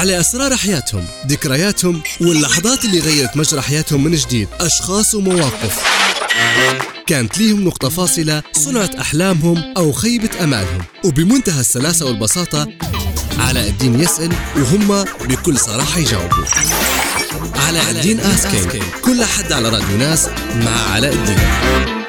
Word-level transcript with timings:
على 0.00 0.20
أسرار 0.20 0.56
حياتهم 0.56 1.04
ذكرياتهم 1.26 2.02
واللحظات 2.20 2.84
اللي 2.84 3.00
غيرت 3.00 3.36
مجرى 3.36 3.60
حياتهم 3.60 4.04
من 4.04 4.14
جديد 4.14 4.48
أشخاص 4.60 5.14
ومواقف. 5.14 5.82
كانت 7.06 7.38
ليهم 7.38 7.64
نقطة 7.64 7.88
فاصلة 7.88 8.42
صنعت 8.52 8.94
أحلامهم 8.94 9.74
أو 9.76 9.92
خيبة 9.92 10.44
أمالهم. 10.44 10.82
وبمنتهى 11.04 11.60
السلاسة 11.60 12.06
والبساطة 12.06 12.68
علاء 13.38 13.68
الدين 13.68 14.00
يسأل 14.00 14.32
وهم 14.56 15.04
بكل 15.04 15.58
صراحة 15.58 15.98
يجاوبوا. 15.98 16.44
علاء 17.54 17.90
الدين 17.90 18.20
آسكينج 18.20 18.82
كل 19.04 19.24
حد 19.24 19.52
على 19.52 19.68
راديو 19.68 19.96
ناس 19.96 20.28
مع 20.54 20.92
علاء 20.92 21.12
الدين. 21.12 21.99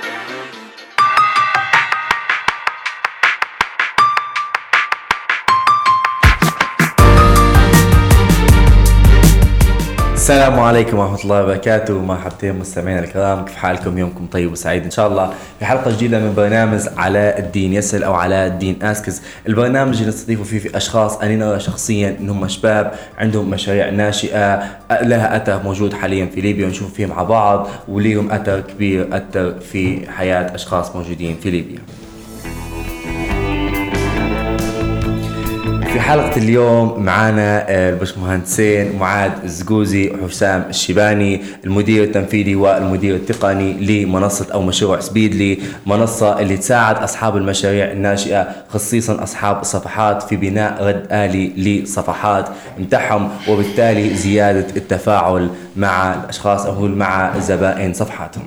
السلام 10.22 10.60
عليكم 10.60 11.00
ورحمة 11.00 11.24
الله 11.24 11.44
وبركاته. 11.44 12.02
مرحبتين 12.02 12.56
مستمعينا 12.56 13.00
الكرام. 13.00 13.46
كيف 13.46 13.56
حالكم؟ 13.56 13.98
يومكم 13.98 14.28
طيب 14.32 14.52
وسعيد 14.52 14.84
إن 14.84 14.92
شاء 14.92 15.08
الله. 15.08 15.34
في 15.60 15.66
حلقة 15.66 15.92
جديدة 15.92 16.20
من 16.20 16.34
برنامج 16.36 16.82
علاء 16.98 17.40
الدين. 17.40 17.74
يسأل 17.74 18.04
أو 18.04 18.14
علاء 18.14 18.48
الدين 18.48 18.84
أسكز. 18.84 19.22
البرنامج 19.48 19.98
اللي 19.98 20.08
نستضيف 20.08 20.42
فيه 20.42 20.60
في 20.60 20.78
أشخاص 20.78 21.18
أنا 21.18 21.36
نرى 21.36 21.60
شخصيا 21.60 22.18
إنهم 22.20 22.48
شباب 22.48 22.92
عندهم 23.18 23.50
مشاريع 23.50 23.90
ناشئة 23.90 24.64
لها 25.02 25.38
أثر 25.38 25.64
موجود 25.64 25.94
حاليا 25.94 26.26
في 26.26 26.42
ليبيا 26.42 26.66
ونشوف 26.66 26.94
فيه 26.94 27.06
مع 27.06 27.24
بعض 27.24 27.68
وليهم 27.88 28.32
أثر 28.32 28.60
كبير 28.60 29.08
أثر 29.12 29.60
في 29.60 30.12
حياة 30.12 30.56
أشخاص 30.56 30.96
موجودين 30.96 31.36
في 31.44 31.50
ليبيا. 31.52 31.80
في 35.94 36.00
حلقة 36.00 36.38
اليوم 36.38 37.04
معنا 37.04 37.66
آه، 37.70 37.90
البشمهندسين 37.90 38.96
معاذ 39.00 39.32
الزقوزي 39.44 40.12
وحسام 40.24 40.66
الشيباني 40.70 41.42
المدير 41.66 42.04
التنفيذي 42.04 42.56
والمدير 42.56 43.16
التقني 43.16 43.74
لمنصة 43.74 44.48
أو 44.54 44.62
مشروع 44.62 45.00
سبيدلي 45.00 45.60
منصة 45.86 46.40
اللي 46.40 46.58
تساعد 46.58 46.98
أصحاب 46.98 47.38
المشاريع 47.38 47.92
الناشئة 47.92 48.48
خصيصا 48.70 49.24
أصحاب 49.24 49.62
الصفحات 49.62 50.24
في 50.24 50.36
بناء 50.36 50.84
رد 50.84 51.08
آلي 51.12 51.82
لصفحات 51.84 52.46
متاعهم 52.80 53.30
وبالتالي 53.48 54.14
زيادة 54.16 54.66
التفاعل 54.76 55.50
مع 55.76 56.14
الأشخاص 56.14 56.66
أو 56.66 56.88
مع 56.88 57.40
زبائن 57.40 57.94
صفحاتهم 57.94 58.44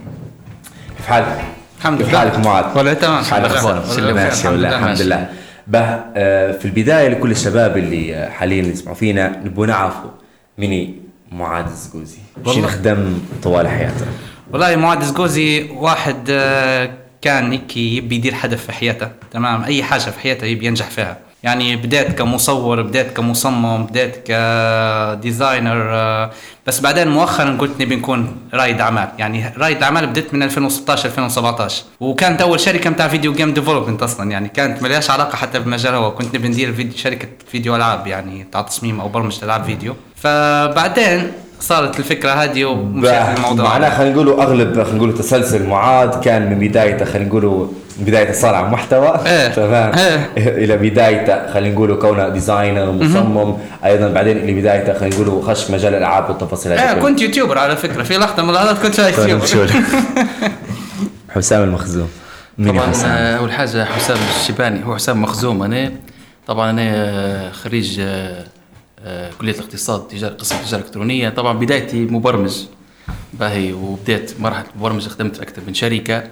كيف 0.97 1.07
حالك؟ 1.07 1.39
الحمد 1.79 1.99
كيف 1.99 2.09
لله. 2.09 2.19
حالك 2.19 2.39
معاذ؟ 2.47 2.65
والله 2.77 2.93
تمام. 2.93 3.19
الحمد 3.21 3.45
لله. 3.99 4.13
ماشي 4.13 4.49
الحمد 4.49 4.53
والله. 4.53 4.95
لله 5.05 5.27
به 5.67 5.81
آه، 6.17 6.53
في 6.53 6.65
البداية 6.65 7.09
لكل 7.09 7.31
الشباب 7.31 7.77
اللي 7.77 8.17
آه، 8.17 8.29
حاليا 8.31 8.63
يسمعوا 8.63 8.97
فينا 8.97 9.41
نبغى 9.45 9.67
نعرفوا 9.67 10.11
مني 10.59 10.95
معاذ 11.33 11.65
الزقوزي 11.65 12.19
شو. 12.47 12.63
خدم 12.67 13.19
طوال 13.43 13.69
حياته؟ 13.69 14.07
والله 14.53 14.77
معاذ 14.77 15.05
زقوزي 15.05 15.71
واحد 15.71 16.27
آه، 16.31 16.91
كان 17.23 17.53
هيك 17.53 17.77
يبي 17.77 18.15
يدير 18.15 18.35
هدف 18.41 18.65
في 18.65 18.73
حياته 18.73 19.09
تمام؟ 19.31 19.65
أي 19.65 19.83
حاجة 19.83 20.01
في 20.01 20.21
حياته 20.21 20.45
يبي 20.45 20.67
ينجح 20.67 20.91
فيها. 20.91 21.19
يعني 21.45 21.77
بدأت 21.77 22.19
كمصور 22.19 22.83
بدأت 22.83 23.17
كمصمم 23.17 23.87
بدأت 23.87 24.17
ك 24.17 24.36
designer 24.36 25.95
آه، 25.95 26.31
بس 26.67 26.81
بعدين 26.81 27.09
مؤخرا 27.09 27.57
قلت 27.61 27.81
نبي 27.81 27.97
نكون 27.97 28.37
رائد 28.55 28.81
أعمال. 28.81 29.09
يعني 29.19 29.53
رائد 29.59 29.83
أعمال 29.83 30.07
بدأت 30.07 30.35
من 30.35 30.43
2016 30.43 31.09
2017 31.09 31.83
وكانت 32.01 32.43
أول 32.43 32.61
شركة 32.61 32.91
متاع 32.91 33.09
video 33.09 33.33
game 33.33 33.55
development 33.55 34.03
أصلا. 34.03 34.31
يعني 34.31 34.49
كانت 34.49 34.83
ملهاش 34.83 35.11
علاقة 35.11 35.37
حتى 35.37 35.59
بمجال 35.59 35.95
هو. 35.95 36.15
كنت 36.15 36.37
نبي 36.37 36.49
ندير 36.49 36.73
فيديو 36.73 36.97
شركة 36.97 37.29
فيديو 37.51 37.77
ألعاب 37.77 38.07
يعني 38.07 38.47
تاع 38.53 38.63
تصميم 38.63 39.01
أو 39.01 39.09
برمجة 39.09 39.45
ألعاب 39.45 39.65
فيديو. 39.65 39.95
فبعدين 40.17 41.33
صارت 41.61 41.99
الفكرة 41.99 42.31
هذه 42.31 42.65
ومشيت 42.65 43.15
في 43.15 43.37
الموضوع 43.37 43.65
معناها 43.65 43.91
خلينا 43.91 44.15
نقولوا 44.15 44.43
أغلب 44.43 44.83
خلينا 44.83 44.97
نقولوا 44.97 45.15
تسلسل 45.17 45.67
معاذ 45.69 46.21
كان 46.21 46.51
من 46.51 46.59
بدايته 46.69 47.05
خلينا 47.05 47.29
نقولوا 47.29 47.67
صار 48.33 48.55
عن 48.55 48.71
محتوى. 48.71 49.21
إيه. 49.27 49.49
تمام. 49.49 49.93
إيه. 49.99 50.31
إلى 50.65 50.77
بدايته 50.77 51.53
خلينا 51.53 51.75
نقولوا 51.75 51.97
كونه 51.97 52.29
designer 52.29 52.91
مصمم 52.93 53.57
أيضا 53.85 54.09
بعدين 54.09 54.37
إلى 54.37 54.61
بدايته 54.61 54.99
خلينا 54.99 55.15
نقولوا 55.15 55.43
خش 55.43 55.71
مجال 55.71 55.95
الألعاب 55.95 56.29
والتفاصيل 56.31 56.73
هذه 56.73 56.81
كلها. 56.81 57.03
كنت 57.03 57.21
YouTuber 57.23 57.59
على 57.59 57.77
فكرة 57.77 58.03
في 58.03 58.19
لحظة 58.19 58.43
من 58.43 58.51
اللحظات 58.51 58.79
كنت 58.79 58.99
YouTuber. 58.99 59.71
حسام 61.35 61.63
المخزوم. 61.63 62.09
طبعا؟ 62.67 62.93
آه، 63.07 63.37
أول 63.37 63.53
حاجة 63.53 63.85
حسام 63.85 64.17
الشيباني 64.41 64.87
هو 64.87 64.95
حسام 64.97 65.23
مخزوم 65.23 65.63
أنا. 65.63 65.93
طبعا 66.47 66.71
أنا 66.71 66.83
آه، 66.95 67.51
خريج 67.51 68.01
آه، 68.01 68.45
كلية 69.41 69.53
الاقتصاد 69.53 70.09
تجارة 70.09 70.33
قسم 70.35 70.57
تجارة 70.67 70.81
إلكترونية. 70.83 71.29
طبعا 71.29 71.59
بدايتي 71.59 71.97
مبرمج 72.05 72.57
باهي 73.33 73.73
وبدأت 73.73 74.31
مرحلة 74.41 74.65
المبرمج 74.75 75.09
خدمت 75.09 75.41
أكثر 75.41 75.63
من 75.67 75.75
شركة. 75.75 76.23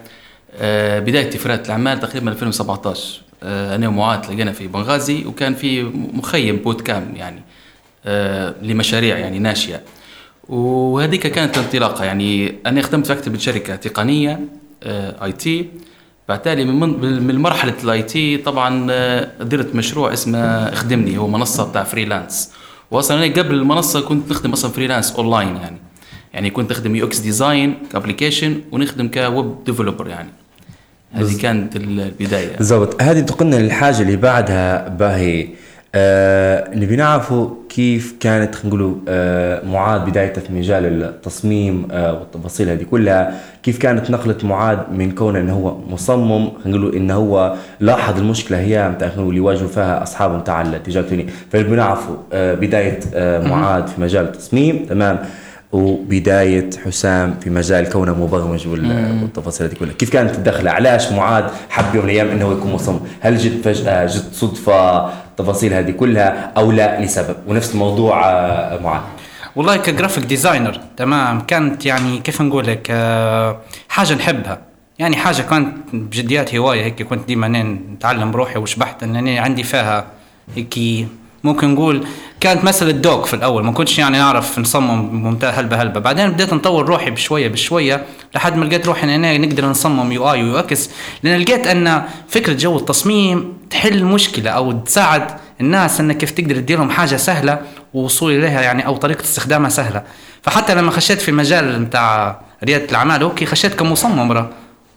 آه، 0.54 0.98
بدايتي 0.98 1.38
في 1.38 1.48
رياده 1.48 1.64
الأعمال 1.64 2.00
تقريبا 2.00 2.30
2017 2.30 3.20
آه، 3.42 3.76
أنا 3.76 3.88
ومعاذ 3.88 4.18
لقينا 4.18 4.52
في 4.52 4.66
بنغازي 4.66 5.24
وكان 5.24 5.54
في 5.54 5.82
مخيم 6.14 6.56
boot 6.56 6.80
camp 6.80 7.12
يعني 7.16 7.42
آه، 8.06 8.54
لمشاريع 8.62 9.18
يعني 9.18 9.38
ناشئة. 9.38 9.80
وهذيك 10.48 11.26
كانت 11.26 11.58
انطلاقة 11.58 12.04
يعني 12.04 12.54
أنا 12.66 12.82
خدمت 12.82 13.12
في 13.12 13.30
من 13.30 13.38
شركة 13.38 13.76
تقنية 13.76 14.40
IT. 15.22 15.32
بعد 15.32 15.68
تالي 16.28 16.64
من 16.64 17.38
مرحلة 17.38 17.74
ال 17.84 18.02
IT 18.02 18.36
طبعا 18.36 18.86
درت 19.40 19.74
مشروع 19.74 20.12
اسمه 20.12 20.38
اخدمني 20.72 21.18
هو 21.18 21.28
منصة 21.28 21.70
بتاع 21.70 21.84
freelance. 21.84 22.52
واصلا 22.90 23.26
أنا 23.26 23.34
قبل 23.34 23.54
المنصة 23.54 24.00
كنت 24.00 24.30
نخدم 24.30 24.52
أصلا 24.52 24.70
freelance 24.70 25.12
online 25.12 25.56
يعني. 25.56 25.78
يعني 26.34 26.50
كنت 26.50 26.70
أخدم 26.70 26.96
UX 26.96 27.06
design 27.06 27.18
ك 27.18 27.74
application 27.92 28.60
ونخدم 28.72 29.08
ك 29.08 29.22
web 29.22 29.64
developer 29.64 30.08
يعني. 30.08 30.41
هذه 31.12 31.40
كانت 31.42 31.76
البداية. 31.76 32.56
بالضبط. 32.56 33.02
هذه 33.02 33.18
انتقلنا 33.18 33.56
للحاجة 33.56 34.02
اللي 34.02 34.16
بعدها 34.16 34.88
باهي. 34.88 35.48
آه 35.94 36.74
نبي 36.74 36.96
نعرفوا 36.96 37.50
كيف 37.68 38.14
كانت 38.20 38.54
خلينا 38.54 38.68
نقولوا 38.68 38.96
آه 39.08 39.66
معاذ 39.66 40.00
بدايته 40.00 40.40
في 40.40 40.52
مجال 40.52 41.02
التصميم 41.02 41.88
آه 41.90 42.12
والتفاصيل 42.12 42.68
هذه 42.68 42.82
كلها. 42.82 43.40
كيف 43.62 43.78
كانت 43.78 44.10
نقلة 44.10 44.36
معاذ 44.42 44.78
من 44.92 45.10
كونه 45.10 45.38
إنه 45.38 45.52
هو 45.52 45.78
مصمم 45.88 46.50
خلينا 46.64 46.78
نقولوا 46.78 46.92
إنه 46.96 47.14
هو 47.14 47.54
لاحظ 47.80 48.18
المشكلة 48.18 48.58
هي 48.58 48.92
نقول 49.02 49.28
اللي 49.28 49.36
يواجهوا 49.36 49.68
فيها 49.68 50.02
اصحابه 50.02 50.36
متاع 50.36 50.62
التجارة 50.62 51.04
الالكترونية 51.04 51.32
فنبي 51.52 51.76
نعرفوا 51.76 52.16
آه 52.32 52.54
بداية 52.54 53.00
آه 53.14 53.48
معاذ 53.48 53.86
في 53.86 54.00
مجال 54.00 54.24
التصميم. 54.24 54.86
تمام. 54.88 55.18
وبداية 55.72 56.70
حسام 56.84 57.34
في 57.40 57.50
مجال 57.50 57.88
كونه 57.90 58.24
مبرمج 58.24 58.68
وال- 58.68 59.18
والتفاصيل 59.22 59.66
هذه 59.66 59.74
كلها. 59.74 59.92
كيف 59.92 60.10
كانت 60.10 60.34
الدخلة؟ 60.34 60.70
علاش 60.70 61.12
معاذ 61.12 61.44
حب 61.70 61.94
يوم 61.94 62.04
من 62.04 62.10
الأيام 62.10 62.28
أنه 62.28 62.52
يكون 62.52 62.72
مصمم؟ 62.72 63.00
هل 63.20 63.38
جد 63.38 63.62
فجأة 63.62 64.06
جد 64.06 64.32
صدفة 64.32 65.06
التفاصيل 65.06 65.72
هذه 65.74 65.90
كلها 65.90 66.52
أو 66.56 66.72
لا 66.72 67.00
لسبب؟ 67.04 67.36
ونفس 67.46 67.72
الموضوع 67.72 68.30
آه، 68.30 68.78
معاذ. 68.82 69.02
والله 69.56 69.76
ك 69.76 69.82
graphic 69.82 70.24
designer 70.24 70.80
تمام. 70.96 71.40
كانت 71.40 71.86
يعني 71.86 72.18
كيف 72.18 72.42
نقول 72.42 72.66
لك 72.66 72.86
آه، 72.90 73.56
حاجة 73.88 74.14
نحبها. 74.14 74.58
يعني 74.98 75.16
حاجة 75.16 75.42
كانت 75.42 75.76
بجديات 75.92 76.54
هواية 76.54 76.84
هيك 76.84 77.02
كنت 77.02 77.26
ديما 77.28 77.48
نتعلم 77.94 78.30
بروحي 78.30 78.58
وشبحت 78.58 79.02
إن 79.02 79.16
أنا 79.16 79.40
عندي 79.40 79.62
فيها 79.62 80.04
هيك 80.56 80.78
ممكن 81.44 81.74
نقول 81.74 82.06
كانت 82.40 82.64
مسألة 82.64 82.90
دوق 82.90 83.26
في 83.26 83.34
الأول 83.34 83.64
ما 83.64 83.72
كنتش 83.72 83.98
يعني 83.98 84.18
نعرف 84.18 84.58
نصمم 84.58 85.24
ممتاز 85.24 85.54
هلبة 85.54 85.82
هلبة. 85.82 86.00
بعدين 86.00 86.30
بديت 86.30 86.52
نطور 86.52 86.86
روحي 86.86 87.10
بشوية 87.10 87.48
بشوية 87.48 88.04
لحد 88.34 88.56
ما 88.56 88.64
لقيت 88.64 88.86
روحي 88.86 89.04
ان 89.04 89.08
أنا 89.08 89.38
نقدر 89.38 89.66
نصمم 89.66 90.12
UI 90.12 90.32
و 90.32 90.42
UX. 90.42 90.90
لأن 91.22 91.40
لقيت 91.40 91.66
أن 91.66 92.02
فكرة 92.28 92.52
جو 92.52 92.76
التصميم 92.78 93.52
تحل 93.70 94.04
مشكلة 94.04 94.50
أو 94.50 94.72
تساعد 94.72 95.26
الناس 95.60 96.00
أنك 96.00 96.16
كيف 96.16 96.30
تقدر 96.30 96.56
تدير 96.56 96.78
لهم 96.78 96.90
حاجة 96.90 97.16
سهلة 97.16 97.58
ووصول 97.94 98.32
إليها 98.32 98.60
يعني 98.60 98.86
أو 98.86 98.96
طريقة 98.96 99.22
استخدامها 99.22 99.70
سهلة. 99.70 100.02
فحتى 100.42 100.74
لما 100.74 100.90
خشيت 100.90 101.20
في 101.20 101.32
مجال 101.32 101.84
بتاع 101.84 102.40
ريادة 102.64 102.84
الأعمال 102.84 103.22
okay 103.22 103.46
خشيت 103.46 103.74
كمصمم 103.74 104.32
را. 104.32 104.50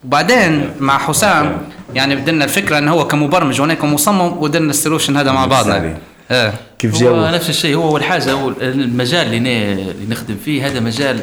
وبعدين 0.05 0.69
مع 0.79 0.97
حسام 0.97 1.57
يعني 1.93 2.15
بدنا 2.15 2.43
الفكرة 2.43 2.77
أنه 2.77 2.91
هو 2.91 3.07
كمبرمج 3.07 3.61
وأنا 3.61 3.73
كمصمم 3.73 4.37
ودنا 4.37 4.69
ال 4.69 4.75
solution 4.75 5.17
هذا 5.17 5.31
مع 5.31 5.45
بعضنا. 5.45 5.97
إيه 6.31 6.53
كيف 6.79 6.93
هو 6.93 6.99
جو 6.99 7.35
نفس 7.35 7.49
الشيء 7.49 7.75
هو 7.75 7.89
اول 7.89 8.03
حاجة 8.03 8.31
هو 8.31 8.49
المجال 8.61 9.33
اللي, 9.33 9.73
اللي 9.73 10.05
نخدم 10.09 10.35
فيه 10.45 10.67
هذا 10.67 10.79
مجال 10.79 11.19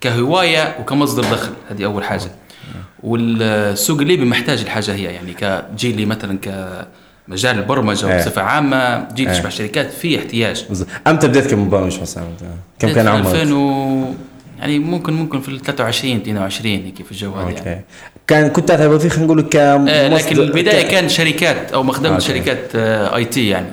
كهواية 0.00 0.76
وكمصدر 0.80 1.22
دخل 1.22 1.52
هذه 1.70 1.84
أول 1.84 2.04
حاجة. 2.04 2.30
والسوق 3.02 4.00
الليبي 4.00 4.24
محتاج 4.24 4.60
الحاجة 4.60 4.94
هي 4.94 5.02
يعني 5.02 5.32
كجيلي 5.32 6.06
مثلا 6.06 6.38
كمجال 6.38 7.58
البرمجة 7.58 8.12
إيه. 8.12 8.18
بصفة 8.20 8.42
عامة 8.42 9.08
جيل 9.14 9.28
إيه. 9.28 9.34
تشبع 9.34 9.48
شركات 9.48 9.90
في 9.92 10.18
احتياج. 10.18 10.64
أمتى 11.06 11.28
بديت 11.28 11.46
كمبرمج 11.50 12.00
حسام 12.00 12.24
كم 12.78 12.88
كان 12.92 13.08
عمرك؟ 13.08 13.26
2000 13.34 13.52
و 13.54 14.14
يعني 14.58 14.78
ممكن 14.78 15.12
ممكن 15.12 15.40
في 15.40 15.48
ال 15.48 15.60
23 15.60 16.16
22 16.16 16.72
هيك 16.74 17.02
في 17.06 17.12
الجو 17.12 17.32
هذا 17.34 17.50
يعني 17.50 17.84
كان 18.26 18.48
كنت 18.48 18.68
تعتبر 18.68 18.98
فيه 18.98 19.08
خلينا 19.08 19.26
نقول 19.26 19.38
آه، 19.56 20.08
لكن 20.08 20.26
كمصدر- 20.28 20.42
البداية 20.42 20.82
ك- 20.82 20.90
كان 20.90 21.08
شركات 21.08 21.72
أو 21.72 21.82
مخدمة. 21.82 22.18
شركات 22.18 22.76
IT 22.76 23.48
يعني. 23.48 23.66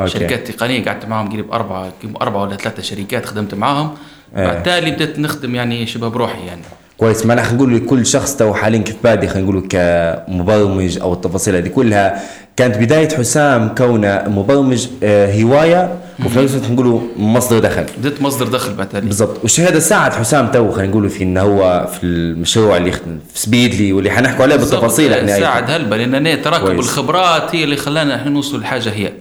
okay. 0.00 0.18
شركات 0.18 0.50
تقنية 0.50 0.84
قعدت 0.84 1.04
معاهم 1.06 1.32
قريب 1.32 1.52
أربعة 1.52 1.92
أربعة 2.22 2.42
ولا 2.42 2.56
ثلاثة 2.56 2.82
شركات 2.82 3.26
خدمت 3.26 3.54
معاهم 3.54 3.90
إيه. 4.36 4.46
بعد 4.46 4.62
تالي 4.62 4.90
بدأت 4.90 5.18
نخدم 5.18 5.54
يعني 5.54 5.86
شبه 5.86 6.08
بروحي 6.08 6.46
يعني. 6.46 6.62
كويس. 6.98 7.26
معناها 7.26 7.44
خلينا 7.44 7.62
نقول 7.62 7.76
لكل 7.76 8.06
شخص 8.06 8.36
تو 8.36 8.54
حاليا 8.54 8.78
كيف 8.78 8.96
بادي 9.04 9.28
خلينا 9.28 9.48
نقول 9.50 9.66
كمبرمج 9.68 10.98
أو 10.98 11.12
التفاصيل 11.12 11.56
هذه 11.56 11.68
كلها. 11.68 12.22
كانت 12.56 12.76
بداية 12.78 13.08
حسام 13.08 13.74
كونه 13.74 14.24
مبرمج 14.26 14.86
آه، 15.02 15.42
هواية 15.42 15.94
وفي 16.24 16.38
نفس 16.38 16.54
الوقت 16.54 16.70
نقولوا 16.70 17.00
مصدر 17.16 17.58
دخل. 17.58 17.84
بدأت 17.98 18.22
مصدر 18.22 18.48
دخل 18.48 18.74
بعد 18.74 18.88
تالي. 18.88 19.06
بالضبط. 19.06 19.42
والشيء 19.42 19.68
هذا 19.68 19.78
ساعد 19.78 20.12
حسام 20.12 20.50
تو 20.50 20.70
خلينا 20.70 20.90
نقول 20.90 21.10
في 21.10 21.24
انه 21.24 21.40
هو 21.40 21.88
في 22.00 22.06
المشروع 22.06 22.76
اللي 22.76 22.88
يخدم 22.88 23.18
في 23.34 23.38
سبيدلي 23.40 23.92
واللي 23.92 24.10
حنحكوا 24.10 24.44
عليه 24.44 24.56
بالتفاصيل 24.56 25.12
إحنا 25.12 25.34
أيضاً. 25.34 25.46
ساعد 25.46 25.70
هلبا 25.70 25.94
لأن 25.94 26.42
تراكم. 26.42 26.70
الخبرات 26.70 27.54
هي 27.54 27.64
اللي 27.64 27.76
خلانا 27.76 28.16
إحنا 28.16 28.30
نوصل 28.30 28.60
لحاجة 28.60 28.90
هي. 28.90 29.12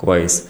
كويس 0.00 0.44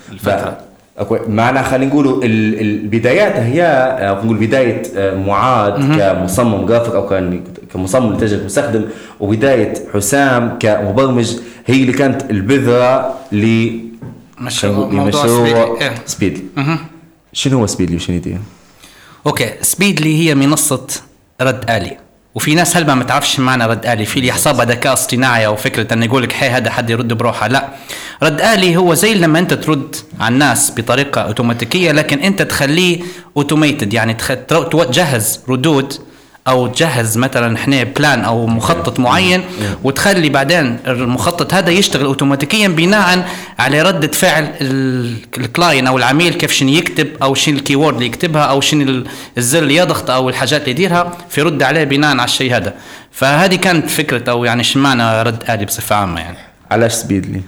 معنا 1.29 1.62
خلينا 1.62 1.87
نقولوا 1.93 2.25
ال- 2.25 2.61
البدايات 2.61 3.33
هي 3.37 3.62
آه، 3.62 4.25
نقول 4.25 4.37
بداية 4.37 4.83
آه، 4.97 5.15
معاذ 5.15 5.97
كمصمم 5.99 6.67
جرافيك 6.67 6.95
أو 6.95 7.06
كان 7.09 7.45
كمصمم 7.73 8.12
لتجربه 8.12 8.45
مستخدم 8.45 8.85
وبداية 9.21 9.75
حسام 9.95 10.59
كمبرمج 10.59 11.37
هي 11.67 11.81
اللي 11.83 11.93
كانت 11.93 12.31
البذرة 12.31 13.15
ل 13.33 13.69
مشروع 14.41 14.89
لمشروع 14.93 15.79
سبيدلي. 16.06 16.43
إيه. 16.59 16.79
شنو 17.33 17.59
هو 17.59 17.67
سبيدلي 17.67 17.97
وشنو 17.97 18.17
يدير؟ 18.17 18.39
okay 19.27 19.50
سبيدلي 19.61 20.19
هي 20.29 20.35
منصة 20.35 20.87
رد 21.41 21.71
آلي 21.71 21.97
وفي 22.38 22.55
ناس 22.55 22.76
هلبا 22.77 22.87
ما 22.87 23.05
تعرفش 23.05 23.40
معنى 23.40 23.67
رد 23.67 23.87
آلي. 23.87 24.05
في 24.05 24.17
اللي 24.17 24.29
يحسبها 24.29 24.64
ذكاء 24.64 24.93
اصطناعي 24.93 25.46
أو 25.46 25.56
فكرة 25.56 25.94
إنه 25.94 26.05
يقول 26.05 26.23
لك 26.23 26.32
حي 26.32 26.49
هذا 26.49 26.70
حد 26.70 26.90
يرد 26.90 27.12
بروحه. 27.12 27.46
لا. 27.46 27.69
رد 28.23 28.40
آلي 28.40 28.76
هو 28.76 28.94
زي 28.94 29.14
لما 29.14 29.38
أنت 29.38 29.55
ترد 29.55 29.96
على 30.20 30.32
الناس 30.32 30.73
بطريقة 30.76 31.20
أوتوماتيكية 31.20 31.93
لكن 31.93 32.19
أنت 32.19 32.43
تخليه 32.43 33.00
automated 33.37 33.93
يعني 33.94 34.14
تجهز 34.70 35.40
ردود 35.49 35.94
أو 36.49 36.67
تجهز 36.67 37.19
مثلا 37.19 37.56
إحنا 37.56 37.83
plan 37.83 38.25
أو 38.25 38.47
مخطط 38.47 39.00
معين 39.00 39.45
وتخلي 39.85 40.29
بعدين 40.29 40.79
المخطط 40.87 41.55
هذا 41.55 41.71
يشتغل 41.71 42.05
اوتوماتيكيا 42.05 42.69
بناء 42.69 43.29
على 43.59 43.83
ردة 43.83 44.09
فعل 44.12 44.53
ال- 44.61 45.17
ال 45.39 45.45
client 45.45 45.87
أو 45.87 45.99
العميل 45.99 46.35
كيف 46.35 46.53
شنو 46.53 46.69
يكتب 46.71 47.09
أو 47.23 47.35
شنو 47.35 47.56
ال 47.56 47.61
keyword 47.61 47.95
اللي 47.95 48.06
يكتبها 48.06 48.43
أو 48.43 48.61
شنو 48.61 48.83
ال- 48.83 49.06
الزر 49.39 49.59
اللي 49.62 49.77
يضغط 49.77 50.11
أو 50.11 50.29
الحاجات 50.29 50.61
اللي 50.61 50.71
يديرها 50.71 51.12
فيرد 51.31 51.62
عليه 51.62 51.85
بناء 51.85 52.11
على 52.11 52.25
الشيء 52.25 52.56
هذا. 52.56 52.75
فهذه 53.12 53.55
كانت 53.55 53.91
فكرة 53.91 54.31
أو 54.31 54.45
يعني 54.45 54.65
شو 54.65 54.79
معنى 54.79 55.23
رد 55.23 55.50
آلي 55.50 55.65
بصفة 55.65 55.97
عامة 55.97 56.21
يعني. 56.21 56.37
علاش 56.71 56.93
سبيدلي؟ 56.93 57.41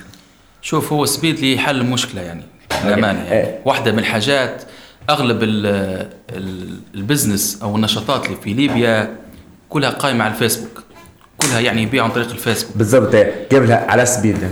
شوف 0.62 0.92
هو 0.92 1.06
سبيدلي 1.06 1.58
حل 1.58 1.82
مشكلة 1.84 2.20
يعني 2.22 2.42
للأمانة 2.84 3.18
يعني. 3.18 3.32
إيه. 3.32 3.58
واحدة 3.64 3.92
من 3.92 3.98
الحاجات 3.98 4.62
أغلب 5.10 5.42
ال 5.42 5.66
ال 6.30 6.78
ال 6.94 7.01
business 7.01 7.58
أو 7.62 7.76
النشاطات 7.76 8.26
اللي 8.26 8.36
في 8.44 8.52
ليبيا 8.52 9.16
كلها 9.68 9.90
قائمة 9.90 10.24
على 10.24 10.34
الفيسبوك. 10.34 10.82
كلها 11.42 11.60
يعني 11.60 11.82
يبيع 11.82 12.04
عن 12.04 12.10
طريق 12.10 12.30
الفيسبوك. 12.30 12.76
بالضبط. 12.76 13.16
قبلها 13.52 13.86
على 13.88 14.06
سبيدلي 14.06 14.48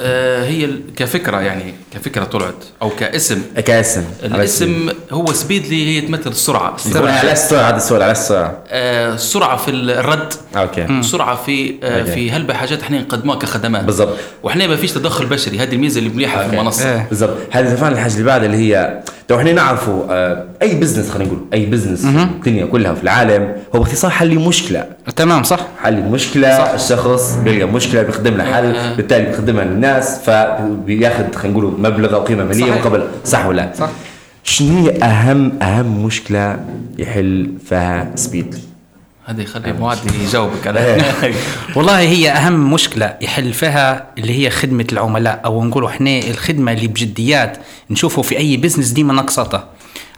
آه 0.00 0.44
هي 0.44 0.70
كفكرة 0.96 1.40
يعني 1.40 1.74
كفكرة 1.94 2.24
طلعت 2.24 2.64
أو 2.82 2.90
كاسم. 2.90 3.42
كاسم. 3.66 4.04
الاسم 4.24 4.88
هو 5.10 5.32
سبيدلي 5.32 5.96
هي 5.96 6.00
تمثل 6.00 6.30
السرعة. 6.30 6.76
سبيدلي. 6.76 7.10
على 7.10 7.32
السرعة. 7.32 7.68
هذا 7.68 7.76
السؤال 7.76 8.02
على 8.02 8.12
السرعة. 8.12 8.64
آه 8.68 9.14
السرعه 9.14 9.56
في 9.56 9.70
الرد. 9.70 10.32
okay. 10.56 11.02
سرعة 11.02 11.36
في 11.36 11.74
آه 11.82 12.00
okay. 12.00 12.12
في 12.12 12.30
هلبة 12.30 12.54
حاجات 12.54 12.82
إحنا 12.82 13.00
نقدموها 13.00 13.38
كخدمات. 13.38 13.84
بالضبط. 13.84 14.16
وإحنا 14.42 14.66
ما 14.66 14.76
فيش 14.76 14.92
تدخل 14.92 15.26
بشري. 15.26 15.58
هذه 15.58 15.74
الميزة 15.74 15.98
اللي 15.98 16.10
مليحة 16.10 16.48
في 16.48 16.54
المنصة. 16.54 16.94
إيه. 16.94 17.06
بالضبط. 17.08 17.36
هذه 17.50 17.72
الحاجة 17.72 18.12
اللي 18.12 18.24
بعدها 18.24 18.46
اللي 18.46 18.56
هي 18.56 19.02
لو 19.30 19.38
إحنا 19.38 19.52
نعرفوا 19.52 20.02
آه، 20.10 20.44
أي 20.62 20.74
business 20.74 21.10
خلينا 21.10 21.30
نقول 21.32 21.44
أي 21.52 21.66
business 21.66 22.06
في 22.06 22.22
الدنيا 22.22 22.66
كلها 22.66 22.94
في 22.94 23.02
العالم 23.02 23.52
هو 23.74 23.78
باختصار 23.80 24.10
حل 24.10 24.38
مشكلة 24.38 24.84
تمام 25.16 25.42
صح 25.42 25.60
حل 25.82 26.02
مشكلة 26.02 26.58
صح. 26.58 26.70
الشخص 26.70 27.34
بيلقى 27.44 27.68
مشكلة 27.68 28.02
بيقدم 28.02 28.34
لها 28.34 28.54
حل 28.56 28.76
آه. 28.76 28.94
بالتالي 28.96 29.24
بيقدمها 29.24 29.64
للناس 29.64 30.18
فبياخذ 30.18 31.34
خلينا 31.34 31.58
نقول 31.58 31.74
مبلغ 31.80 32.14
أو 32.14 32.20
قيمة 32.20 32.44
مالية. 32.44 32.72
مقابل 32.72 33.04
صح 33.24 33.46
ولا 33.46 33.56
لا؟ 33.56 33.72
صح. 33.78 33.88
شنو 34.44 34.78
هي 34.86 34.90
أهم 35.02 35.52
أهم 35.62 36.04
مشكلة 36.04 36.56
يحل 36.98 37.50
فيها 37.68 38.10
سبيدلي؟ 38.14 38.60
هذه 39.28 39.44
خلي 39.44 39.72
معاذ 39.72 39.98
يجاوبك 40.14 40.66
على 40.66 41.02
والله 41.76 41.98
هي 41.98 42.30
أهم 42.30 42.72
مشكلة 42.72 43.16
يحل 43.20 43.52
فيها 43.52 44.06
اللي 44.18 44.32
هي 44.32 44.50
خدمة 44.50 44.86
العملاء 44.92 45.40
أو 45.44 45.64
نقولوا 45.64 45.88
إحنا 45.88 46.18
الخدمة 46.18 46.72
اللي 46.72 46.88
بجديات 46.88 47.58
نشوفه 47.90 48.22
في 48.22 48.38
أي 48.38 48.56
business 48.56 48.88
ديما 48.88 49.14
نقصتها 49.14 49.68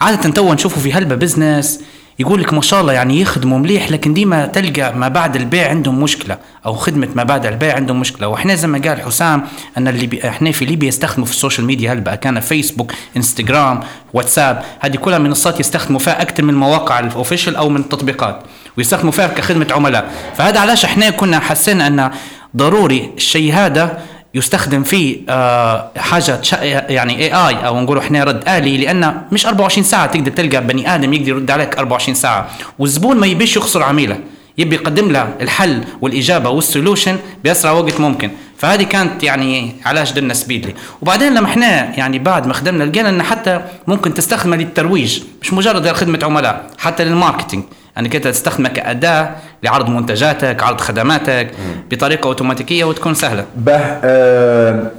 عادة 0.00 0.30
تو 0.30 0.54
نشوفه 0.54 0.80
في 0.80 0.92
هلبة 0.92 1.14
business 1.14 1.80
يقول 2.18 2.40
لك 2.40 2.52
ما 2.52 2.60
شاء 2.60 2.80
الله 2.80 2.92
يعني 2.92 3.20
يخدموا 3.20 3.58
مليح 3.58 3.90
لكن 3.90 4.14
ديما 4.14 4.46
تلقى 4.46 4.96
ما 4.96 5.08
بعد 5.08 5.36
البيع 5.36 5.68
عندهم 5.68 6.02
مشكلة 6.02 6.38
أو 6.66 6.74
خدمة 6.74 7.08
ما 7.14 7.22
بعد 7.22 7.46
البيع 7.46 7.76
عندهم 7.76 8.00
مشكلة. 8.00 8.28
وإحنا 8.28 8.54
زي 8.54 8.68
ما 8.68 8.78
قال 8.78 9.02
حسام 9.02 9.42
أن 9.78 9.88
اللي 9.88 10.06
بي 10.06 10.28
إحنا 10.28 10.52
في 10.52 10.64
ليبيا 10.64 10.88
يستخدموا 10.88 11.26
في 11.26 11.32
ال 11.32 11.37
social 11.37 11.66
media 11.66 11.92
هلبة 11.92 12.14
كان 12.14 12.40
فيسبوك 12.40 12.92
انستغرام 13.16 13.80
واتساب 14.12 14.62
هذه 14.80 14.96
كلها 14.96 15.18
منصات 15.18 15.60
يستخدموا 15.60 16.00
فيها 16.00 16.22
أكثر 16.22 16.42
من 16.42 16.50
المواقع 16.50 16.98
ال 16.98 17.05
official 17.05 17.56
أو 17.56 17.68
من 17.68 17.80
التطبيقات. 17.80 18.42
ويستخدموا 18.78 19.12
فيها 19.12 19.26
كخدمة 19.26 19.66
عملاء. 19.70 20.10
فهذا 20.36 20.60
علاش 20.60 20.84
إحنا 20.84 21.10
كنا 21.10 21.40
حسينا 21.40 21.86
أن 21.86 22.10
ضروري 22.56 23.10
الشيء 23.16 23.52
هذا 23.54 23.98
يستخدم 24.34 24.82
فيه 24.82 25.16
آه 25.28 25.90
حاجة 25.96 26.40
يعني 26.88 27.16
AI 27.18 27.66
أو 27.66 27.80
نقولوا 27.80 28.02
إحنا 28.02 28.24
رد 28.24 28.48
آلي 28.48 28.76
لأن 28.76 29.22
مش 29.32 29.46
24 29.46 29.84
ساعة 29.84 30.06
تقدر 30.06 30.30
تلقى 30.30 30.66
بني 30.66 30.94
آدم 30.94 31.12
يقدر 31.12 31.28
يرد 31.28 31.50
عليك 31.50 31.78
24 31.78 32.14
ساعة. 32.14 32.48
والزبون 32.78 33.16
ما 33.16 33.26
يبيش 33.26 33.56
يخسر 33.56 33.82
عميلة 33.82 34.18
يبي 34.58 34.76
يقدم 34.76 35.10
له 35.12 35.28
الحل 35.40 35.84
والإجابة 36.00 36.50
وال 36.50 36.63
solution 36.63 37.16
بأسرع 37.44 37.72
وقت 37.72 38.00
ممكن. 38.00 38.30
فهذه 38.58 38.82
كانت 38.82 39.22
يعني 39.22 39.72
علاش 39.86 40.12
درنا 40.12 40.34
سبيدلي 40.34 40.74
وبعدين 41.02 41.34
لما 41.34 41.46
إحنا 41.46 41.96
يعني 41.98 42.18
بعد 42.18 42.46
ما 42.46 42.54
خدمنا 42.54 42.84
لقينا 42.84 43.08
إن 43.08 43.22
حتى 43.22 43.60
ممكن 43.86 44.14
تستخدمها 44.14 44.58
للترويج 44.58 45.22
مش 45.42 45.52
مجرد 45.52 45.92
خدمة 45.92 46.18
عملاء 46.22 46.70
حتى 46.78 47.04
لل 47.04 47.15
marketing 47.15 47.64
أنك 47.98 48.16
أنت 48.16 48.28
تستخدمها 48.28 48.70
كأداة 48.70 49.30
لعرض 49.62 49.88
منتجاتك 49.88 50.62
عرض 50.62 50.80
خدماتك 50.80 51.50
بطريقة 51.90 52.26
أوتوماتيكية 52.28 52.84
وتكون 52.84 53.14
سهلة 53.14 53.44
به 53.56 53.76
آه 53.76 54.90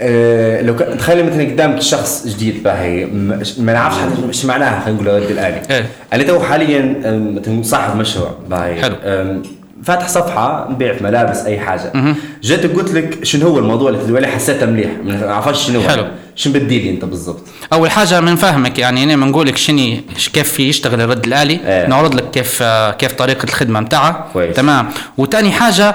آه 0.00 0.62
لو 0.62 0.76
كان 0.76 0.98
تخيل 0.98 1.26
مثلا 1.26 1.44
قدامك 1.44 1.80
شخص 1.82 2.26
جديد 2.26 2.62
باهي 2.62 3.04
ما 3.58 3.72
نعرفش 3.72 3.96
حتى 3.98 4.28
إيش 4.28 4.44
معناها 4.44 4.80
خلينا 4.84 5.02
نقول 5.02 5.22
رد 5.22 5.30
الآلي 5.30 5.62
إيه. 5.70 5.86
أنا 6.12 6.22
تو 6.22 6.40
حاليا 6.40 6.94
مثلا 7.40 7.62
صاحب 7.62 7.96
مشروع 7.96 8.30
باهي 8.50 8.82
حلو. 8.82 8.96
فاتح 9.84 10.08
صفحة 10.08 10.68
نبيع 10.70 10.94
في 10.94 11.04
ملابس 11.04 11.38
أي 11.44 11.58
حاجة 11.60 11.92
جيت 12.42 12.76
قلت 12.76 12.94
لك 12.94 13.24
شنو 13.24 13.48
هو 13.48 13.58
الموضوع 13.58 13.88
اللي 13.90 14.00
تدوي 14.02 14.18
عليه 14.18 14.28
حسيته 14.28 14.66
مليح 14.66 14.90
ما 15.04 15.34
عرفش 15.34 15.66
شنو 15.66 15.80
هو. 15.80 15.88
حلو. 15.88 16.04
شنو 16.36 16.52
بدير 16.54 16.78
لي 16.80 16.90
انت 16.90 17.04
بالضبط؟ 17.04 17.40
أول 17.72 17.90
حاجة 17.90 18.20
من 18.20 18.36
فهمك 18.36 18.78
يعني 18.78 19.04
أنا 19.04 19.16
بنقول 19.16 19.46
لك 19.46 19.56
شنو 19.56 19.96
كيف 20.32 20.60
يشتغل 20.60 21.00
الرد 21.00 21.26
الآلي. 21.26 21.60
إيه. 21.66 21.86
نعرض 21.88 22.14
لك 22.14 22.30
كيف 22.30 22.58
آه، 22.62 22.90
كيف 22.90 23.12
طريقة 23.12 23.44
الخدمة 23.44 23.80
متاعها 23.80 24.28
كويس. 24.32 24.56
تمام. 24.56 24.88
وتاني 25.18 25.52
حاجة 25.52 25.94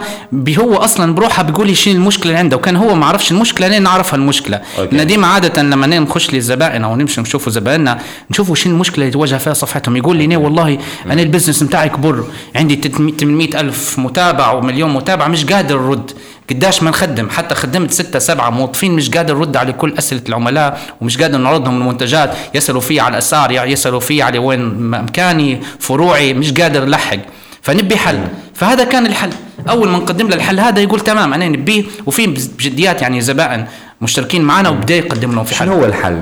هو 0.50 0.76
أصلا 0.76 1.16
بروحه 1.16 1.44
بيقول 1.44 1.68
لي 1.68 1.76
شنو 1.76 1.94
المشكلة 1.96 2.26
اللي 2.26 2.38
عنده. 2.40 2.58
وكان 2.58 2.76
هو 2.76 2.96
ما 2.96 3.06
عرفش 3.06 3.32
المشكلة 3.32 3.68
لين 3.68 3.84
نعرفها 3.84 4.18
المشكلة. 4.18 4.62
لأن 4.92 5.08
ديما 5.08 5.28
عادة 5.28 5.62
لما 5.62 5.88
نخش 6.00 6.34
للزبائن 6.34 6.84
أو 6.84 6.96
نمشي 6.96 7.22
نشوفوا 7.22 7.52
زبائننا 7.52 8.00
نشوفوا 8.32 8.56
شنو 8.56 8.74
المشكلة 8.74 9.02
اللي 9.06 9.14
تواجه 9.14 9.36
فيها 9.36 9.54
صفحتهم. 9.54 9.98
يقول 9.98 10.18
لي 10.18 10.28
"نا 10.28 10.38
والله 10.38 10.78
أنا 11.06 11.22
ال 11.22 11.26
business 11.26 11.64
متاعي 11.64 11.90
كبر. 11.90 12.24
عندي 12.56 12.76
800 12.76 13.60
ألف 13.60 14.00
متابع 14.00 14.52
ومليون 14.52 14.94
متابع 14.94 15.28
مش 15.28 15.46
قادر 15.46 15.88
أرد. 15.88 16.12
قداش 16.54 16.84
ما 16.84 16.90
نخدم 16.90 17.30
حتى 17.30 17.56
خدمت 17.56 17.92
ستة 17.92 18.20
سبعة 18.20 18.50
موظفين 18.50 18.92
مش 18.92 19.10
قادر 19.10 19.38
نرد 19.38 19.58
على 19.58 19.74
كل 19.74 19.98
أسئلة 19.98 20.22
العملاء 20.30 20.82
ومش 21.02 21.18
قادر 21.18 21.38
نعرضهم 21.38 21.82
المنتجات 21.82 22.34
يسألوا 22.54 22.82
فيه 22.82 23.02
على 23.02 23.12
الأسعار 23.12 23.52
يعني 23.52 23.72
يسألوا 23.72 24.00
فيه 24.00 24.24
على 24.24 24.40
وين 24.40 24.90
مكاني 24.90 25.62
فروعي 25.80 26.34
مش 26.34 26.54
قادر 26.54 26.84
ألحق 26.84 27.18
فنبي 27.62 27.98
حل. 27.98 28.20
فهذا 28.54 28.84
كان 28.84 29.06
الحل. 29.06 29.30
أول 29.70 29.90
ما 29.90 29.98
نقدم 29.98 30.28
له 30.28 30.36
الحل 30.36 30.60
هذا 30.60 30.82
يقول 30.82 31.00
تمام 31.00 31.34
أنا 31.34 31.48
نبيه. 31.48 31.84
وفي 32.06 32.28
بجديات 32.28 33.02
يعني 33.02 33.22
زبائن 33.22 33.66
مشتركين 34.02 34.42
معنا 34.42 34.70
وبدأ 34.70 34.96
يقدم 34.96 35.36
لهم 35.36 35.44
في 35.44 35.56
حل. 35.56 35.66
شنو 35.66 35.74
هو 35.74 35.86
الحل؟ 35.86 36.22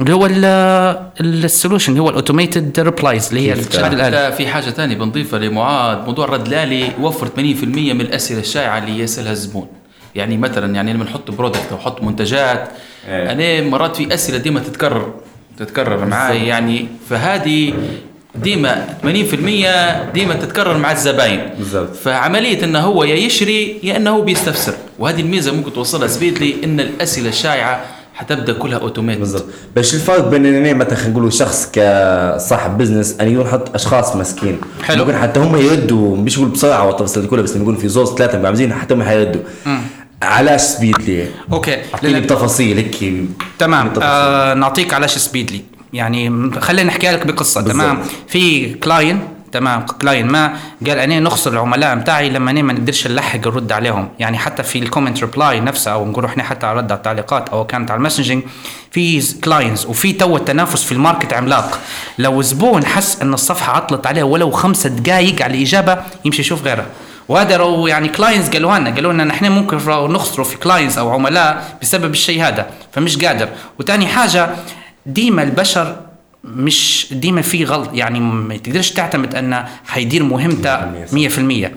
اللي 0.00 0.12
هو 0.12 0.26
ال 1.20 1.28
solution 1.28 1.92
اللي 1.92 2.02
هو 2.02 2.10
ال 2.10 2.17
automated 2.17 2.80
replies 2.80 3.28
اللي 3.28 3.40
هي 3.40 3.52
الآلية 3.52 4.26
حتى 4.26 4.36
في 4.36 4.46
حاجة 4.46 4.70
ثانية 4.70 4.96
بنضيفها 4.96 5.38
لمعاذ 5.38 5.98
موضوع 6.06 6.24
الرد 6.24 6.46
الآلي 6.46 6.92
يوفر 7.00 7.26
80% 7.26 7.38
من 7.38 8.00
الأسئلة 8.00 8.40
الشائعة 8.40 8.78
اللي 8.78 8.98
يسألها 8.98 9.32
الزبون. 9.32 9.66
يعني 10.14 10.36
مثلا 10.36 10.74
يعني 10.74 10.92
لما 10.92 11.04
نحط 11.04 11.30
product 11.30 11.68
أو 11.70 11.76
نحط 11.76 12.02
منتجات 12.02 12.68
إيه. 13.08 13.32
أنا 13.32 13.68
مرات 13.70 13.96
في 13.96 14.14
أسئلة 14.14 14.38
ديما 14.38 14.60
تتكرر 14.60 15.14
تتكرر 15.58 16.04
معي 16.04 16.46
يعني 16.46 16.86
فهذه 17.10 17.74
ديما 18.34 18.86
80% 19.02 19.06
ديما 20.14 20.34
تتكرر 20.34 20.78
مع 20.78 20.92
الزباين. 20.92 21.50
بالضبط. 21.58 21.94
فعملية 21.96 22.64
إنه 22.64 22.80
هو 22.80 23.04
يا 23.04 23.14
يشري 23.14 23.80
يا 23.82 23.96
إنه 23.96 24.20
بيستفسر. 24.20 24.74
وهذه 24.98 25.20
الميزة 25.20 25.52
ممكن 25.52 25.72
توصلها 25.72 26.08
سبيدلي 26.08 26.54
إن 26.64 26.80
الأسئلة 26.80 27.28
الشائعة 27.28 27.84
حتبدأ 28.14 28.52
كلها 28.52 28.78
automated 28.78 29.18
بالضبط. 29.18 29.44
بس 29.76 29.94
الفرق 29.94 30.28
بين 30.28 30.46
اننا 30.46 30.72
مثلا 30.72 30.94
خلينا 30.94 31.10
نقول 31.18 31.32
شخص 31.32 31.68
كصاحب 31.72 32.78
business 32.78 33.16
ان 33.20 33.28
ينحط 33.28 33.74
أشخاص 33.74 34.16
مسكين. 34.16 34.58
حلو. 34.82 35.04
ممكن 35.04 35.18
حتى 35.18 35.40
هم 35.40 35.56
يردوا 35.56 36.16
مش 36.16 36.36
يقول 36.36 36.48
بسرعة 36.48 37.04
دي 37.20 37.26
كلها 37.26 37.42
بس 37.42 37.56
يكون 37.56 37.76
في 37.76 37.88
زوز 37.88 38.14
ثلاثة 38.14 38.38
معمزين 38.38 38.72
حتى 38.74 38.94
هم 38.94 39.02
حيردوا. 39.02 39.42
علاش 40.22 40.60
سبيدلي 40.60 41.26
okay. 41.52 41.76
أعطيني 41.94 42.20
بتفاصيل 42.20 42.76
هيك 42.76 43.14
تمام. 43.58 43.92
آه 44.02 44.54
نعطيك 44.54 44.94
علاش 44.94 45.18
سبيدلي 45.18 45.60
يعني 45.92 46.50
خلينا 46.60 46.88
نحكي 46.88 47.10
لك 47.10 47.26
بقصة 47.26 47.60
بالضبط. 47.60 47.80
تمام. 47.82 47.98
في 48.28 48.74
client 48.74 49.20
تمام. 49.54 49.86
client 50.00 50.26
ما 50.26 50.56
قال 50.86 50.98
أنا 50.98 51.20
نخسر 51.20 51.52
العملاء 51.52 51.94
بتاعي 51.94 52.30
لما 52.30 52.50
أنا 52.50 52.62
ما 52.62 52.72
نقدرش 52.72 53.06
نلحق 53.06 53.38
نرد 53.38 53.72
عليهم. 53.72 54.08
يعني 54.18 54.38
حتى 54.38 54.62
في 54.62 54.78
ال 54.78 54.83
comment 54.83 55.20
reply 55.20 55.60
نفسها 55.60 55.92
أو 55.92 56.06
نقول 56.06 56.24
إحنا 56.24 56.42
حتى 56.42 56.66
على 56.66 56.78
رد 56.78 56.92
على 56.92 56.98
التعليقات 56.98 57.48
أو 57.48 57.66
كانت 57.66 57.90
على 57.90 57.98
ال 57.98 58.02
messaging 58.02 58.42
في 58.90 59.34
clients 59.40 59.86
وفي 59.86 60.12
تو 60.12 60.36
التنافس 60.36 60.84
في 60.84 60.92
ال 60.92 60.98
market 60.98 61.32
عملاق. 61.32 61.78
لو 62.18 62.42
زبون 62.42 62.86
حس 62.86 63.22
إن 63.22 63.34
الصفحة 63.34 63.76
عطلت 63.76 64.06
عليه 64.06 64.22
ولو 64.22 64.50
خمسة 64.50 64.88
دقائق 64.90 65.42
على 65.42 65.54
الإجابة 65.54 65.98
يمشي 66.24 66.40
يشوف 66.40 66.62
غيرها. 66.62 66.86
وهذا 67.28 67.56
رو 67.56 67.86
يعني 67.86 68.08
clients 68.08 68.48
قالوا 68.48 68.78
لنا 68.78 68.90
قالوا 68.90 69.12
لنا 69.12 69.24
نحن 69.24 69.52
ممكن 69.52 69.76
رو 69.76 70.08
نخسروا 70.08 70.46
في 70.46 70.56
clients 70.56 70.98
أو 70.98 71.10
عملاء 71.10 71.78
بسبب 71.82 72.12
الشيء 72.12 72.42
هذا 72.42 72.66
فمش 72.92 73.24
قادر. 73.24 73.48
وتاني 73.78 74.06
حاجة 74.06 74.50
ديما 75.06 75.42
البشر 75.42 75.96
مش 76.44 77.06
ديما 77.12 77.42
في 77.42 77.64
غلط. 77.64 77.90
يعني 77.94 78.20
ما 78.20 78.56
تقدرش 78.56 78.90
تعتمد 78.90 79.34
انه 79.34 79.68
حيدير 79.86 80.22
مهمته 80.22 81.06
100% 81.66 81.70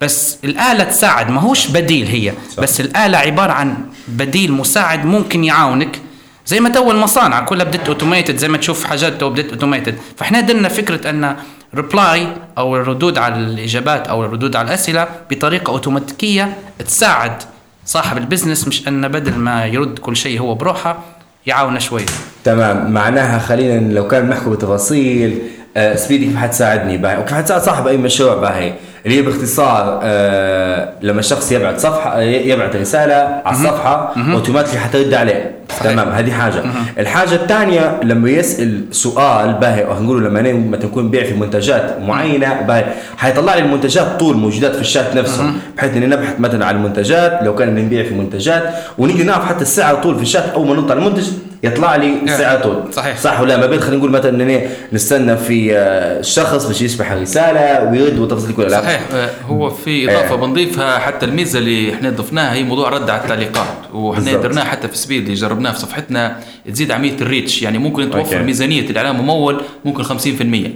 بس 0.00 0.38
الآلة 0.44 0.84
تساعد. 0.84 1.30
ما 1.30 1.40
هوش 1.40 1.66
بديل 1.66 2.06
هي. 2.06 2.32
بس 2.58 2.80
الآلة 2.80 3.18
عبارة 3.18 3.52
عن 3.52 3.76
بديل 4.08 4.52
مساعد 4.52 5.04
ممكن 5.04 5.44
يعاونك. 5.44 5.98
زي 6.46 6.60
ما 6.60 6.68
تو 6.68 6.90
المصانع 6.90 7.40
كلها 7.40 7.64
بدت 7.64 7.88
automated 7.88 8.36
زي 8.36 8.48
ما 8.48 8.56
تشوف 8.58 8.84
حاجات 8.84 9.20
تو 9.20 9.30
بدت 9.30 9.52
automated 9.52 9.98
فإحنا 10.16 10.40
درنا 10.40 10.68
فكرة 10.68 11.10
أن 11.10 11.36
reply 11.74 12.28
أو 12.58 12.76
الردود 12.76 13.18
على 13.18 13.34
الإجابات 13.34 14.08
أو 14.08 14.24
الردود 14.24 14.56
على 14.56 14.68
الأسئلة 14.68 15.08
بطريقة 15.30 15.70
اوتوماتيكيه 15.70 16.56
تساعد 16.78 17.42
صاحب 17.86 18.18
ال 18.18 18.24
business 18.24 18.68
مش 18.68 18.88
أن 18.88 19.08
بدل 19.08 19.34
ما 19.34 19.66
يرد 19.66 19.98
كل 19.98 20.16
شيء 20.16 20.40
هو 20.40 20.54
بروحه 20.54 20.98
يعاونه 21.46 21.78
شوي. 21.78 22.02
تمام. 22.44 22.90
معناها 22.92 23.38
خلينا 23.38 23.92
لو 23.94 24.08
كان 24.08 24.28
نحكوا 24.28 24.52
بتفاصيل 24.54 25.38
آه 25.76 25.94
سبيدي 25.96 26.26
كيف 26.26 26.36
حتساعدني 26.36 26.96
باهي؟ 26.98 27.18
وكيف 27.18 27.34
حتساعد 27.34 27.60
صاحب 27.62 27.86
أي 27.86 27.96
مشروع 27.96 28.34
باهي؟ 28.34 28.72
اللي 29.06 29.16
هي 29.18 29.22
باختصار 29.22 30.00
آه 30.02 30.92
لما 31.02 31.20
الشخص 31.20 31.52
يبعت 31.52 31.78
صفحة 31.80 32.20
يبعت 32.20 32.76
رسالة 32.76 33.42
على 33.44 33.56
الصفحة 33.56 34.14
اوتوماتيكي 34.32 34.78
حترد 34.78 35.14
عليه. 35.14 35.59
تمام 35.84 36.08
هذه 36.08 36.32
حاجة 36.32 36.62
الحاجة 36.98 37.34
الثانية 37.34 38.00
لما 38.04 38.30
يسأل 38.30 38.84
سؤال 38.90 39.52
باهي 39.52 39.86
نقول 40.00 40.24
لما 40.24 40.40
أنا 40.40 40.52
مثلا 40.52 40.86
نكون 40.86 41.10
بيع 41.10 41.24
في 41.24 41.34
منتجات 41.34 41.98
معينة 42.00 42.60
باهي 42.60 42.84
حيطلع 43.16 43.54
لي 43.54 43.60
المنتجات 43.62 44.20
طول 44.20 44.36
موجودات 44.36 44.74
في 44.74 44.80
الشات 44.80 45.16
نفسه 45.16 45.52
بحيث 45.76 45.96
إني 45.96 46.06
نبحث 46.06 46.40
مثلا 46.40 46.66
عن 46.66 46.76
المنتجات 46.76 47.38
لو 47.42 47.54
كان 47.54 47.74
نبيع 47.74 48.04
في 48.04 48.14
منتجات 48.14 48.74
ونيجي 48.98 49.22
نعرف 49.22 49.44
حتى 49.44 49.62
السعر 49.62 49.94
طول 49.94 50.16
في 50.16 50.22
الشات 50.22 50.44
أول 50.54 50.66
ما 50.66 50.74
نطلع 50.74 50.94
المنتج 50.94 51.24
يطلع 51.62 51.96
لي 51.96 52.14
السعر 52.22 52.58
طول 52.58 52.82
صحيح. 52.92 53.18
صح 53.18 53.40
ولا 53.40 53.56
ما 53.56 53.66
بين 53.66 53.80
خلينا 53.80 53.96
نقول 53.96 54.10
مثلا 54.10 54.30
اننا 54.30 54.60
نستنى 54.92 55.36
في 55.36 55.76
آه، 55.76 56.20
الشخص 56.20 56.66
باش 56.66 56.82
يشبح 56.82 57.12
الرسالة 57.12 57.90
ويرد 57.90 58.18
والتفاصيل 58.18 58.54
كلها 58.54 58.82
صحيح. 58.82 59.00
آه، 59.14 59.28
هو 59.48 59.70
في 59.70 60.10
إضافة 60.10 60.34
إيه. 60.34 60.40
بنضيفها 60.40 60.98
حتى 60.98 61.26
الميزة 61.26 61.58
اللي 61.58 61.94
إحنا 61.94 62.10
ضفناها 62.10 62.52
هي 62.54 62.62
موضوع 62.62 62.88
رد 62.88 63.10
على 63.10 63.20
التعليقات 63.22 63.66
بالضبط. 63.92 64.42
درناها 64.42 64.64
حتى 64.64 64.88
في 64.88 64.96
سبيد 64.96 65.22
اللي 65.22 65.34
جربناه 65.60 65.72
في 65.72 65.78
صفحتنا 65.78 66.40
تزيد 66.66 66.90
عملية 66.90 67.16
ال 67.20 67.27
reach 67.27 67.62
يعني 67.62 67.78
ممكن 67.78 68.10
توفر 68.10 68.36
okay. 68.36 68.44
ميزانية 68.44 68.90
الإعلام 68.90 69.20
ممول 69.20 69.60
ممكن 69.84 70.04
50% 70.04 70.08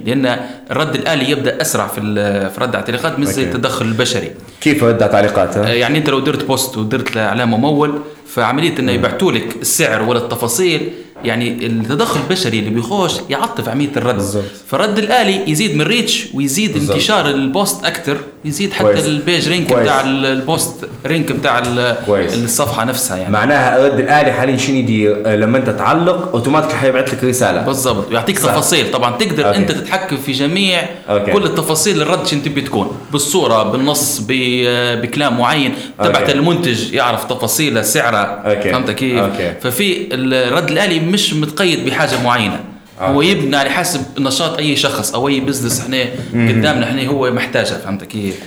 لأن 0.05 0.39
الرد 0.71 0.95
الآلي 0.95 1.29
يبدأ 1.31 1.61
أسرع 1.61 1.87
في 1.87 2.01
في 2.49 2.61
رد 2.61 2.75
على 2.75 2.79
التعليقات 2.79 3.19
مش 3.19 3.27
زي. 3.27 3.43
التدخل 3.43 3.85
البشري 3.85 4.31
كيف 4.61 4.83
رد 4.83 5.03
على 5.03 5.11
تعليقات 5.11 5.57
آه،؟ 5.57 5.67
يعني 5.67 5.97
أنت 5.97 6.09
لو 6.09 6.19
درت 6.19 6.45
post 6.45 6.77
ودرت 6.77 7.15
له 7.15 7.25
اعلان 7.25 7.47
ممول 7.47 7.99
فعملية 8.27 8.79
إنه 8.79 8.91
يبعثوا 8.91 9.31
لك 9.31 9.55
السعر 9.61 10.01
ولا 10.03 10.19
التفاصيل 10.19 10.89
يعني 11.27 11.65
التدخل 11.65 12.19
البشري 12.19 12.59
اللي 12.59 12.69
بيخش 12.69 13.13
يعطف 13.29 13.69
عمليه 13.69 13.89
الرد 13.97 14.15
بالضبط. 14.15 14.43
فالرد 14.67 14.97
الآلي 14.97 15.51
يزيد 15.51 15.75
من 15.75 15.81
reach 15.81 16.25
ويزيد 16.33 16.73
بالضبط. 16.73 16.91
انتشار 16.91 17.29
ال 17.29 17.40
post 17.40 17.85
أكثر 17.85 18.17
يزيد 18.45 18.73
حتى 18.73 18.83
كويس. 18.83 19.05
ال 19.05 19.14
page 19.14 19.49
rank. 19.49 19.73
بتاع 19.73 20.01
ال- 20.01 20.25
ال 20.25 20.35
post 20.35 20.73
rank 21.05 21.31
بتاع. 21.31 21.63
الصفحة 22.07 22.83
نفسها 22.83 23.17
يعني 23.17 23.33
معناها 23.33 23.77
الرد 23.79 23.99
الآلي 23.99 24.31
حاليا 24.31 24.57
شنو 24.57 24.75
يدير 24.75 25.21
آه، 25.25 25.35
لما 25.35 25.57
أنت 25.57 25.69
تعلق 25.69 26.31
أوتوماتيك 26.33 26.71
حيبعث 26.71 27.13
لك 27.13 27.23
رسالة 27.23 27.61
بالضبط 27.61 28.09
ويعطيك. 28.11 28.39
تفاصيل 28.39 28.91
طبعا 28.91 29.17
تقدر 29.17 29.47
okay. 29.47 29.57
أنت 29.57 29.71
تتحكم 29.71 30.17
في 30.17 30.31
جميع 30.31 30.81
okay. 31.09 31.31
كل 31.31 31.43
التفاصيل 31.43 32.01
الرد 32.01 32.27
شنو 32.27 32.41
تبي 32.41 32.61
تكون 32.61 32.97
بالصورة 33.11 33.63
بالنص 33.63 34.19
ب- 34.27 35.01
بكلام 35.01 35.37
معين 35.37 35.73
تبعت 35.99 36.15
okay. 36.21 36.31
المنتج 36.31 36.93
يعرف 36.93 37.23
تفاصيله 37.23 37.81
سعره. 37.81 38.43
فهمت 38.63 38.91
كيف. 38.91 39.23
ففي 39.63 40.07
الرد 40.13 40.71
الآلي 40.71 40.97
مش 41.15 41.33
متقيد 41.33 41.85
بحاجة 41.85 42.23
معينة. 42.23 42.59
هو 42.99 43.13
okay. 43.13 43.27
يبنى 43.27 43.55
على 43.55 43.69
حسب 43.69 44.01
نشاط 44.19 44.57
أي 44.57 44.75
شخص 44.75 45.13
أو 45.13 45.27
أي 45.27 45.39
business 45.39 45.81
إحنا 45.81 45.97
قدامنا 46.33 46.83
إحنا 46.83 47.07
هو 47.07 47.31
محتاجها 47.31 47.77
فهمت 47.77 48.03
كيف؟ 48.03 48.39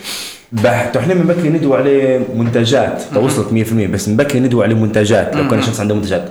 بحت 0.53 0.97
إحنا 0.97 1.15
من 1.15 1.27
بكري 1.27 1.49
ندوي 1.49 1.77
عليه 1.77 2.21
منتجات. 2.35 3.03
تو 3.15 3.21
وصلت 3.21 3.49
100% 3.49 3.73
بس 3.73 4.09
من 4.09 4.17
بكري 4.17 4.41
ندوي 4.41 4.65
عليه 4.65 4.75
منتجات 4.75 5.37
لو 5.37 5.49
كان 5.49 5.63
شخص 5.63 5.81
عنده 5.81 5.95
منتجات. 5.95 6.29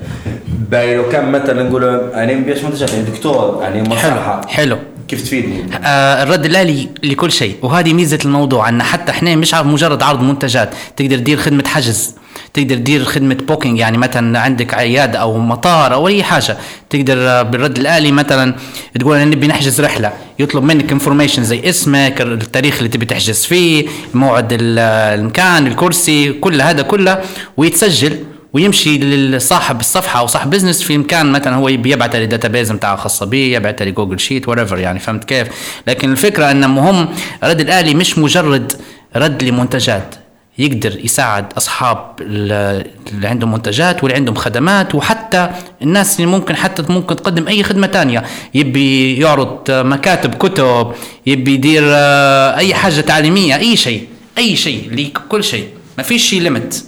لو 0.72 1.10
كان 1.10 1.32
مثلا 1.32 1.64
نقول 1.64 1.84
أنا 2.14 2.34
نبيعش 2.34 2.64
منتجات 2.64 2.94
يعني 2.94 3.04
دكتور 3.04 3.60
يعني 3.62 3.90
مصحه 3.90 4.48
حلو. 4.48 4.78
كيف 5.08 5.22
تفيدني؟ 5.22 5.66
آه 5.84 6.24
الرد 6.24 6.46
الآلي 6.46 6.90
لكل 7.04 7.32
شيء 7.32 7.56
وهذه 7.62 7.94
ميزة 7.94 8.20
الموضوع 8.26 8.70
إن 8.70 8.84
حتى 8.84 9.12
إحنا 9.12 9.36
مش 9.36 9.54
مجرد 9.54 10.04
عرض 10.04 10.22
منتجات 10.22 10.70
تقدر 10.96 11.18
تدير 11.18 11.38
خدمة 11.38 11.64
حجز. 11.68 12.16
تقدر 12.58 12.76
تدير 12.76 13.04
خدمة 13.06 13.36
booking 13.48 13.80
يعني 13.80 13.98
مثلا 13.98 14.40
عندك 14.40 14.74
عيادة 14.74 15.20
أو 15.20 15.38
مطار 15.38 15.94
أو 15.94 16.08
أي 16.08 16.24
حاجة 16.24 16.58
تقدر 16.90 17.44
بالرد 17.44 17.78
الآلي 17.78 18.12
مثلا 18.12 18.56
تقول 19.00 19.16
أنا 19.16 19.26
نبي 19.26 19.48
نحجز 19.48 19.82
رحلة 19.82 20.14
يطلب 20.40 20.64
منك 20.64 20.92
information 20.92 21.44
زي 21.44 21.70
اسمك 21.70 22.22
التاريخ 22.22 22.78
اللي 22.78 22.90
تبي 22.90 23.06
تحجز 23.06 23.46
فيه 23.46 23.86
موعد 24.14 24.54
ال- 24.54 24.80
المكان 25.20 25.68
الكرسي 25.68 26.34
كل 26.34 26.62
هذا 26.62 26.82
كله 26.82 27.22
ويتسجل 27.58 28.20
ويمشي 28.54 28.98
لصاحب 28.98 29.80
الصفحة 29.80 30.20
أو 30.20 30.28
صاحب 30.28 30.50
business 30.50 30.82
في 30.84 30.98
مكان 30.98 31.32
مثلا 31.32 31.56
هو 31.56 31.70
يبي 31.70 31.92
يبعث 31.92 32.16
لي 32.16 32.26
database 32.26 32.72
بتاعه 32.72 32.96
خاصة 32.96 33.26
به 33.26 33.38
يبعث 33.38 33.82
لي 33.82 33.92
Google 33.92 34.20
Sheet 34.20 34.48
whatever 34.48 34.78
يعني 34.78 35.00
فهمت 35.00 35.24
كيف؟ 35.24 35.48
لكن 35.88 36.12
الفكرة 36.12 36.52
إن 36.52 36.70
مهم 36.70 37.08
الرد 37.44 37.60
الآلي 37.62 37.94
مش 37.96 38.18
مجرد 38.18 38.72
رد 39.16 39.44
لمنتجات. 39.44 40.16
يقدر 40.60 41.06
يساعد 41.06 41.54
أصحاب 41.54 42.12
ال- 42.22 42.88
اللي 43.12 43.28
عندهم 43.28 43.52
منتجات 43.52 44.04
واللي 44.04 44.16
عندهم 44.18 44.36
خدمات 44.36 44.96
وحتى 44.96 45.50
الناس 45.82 46.20
اللي 46.20 46.32
ممكن 46.32 46.56
حتى 46.56 46.84
ممكن 46.94 47.16
تقدم 47.16 47.48
أي 47.48 47.64
خدمة 47.64 47.88
تانية. 47.88 48.24
يبي 48.54 49.18
يعرض 49.20 49.60
مكاتب 49.72 50.36
كتب 50.36 50.92
يبي 51.26 51.54
يدير 51.54 51.84
آه، 51.86 52.58
أي 52.58 52.74
حاجة 52.74 53.02
تعليمية 53.02 53.56
أي 53.58 53.76
شيء 53.78 54.08
أي 54.38 54.56
شيء 54.56 54.94
لكل 54.94 55.44
شيء. 55.44 55.68
ما 55.98 56.04
فيش 56.04 56.30
شيء 56.30 56.42
limit 56.42 56.84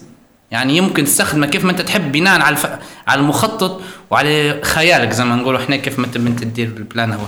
يعني 0.51 0.77
يمكن 0.77 1.03
تستخدمه 1.05 1.47
كيف 1.47 1.65
ما 1.65 1.71
انت 1.71 1.81
تحب 1.81 2.11
بناء 2.11 2.41
على 2.41 2.55
الف... 2.55 2.67
على 3.07 3.21
المخطط 3.21 3.81
وعلى 4.09 4.59
خيالك 4.63 5.11
زي 5.11 5.23
ما 5.25 5.35
نقولوا 5.35 5.59
إحنا 5.59 5.75
كيف 5.75 5.99
ما 5.99 6.05
أنت 6.05 6.17
تدير 6.43 6.67
ال 6.67 6.76
plan 6.76 7.11
هو. 7.11 7.25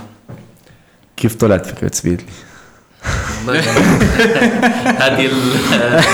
كيف 1.18 1.36
طلعت 1.36 1.66
فكرة 1.66 1.92
سبيدلي؟ 1.94 2.26
هذه 5.02 5.30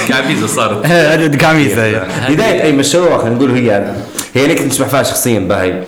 الكعبيزة 0.03 0.47
صارت. 0.47 0.85
هذا 0.85 1.27
دقاميزه 1.27 2.03
بداية 2.29 2.63
أي 2.63 2.71
مشروع 2.71 3.17
خلينا 3.17 3.35
نقول 3.35 3.51
هي 3.51 3.93
هي 4.33 4.45
انك 4.45 4.59
تشبح 4.59 4.87
فيها 4.87 5.03
شخصيا 5.03 5.39
باهي 5.39 5.83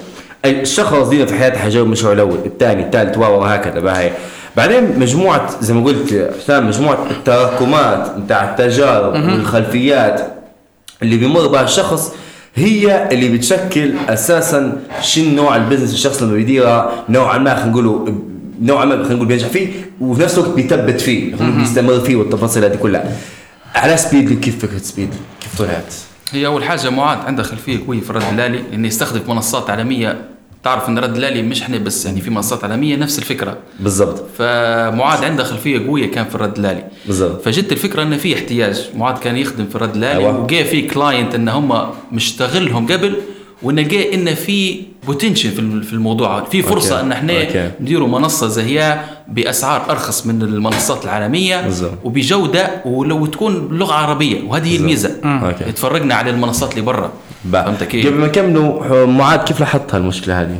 الشخص 0.45 1.07
دينا 1.07 1.25
في 1.25 1.33
حياته 1.33 1.59
حيجاوب 1.59 1.87
المشروع 1.87 2.13
الأول 2.13 2.37
الثاني 2.45 2.83
الثالث 2.83 3.17
وهكذا 3.17 3.79
باهي 3.79 4.11
بعدين 4.57 4.99
مجموعة 4.99 5.49
زي 5.61 5.73
ما 5.73 5.83
قلت 5.85 6.31
حسام 6.43 6.67
مجموعة 6.67 7.07
التراكمات 7.11 8.15
بتاع 8.17 8.49
التجارب 8.49 9.13
والخلفيات 9.13 10.21
اللي 11.03 11.17
بيمر 11.17 11.47
بها 11.47 11.63
الشخص 11.63 12.13
هي 12.55 13.09
اللي 13.11 13.29
بتشكل 13.37 13.93
أساسا 14.09 14.81
شنو 15.01 15.35
نوع 15.35 15.55
ال 15.55 15.59
business 15.59 15.93
الشخص 15.93 16.21
لما 16.21 16.33
بيديرها 16.33 16.91
نوعا 17.09 17.37
ما 17.37 17.55
خلينا 17.55 17.71
نقولوا 17.71 18.07
نوعا 18.61 18.85
ما 18.85 18.95
خلينا 18.95 19.13
نقول 19.13 19.27
بينجح 19.27 19.47
فيه 19.47 19.67
وفي 20.01 20.21
نفس 20.23 20.37
الوقت 20.37 20.49
بيثبت 20.49 21.01
فيه 21.01 21.35
بيستمر 21.35 21.99
فيه 21.99 22.15
والتفاصيل 22.15 22.63
هذه 22.65 22.75
كلها. 22.75 23.17
على 23.75 23.97
سبيد 23.97 24.39
كيف 24.39 24.65
فكرة 24.65 24.77
سبيد 24.77 25.09
كيف 25.41 25.57
طلعت؟ 25.61 25.93
هي 26.31 26.45
أول 26.45 26.63
حاجة 26.63 26.89
معاذ 26.89 27.17
عنده 27.17 27.43
خلفية 27.43 27.79
قويه 27.87 27.99
في 27.99 28.09
الرد 28.09 28.33
الآلي 28.33 28.63
لأنه 28.71 28.87
يستخدم 28.87 29.21
منصات 29.27 29.69
عالميه 29.69 30.21
تعرف 30.63 30.89
إن 30.89 30.97
الرد 30.97 31.17
الآلي 31.17 31.41
مش 31.41 31.61
إحنا 31.61 31.77
بس 31.77 32.05
يعني 32.05 32.21
في 32.21 32.29
منصات 32.29 32.63
عالميه 32.63 32.95
نفس 32.95 33.19
الفكرة. 33.19 33.57
بالضبط. 33.79 34.25
فمعاذ 34.37 35.25
عنده 35.25 35.43
خلفية 35.43 35.87
قوية 35.87 36.11
كان 36.11 36.25
في 36.25 36.35
الرد 36.35 36.57
الآلي. 36.57 36.83
بالضبط. 37.07 37.45
فجت 37.45 37.71
الفكرة 37.71 38.03
إنه 38.03 38.17
في 38.17 38.35
احتياج. 38.35 38.89
معاذ 38.95 39.17
كان 39.17 39.37
يخدم 39.37 39.65
في 39.65 39.75
الرد 39.75 39.95
الآلي 39.95 40.19
أيوة. 40.19 40.43
وجاء 40.43 40.63
في 40.63 40.81
client 40.81 41.35
إن 41.35 41.49
هم 41.49 41.89
مشتغلهم 42.11 42.87
قبل 42.87 43.15
ونلقى 43.63 44.13
إن 44.15 44.35
في 44.35 44.81
potential 45.07 45.51
في 45.51 45.59
الم- 45.59 45.81
في 45.81 45.93
الموضوع 45.93 46.43
في 46.43 46.61
فرصة 46.61 46.95
okay. 46.95 47.05
إن 47.05 47.11
إحنا. 47.11 47.71
نديروا 47.81 48.07
منصة 48.07 48.47
زيها 48.47 49.05
بأسعار 49.27 49.91
أرخص 49.91 50.25
من 50.25 50.41
المنصات 50.41 51.03
العالمية 51.05 51.61
بالظبط. 51.61 51.91
وبجودة 52.03 52.69
ولو 52.85 53.25
تكون 53.25 53.67
باللغة 53.67 53.89
العربيه 53.89 54.43
وهذه 54.47 54.67
هي 54.71 54.75
الميزة 54.75 55.15
okay. 55.25 55.71
تفرقنا 55.71 56.15
على 56.15 56.29
المنصات 56.29 56.71
اللي 56.73 56.81
برا. 56.85 57.11
فهمت 57.53 57.83
كيف؟ 57.83 58.07
قبل 58.07 58.15
ما 58.17 58.27
نكملوا 58.27 59.05
معاذ 59.05 59.39
كيف 59.39 59.59
لاحظت 59.59 59.95
هالمشكلة 59.95 60.41
هذه؟ 60.41 60.57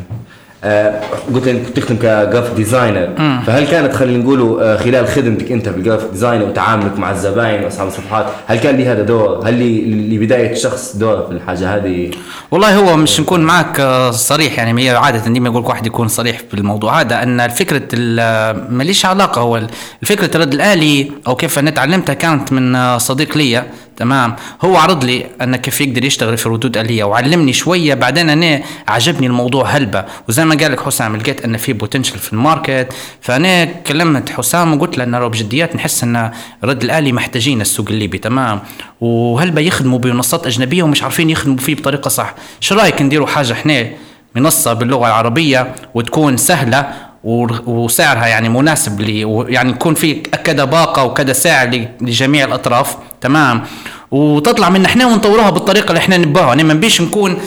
آه 0.64 1.02
قلت 1.34 1.48
انك 1.48 1.62
كنت 1.66 1.78
تخدم 1.80 1.96
ك 1.98 2.05
graphic 2.05 2.54
designer 2.56 3.10
فهل 3.48 3.68
كانت 3.68 3.94
خلينا 3.96 4.24
نقولوا 4.24 4.64
آه 4.74 4.78
خلال 4.78 5.08
خدمتك 5.08 5.52
انت 5.52 5.70
بال 5.70 5.78
graphic 5.78 6.10
designer 6.12 6.46
وتعاملك 6.46 7.00
مع 7.00 7.12
الزباين 7.12 7.64
وأصحاب 7.64 7.88
الصفحات 7.88 8.26
هل 8.48 8.60
كان 8.60 8.76
لي 8.78 8.86
هذا 8.88 9.02
دور؟ 9.04 9.48
هل 9.48 9.54
لي 9.54 9.82
لبداية 10.18 10.54
شخص 10.56 10.96
دور 10.96 11.26
في 11.26 11.32
الحاجة 11.32 11.76
هذه؟ 11.76 12.12
والله 12.52 12.76
هو 12.78 12.98
مش 12.98 13.20
نكون 13.20 13.40
معك 13.40 13.80
آه، 13.80 14.12
صريح 14.12 14.58
يعني 14.58 14.84
هي 14.86 14.90
عادة 14.96 15.34
ديما 15.34 15.50
يقول 15.50 15.62
لك 15.64 15.70
واحد 15.70 15.86
يكون 15.86 16.08
صريح 16.08 16.42
بالموضوع 16.54 17.02
هذا 17.02 17.24
أن 17.24 17.40
ال- 17.94 18.74
ماليش 18.74 19.06
علاقة 19.06 19.42
هو 19.42 19.62
الفكرة 20.04 20.36
الرد 20.36 20.54
الآلي 20.54 21.12
أو 21.28 21.36
كيف 21.36 21.60
أنا 21.60 21.70
تعلمتها 21.72 22.14
كانت 22.14 22.52
من 22.54 22.98
صديق 23.00 23.38
لي 23.38 23.64
تمام. 24.00 24.36
هو 24.62 24.78
عرض 24.78 25.04
لي 25.04 25.26
ان 25.42 25.56
كيف 25.56 25.82
يقدر 25.82 26.06
يشتغل 26.06 26.38
في 26.38 26.50
ردود 26.50 26.78
آلية 26.78 27.04
وعلمني 27.04 27.54
شوية. 27.54 27.94
بعدين 27.94 28.30
أنا 28.30 28.62
عجبني 28.88 29.28
الموضوع 29.28 29.66
هلبة. 29.70 30.06
وزي 30.30 30.46
ما 30.46 30.56
قال 30.56 30.72
لك 30.72 30.80
حسام 30.82 31.16
لقيت 31.16 31.46
أن 31.46 31.58
في 31.58 31.74
potential 31.74 32.18
في 32.20 32.34
ال 32.34 32.41
market. 32.41 32.94
فأنا 33.22 33.66
كلمت 33.66 34.30
حسام 34.30 34.74
وقلت 34.74 34.98
له 34.98 35.04
انه 35.04 35.28
بجديات 35.28 35.76
نحس 35.76 36.04
أن 36.04 36.32
الرد 36.64 36.84
الآلي 36.84 37.12
محتاجين 37.12 37.62
السوق 37.62 37.86
الليبي. 37.90 38.18
تمام. 38.18 38.60
وهلبة 39.02 39.62
يخدموا 39.62 40.00
بمنصات 40.00 40.48
أجنبية 40.48 40.84
ومش 40.84 41.04
عارفين 41.04 41.30
يخدموا 41.30 41.58
فيه 41.58 41.76
بطريقة 41.76 42.10
صح. 42.10 42.34
شو 42.60 42.76
رأيك 42.76 43.02
نديروا 43.02 43.28
حاجة 43.28 43.54
إحنا؟ 43.54 43.88
منصة 44.36 44.74
باللغة 44.74 45.08
العربية 45.08 45.76
وتكون 45.94 46.38
سهلة 46.38 46.88
و- 47.24 47.48
وسعرها 47.72 48.28
يعني 48.28 48.50
مناسب 48.50 49.02
لي 49.02 49.46
يعني 49.54 49.70
يكون 49.72 49.94
في 49.94 50.14
كذا 50.14 50.64
باقة 50.64 51.04
وكذا 51.04 51.34
سعر 51.34 51.88
لجميع 52.02 52.46
الأطراف. 52.46 52.96
تمام. 53.22 53.62
وتطلع 54.12 54.70
من 54.70 54.86
إحنا 54.86 55.06
ونطورها 55.06 55.50
بالطريقة 55.50 55.88
اللي 55.90 55.98
إحنا 56.00 56.18
نباها 56.18 56.48
يعني 56.48 56.64
ما 56.64 56.74
نبيش 56.74 57.02
نكون 57.02 57.38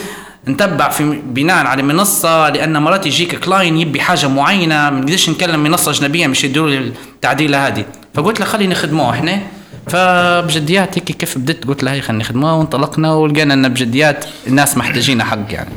نتبع 0.47 0.89
في 0.89 1.19
بناء 1.25 1.65
على 1.65 1.83
منصة 1.83 2.49
لأن 2.49 2.81
مرات 2.81 3.05
يجيك 3.05 3.39
client 3.39 3.77
يبي 3.77 4.01
حاجة 4.01 4.27
معينة 4.27 4.89
ما 4.89 4.99
نقدرش 4.99 5.29
نكلم 5.29 5.63
منصة 5.63 5.91
أجنبية 5.91 6.27
مش 6.27 6.43
يديروا 6.43 6.69
لي 6.69 6.77
التعديلة 7.15 7.67
هذه. 7.67 7.85
فقلت 8.13 8.39
له 8.39 8.45
خلينا 8.45 8.71
نخدموها 8.71 9.11
إحنا. 9.11 9.39
فبجديات 9.87 10.97
هيك 10.97 11.03
كيف 11.03 11.37
بديت 11.37 11.65
قلت 11.67 11.83
لها 11.83 11.93
هي 11.93 12.01
خلينا 12.01 12.23
نخدموها. 12.23 12.53
وانطلقنا 12.53 13.13
ولقينا 13.13 13.53
إن 13.53 13.69
بجديات 13.69 14.25
الناس 14.47 14.77
محتاجينها 14.77 15.25
حق 15.25 15.37
يعني. 15.53 15.69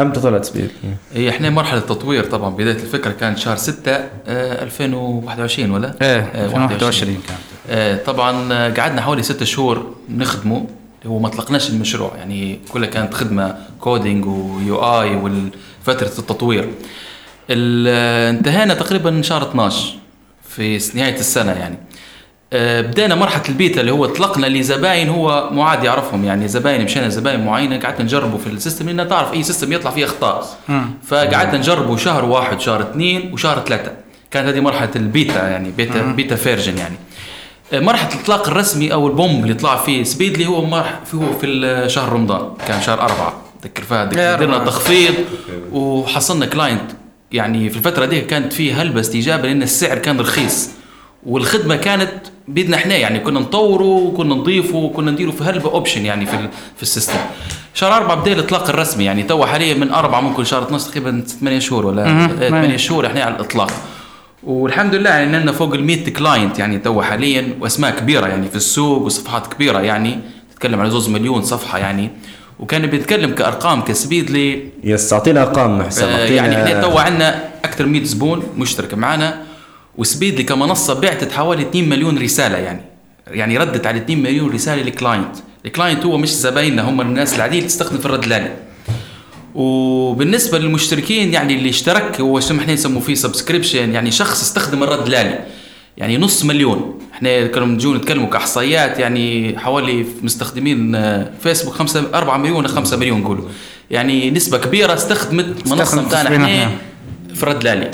أمتى 0.00 0.20
طلعت 0.20 0.44
سبيد؟ 0.44 0.70
هي 1.14 1.30
إحنا 1.30 1.50
مرحلة 1.50 1.80
تطوير 1.80 2.24
طبعا 2.24 2.50
بداية 2.50 2.74
الفكرة 2.74 3.10
كانت 3.12 3.38
شهر 3.38 3.56
6 3.56 3.90
آه 3.92 4.62
2021 4.62 5.70
ولا؟ 5.70 5.94
إيه 6.02 6.30
آه، 6.34 6.44
2021 6.44 7.12
كانت 7.12 7.30
آه، 7.30 7.51
طبعا 8.06 8.52
آه، 8.52 8.70
قعدنا 8.74 9.02
حوالي 9.02 9.22
ستة 9.22 9.44
شهور 9.44 9.94
نخدمه 10.08 10.66
هو 11.06 11.18
ما 11.18 11.26
اطلقناش 11.26 11.70
المشروع 11.70 12.12
يعني 12.16 12.58
كلها 12.72 12.88
كانت 12.88 13.14
خدمة 13.14 13.56
coding 13.80 14.26
و 14.26 14.76
UI 14.76 15.16
وفتره 15.16 16.06
التطوير. 16.18 16.68
ال- 17.50 17.86
آه، 17.88 18.30
انتهينا 18.30 18.74
تقريبا 18.74 19.22
شهر 19.22 19.42
12 19.50 19.94
في 20.48 20.80
نهاية 20.94 21.14
السنة 21.18 21.52
يعني. 21.52 21.78
آه، 22.52 22.80
بدينا 22.80 23.14
مرحلة 23.14 23.42
البيتا 23.48 23.80
اللي 23.80 23.90
هو 23.92 24.04
اطلقنا 24.04 24.46
لزباين 24.46 25.08
هو 25.08 25.48
معاد 25.52 25.84
يعرفهم 25.84 26.24
يعني 26.24 26.48
زباين 26.48 26.84
مشينا 26.84 27.08
زباين 27.08 27.44
معينة 27.44 27.78
قعدنا 27.78 28.02
نجربه 28.02 28.38
في 28.38 28.46
ال 28.46 28.52
system 28.52 28.88
لأن 28.90 29.08
تعرف 29.08 29.32
أي 29.32 29.42
system 29.42 29.72
يطلع 29.72 29.90
فيه 29.90 30.04
أخطاء. 30.04 30.46
فقعدنا 31.06 31.58
نجربه 31.58 31.96
شهر 31.96 32.24
واحد 32.24 32.60
شهر 32.60 32.82
اثنين 32.82 33.32
وشهر 33.32 33.60
ثلاثة 33.66 33.92
كانت 34.30 34.48
هذه 34.48 34.60
مرحلة 34.60 34.90
البيتا 34.96 35.48
يعني 35.48 35.70
beta 35.70 36.02
beta 36.02 36.36
version 36.36 36.78
يعني. 36.78 36.96
مرحله 37.74 38.14
الاطلاق 38.14 38.48
الرسمي 38.48 38.92
أو 38.92 39.06
ال 39.06 39.13
boom 39.13 39.42
اللي 39.42 39.54
طلع 39.54 39.76
فيه 39.76 40.04
Speedly 40.04 40.46
هو 40.46 40.64
مرح 40.64 41.00
هو 41.14 41.38
في 41.38 41.84
شهر 41.88 42.12
رمضان 42.12 42.48
كان 42.68 42.82
شهر 42.82 43.00
أربعة. 43.00 43.34
تذكر 43.62 43.82
فيها 43.82 44.04
درنا. 44.04 44.58
تخفيض 44.58 45.14
وحصلنا 45.72 46.46
client. 46.46 46.90
يعني 47.32 47.70
في 47.70 47.76
الفترة 47.76 48.04
دي 48.04 48.20
كانت 48.20 48.52
في 48.52 48.72
هلبة 48.72 49.00
استجابه 49.00 49.48
لأن 49.48 49.62
السعر 49.62 49.98
كان 49.98 50.20
رخيص. 50.20 50.70
والخدمة 51.26 51.76
كانت 51.76 52.12
بيدنا 52.48 52.76
إحنا. 52.76 52.96
يعني 52.96 53.18
كنا 53.20 53.40
نطوره 53.40 53.84
وكنا 53.84 54.34
نضيفه 54.34 54.76
وكنا 54.76 55.10
نديره 55.10 55.30
في 55.30 55.44
هلبة 55.44 55.70
option 55.70 56.06
يعني 56.06 56.26
في 56.26 56.48
في 56.76 56.82
ال 56.82 56.87
system. 56.87 57.18
شهر 57.74 57.96
أربعة 57.96 58.16
بدأ 58.16 58.32
الإطلاق 58.32 58.68
الرسمي. 58.68 59.04
يعني 59.04 59.22
تو 59.22 59.46
حاليا 59.46 59.74
من 59.74 59.90
أربعة 59.90 60.20
ممكن 60.20 60.44
شهر 60.44 60.62
12 60.62 60.88
تقريبا 60.88 61.24
8 61.40 61.58
شهور 61.58 61.86
ولا 61.86 62.04
مهم. 62.04 62.36
8 62.36 62.76
شهور 62.76 63.06
إحنا 63.06 63.22
على 63.22 63.34
الإطلاق. 63.34 63.72
والحمد 64.42 64.94
لله 64.94 65.10
يعني 65.10 65.38
لنا 65.38 65.52
فوق 65.52 65.74
ال 65.74 65.84
100 65.84 66.04
client 66.12 66.58
يعني 66.58 66.78
تو 66.78 67.02
حاليا 67.02 67.54
وأسماء 67.60 67.98
كبيرة 67.98 68.26
يعني 68.26 68.48
في 68.48 68.56
السوق 68.56 69.02
وصفحات 69.02 69.46
كبيرة 69.54 69.78
يعني. 69.80 70.18
تتكلم 70.52 70.80
على 70.80 70.90
زوز 70.90 71.08
مليون 71.08 71.42
صفحة 71.42 71.78
يعني. 71.78 72.10
وكان 72.60 72.86
بيتكلم 72.86 73.30
كأرقام 73.34 73.80
ك 73.82 74.30
Speedly. 74.30 74.62
yes 74.84 75.12
أعطينا 75.12 75.42
أرقام 75.42 75.82
حسام 75.82 76.08
آه، 76.08 76.26
أعطينا- 76.26 76.30
يعني 76.30 76.56
إحنا 76.64 76.80
تو 76.82 76.98
عندنا 76.98 77.44
أكثر 77.64 77.86
من 77.86 77.92
100 77.92 78.04
زبون 78.04 78.42
مشترك 78.58 78.94
معنا. 78.94 79.42
و 79.98 80.34
Speedly 80.34 80.42
كمنصة 80.42 81.00
بعتت 81.00 81.32
حوالي 81.32 81.62
2 81.62 81.88
مليون 81.88 82.18
رسالة 82.18 82.58
يعني. 82.58 82.80
يعني 83.30 83.58
ردت 83.58 83.86
على 83.86 83.98
2 83.98 84.22
مليون 84.22 84.50
رسالة 84.52 84.82
ل 84.82 84.90
client 84.90 85.36
ال 85.66 85.71
client 85.71 86.04
هو 86.06 86.16
مش 86.18 86.34
زبايننا 86.34 86.82
هم 86.90 87.00
الناس 87.00 87.36
العاديه 87.36 87.58
اللي 87.58 87.68
تستخدم 87.68 87.98
في 87.98 88.06
الرد 88.06 88.24
الآلي. 88.24 88.50
وبالنسبة 89.54 90.58
للمشتركين 90.58 91.32
يعني 91.32 91.54
اللي 91.54 91.68
اشترك 91.68 92.20
هو 92.20 92.40
شو 92.40 92.58
إحنا 92.58 92.74
نسموه 92.74 93.02
فيه 93.02 93.14
سبسكريبشن 93.14 93.94
يعني 93.94 94.10
شخص 94.10 94.42
استخدم 94.42 94.82
الرد 94.82 95.06
الآلي 95.06 95.38
يعني 95.96 96.18
نص 96.18 96.44
مليون. 96.44 96.98
إحنا 97.12 97.46
كنا 97.46 97.64
نجوا 97.64 97.96
نتكلموا 97.96 98.28
كأحصائيات 98.28 98.98
يعني 98.98 99.58
حوالي 99.58 100.06
مستخدمين 100.22 100.92
فيسبوك 101.42 101.74
5 101.74 102.04
4 102.14 102.36
مليون 102.36 102.66
5 102.66 102.96
مليون 102.96 103.20
نقولوا 103.20 103.44
يعني 103.90 104.30
نسبة 104.30 104.58
كبيرة 104.58 104.94
استخدمت 104.94 105.46
منصة 105.66 106.02
بتاعنا. 106.06 106.28
في 107.34 107.42
الرد 107.42 107.60
الآلي 107.60 107.90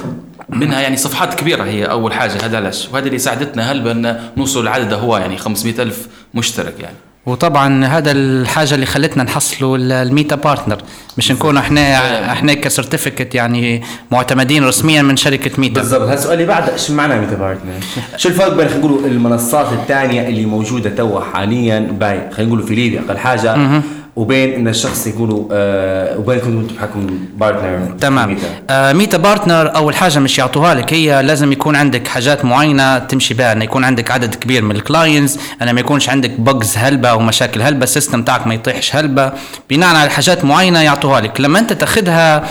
منها 0.48 0.80
يعني 0.80 0.96
صفحات 0.96 1.34
كبيرة 1.34 1.64
هي 1.64 1.84
أول 1.84 2.12
حاجة 2.12 2.44
هذا 2.44 2.56
علاش 2.56 2.88
وهذا 2.92 3.06
اللي 3.06 3.18
ساعدتنا 3.18 3.72
هل 3.72 3.80
بان 3.80 4.30
نوصل 4.36 4.64
لعدد 4.64 4.92
هو 4.92 5.16
يعني 5.16 5.36
500 5.36 5.82
ألف 5.82 6.08
مشترك 6.34 6.80
يعني. 6.80 6.96
وطبعا 7.28 7.84
هذا 7.84 8.12
الحاجة 8.12 8.74
اللي 8.74 8.86
خلتنا 8.86 9.22
نحصلوا 9.22 9.76
ال- 9.76 9.92
ال 9.92 10.01
Meta 10.01 10.36
partner. 10.36 10.78
مش 11.18 11.32
نكون 11.32 11.56
إحنا 11.56 12.32
إحنا 12.32 12.54
ك 12.54 12.61
certificate 12.61 13.34
يعني 13.34 13.82
معتمدين 14.10 14.64
رسميا 14.64 15.02
من 15.02 15.16
شركة 15.16 15.50
ميتا. 15.58 15.74
بالضبط. 15.80 16.02
هذا 16.02 16.14
السؤال 16.14 16.32
اللي 16.34 16.46
بعده 16.46 16.72
إيش 16.72 16.90
معناه 16.90 17.20
Meta 17.20 17.34
partner؟ 17.34 17.72
شو 18.20 18.28
الفرق 18.28 18.54
بين 18.56 18.68
خلينا 18.68 19.04
المنصات 19.04 19.72
الثانية 19.72 20.28
اللي 20.28 20.44
موجودة 20.46 20.90
توا 20.90 21.20
حاليا 21.20 21.78
باهي 21.80 22.20
خلينا 22.32 22.52
نقول 22.54 22.66
في 22.66 22.74
ليبيا 22.74 23.00
أقل 23.08 23.18
حاجة؟ 23.18 23.80
وبين 24.18 24.54
إن 24.54 24.68
الشخص 24.68 25.06
يكونوا 25.06 25.44
آه 25.52 26.18
وبين 26.18 26.38
كنتوا 26.38 26.60
أنتم 26.60 26.74
بحكم 26.74 27.06
partner 27.36 27.96
تمام. 28.00 28.28
ميتا. 28.28 28.46
آه 28.70 28.92
Meta 28.92 29.16
partner 29.18 29.76
أول 29.76 29.96
حاجة 29.96 30.18
مش 30.18 30.38
يعطوها 30.38 30.74
لك 30.74 30.92
هي 30.94 31.22
لازم 31.22 31.52
يكون 31.52 31.76
عندك 31.76 32.08
حاجات 32.08 32.44
معينة 32.44 32.98
تمشي 32.98 33.34
بها 33.34 33.52
إنه 33.52 33.64
يكون 33.64 33.84
عندك 33.84 34.10
عدد 34.10 34.34
كبير 34.34 34.62
من 34.62 34.76
ال 34.76 34.84
clients 34.84 35.38
أنا 35.62 35.72
ما 35.72 35.80
يكونش 35.80 36.08
عندك 36.08 36.30
bugs 36.40 36.76
هلبة 36.76 37.14
ومشاكل 37.14 37.62
هلبة 37.62 37.84
ال 37.84 37.90
system 37.90 38.22
تاعك 38.22 38.46
ما 38.46 38.54
يطيحش 38.54 38.96
هلبة. 38.96 39.32
بناء 39.70 39.96
على 39.96 40.10
حاجات 40.10 40.44
معينة 40.44 40.80
يعطوها 40.82 41.20
لك. 41.20 41.40
لما 41.40 41.58
أنت 41.58 41.72
تاخذها 41.72 42.44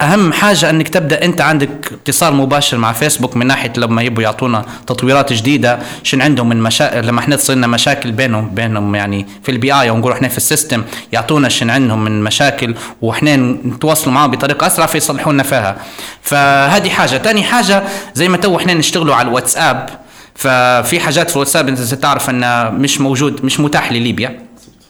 أهم 0.00 0.32
حاجة 0.32 0.70
إنك 0.70 0.88
تبدأ 0.88 1.24
أنت 1.24 1.40
عندك 1.40 1.92
اتصال 1.92 2.34
مباشر 2.34 2.78
مع 2.78 2.92
فيسبوك 2.92 3.36
من 3.36 3.46
ناحية 3.46 3.72
لما 3.76 4.02
يبوا 4.02 4.22
يعطونا 4.22 4.64
تطويرات 4.86 5.32
جديدة 5.32 5.78
شن 6.02 6.22
عندهم 6.22 6.48
من 6.48 6.62
مشاكل 6.62 7.06
لما 7.06 7.20
إحنا 7.20 7.36
تصير 7.36 7.56
لنا 7.56 7.66
مشاكل 7.66 8.12
بينهم 8.12 8.50
بينهم 8.54 8.94
يعني 8.94 9.26
في 9.42 9.50
ال 9.50 9.72
API 9.74 9.90
ونقول 9.90 10.12
إحنا 10.12 10.28
في 10.28 10.36
ال 10.36 10.43
system 10.43 10.82
يعطونا 11.12 11.48
شن 11.48 11.70
عندهم 11.70 12.04
من 12.04 12.22
مشاكل 12.22 12.74
وإحنا 13.02 13.36
نتواصلوا 13.36 14.14
معاهم 14.14 14.30
بطريقة 14.30 14.66
أسرع 14.66 14.86
فيصلحوا 14.86 15.32
لنا 15.32 15.42
فيها. 15.42 15.76
فهذه 16.22 16.88
حاجة. 16.88 17.18
ثاني 17.18 17.42
حاجة 17.42 17.82
زي 18.14 18.28
ما 18.28 18.36
تو 18.36 18.56
إحنا 18.56 18.74
نشتغلوا 18.74 19.14
على 19.14 19.28
الواتساب 19.28 19.88
ففي 20.34 21.00
حاجات 21.00 21.30
في 21.30 21.36
الواتساب 21.36 21.68
انت 21.68 21.80
تعرف 21.80 22.30
إنه 22.30 22.70
مش 22.70 23.00
موجود 23.00 23.44
مش 23.44 23.60
متاح 23.60 23.92
لليبيا. 23.92 24.38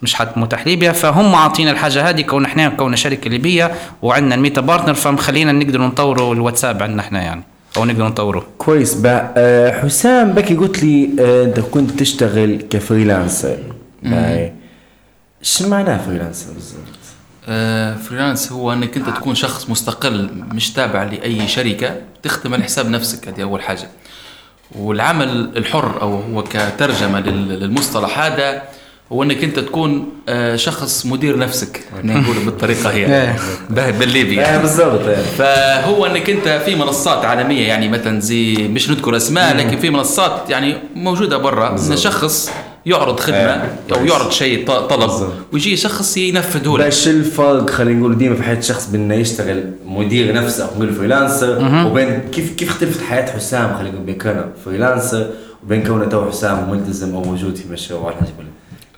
مش 0.05 0.15
حد 0.15 0.29
متاح 0.37 0.67
ليبيا 0.67 0.93
فهم 0.93 1.35
عاطينا 1.35 1.71
الحاجة 1.71 2.09
هذه 2.09 2.21
كون 2.23 2.45
إحنا 2.45 2.69
كون 2.69 2.97
شركة 2.97 3.31
ليبية 3.31 3.75
وعندنا 4.03 4.35
ال 4.35 4.40
Meta 4.40 4.61
partner 4.61 4.95
فمخلينا 4.95 5.53
نقدر 5.53 5.81
نطوروا 5.81 6.35
الواتساب 6.35 6.83
عندنا 6.83 7.03
إحنا 7.03 7.23
يعني 7.23 7.43
أو 7.77 7.85
نقدر 7.85 8.07
نطوره. 8.07 8.47
كويس. 8.59 8.95
بقى 8.95 9.35
آه 9.37 9.81
حسام 9.83 10.33
بكري 10.33 10.55
قلت 10.55 10.83
لي 10.83 11.11
آه 11.21 11.45
أنت 11.45 11.61
كنت 11.61 11.91
تشتغل 12.01 12.63
ك 12.71 12.78
freelancer. 12.78 13.59
إيش 15.41 15.63
معناه 15.63 15.99
freelancer 16.07 16.53
بالضبط؟ 16.53 16.79
آه، 17.49 17.95
freelance 17.95 18.53
هو 18.53 18.73
أنك 18.73 18.97
أنت 18.97 19.09
تكون 19.09 19.35
شخص 19.35 19.71
مستقل 19.71 20.31
مش 20.53 20.73
تابع 20.73 21.03
لأي 21.03 21.49
شركة 21.49 21.95
تخدم 22.23 22.55
على 22.55 22.63
حساب 22.65 22.89
نفسك. 22.91 23.29
هذه 23.29 23.43
أول 23.43 23.63
حاجة. 23.63 23.89
والعمل 24.79 25.51
الحر 25.57 26.03
أو 26.03 26.21
هو 26.21 26.43
كترجمة 26.43 27.21
لل- 27.21 27.61
للمصطلح 27.61 28.19
هذا 28.19 28.63
هو 29.13 29.23
إنك 29.23 29.45
أنت 29.45 29.59
تكون 29.59 30.09
آه، 30.29 30.57
شخص 30.57 31.07
مدير 31.07 31.39
نفسك 31.39 31.81
نقول 32.05 32.37
بالطريقة 32.45 32.91
هي 32.91 33.07
إيه. 33.23 33.37
بالليبي 33.91 34.41
آه، 34.41 34.59
بالضبط. 34.61 35.01
فهو 35.39 36.07
إنك 36.07 36.31
أنت 36.31 36.63
في 36.65 36.75
منصات 36.75 37.25
عالمية 37.25 37.69
يعني 37.69 37.89
مثلا 37.89 38.21
زي 38.21 38.55
مش 38.69 38.91
نذكر 38.91 39.17
أسماء 39.17 39.57
لكن 39.57 39.77
في 39.79 39.91
منصات 39.91 40.51
يعني 40.51 40.77
موجودة 40.95 41.37
برا 41.37 41.77
إن 41.91 41.97
شخص 41.97 42.51
يعرض 42.87 43.21
خدمة 43.21 43.39
إيه. 43.39 43.79
أو 43.93 44.05
يعرض 44.05 44.31
شيء 44.31 44.67
ط- 44.67 44.71
طلب. 44.71 45.29
ويجي 45.53 45.77
شخص 45.77 46.17
ينفذه 46.17 46.73
لك 46.73 46.79
باش 46.85 47.09
الفرق 47.09 47.71
خلينا 47.71 48.01
نقول 48.01 48.19
ديما 48.19 48.35
في 48.37 48.43
حياة 48.43 48.59
الشخص 48.59 48.87
بأنه 48.87 49.15
يشتغل 49.15 49.65
مدير 49.87 50.35
نفسه 50.35 50.65
أو 50.65 50.71
نقول 50.77 50.95
freelancer 50.95 51.87
وبين 51.87 52.21
كيف 52.33 52.53
كيف 52.55 52.69
اختلفت 52.71 53.01
حياة 53.03 53.33
حسام 53.37 53.75
خلينا 53.79 53.91
نقول 53.95 54.05
بين 54.07 54.19
كونه 54.19 54.45
freelancer 54.65 55.31
وبين 55.65 55.83
كونه 55.83 56.05
تو 56.05 56.29
حسام 56.31 56.71
ملتزم 56.71 57.15
أو 57.15 57.23
موجود 57.25 57.57
في 57.57 57.69
مشروع 57.73 58.01
ولا 58.01 58.15
حاجة 58.17 58.29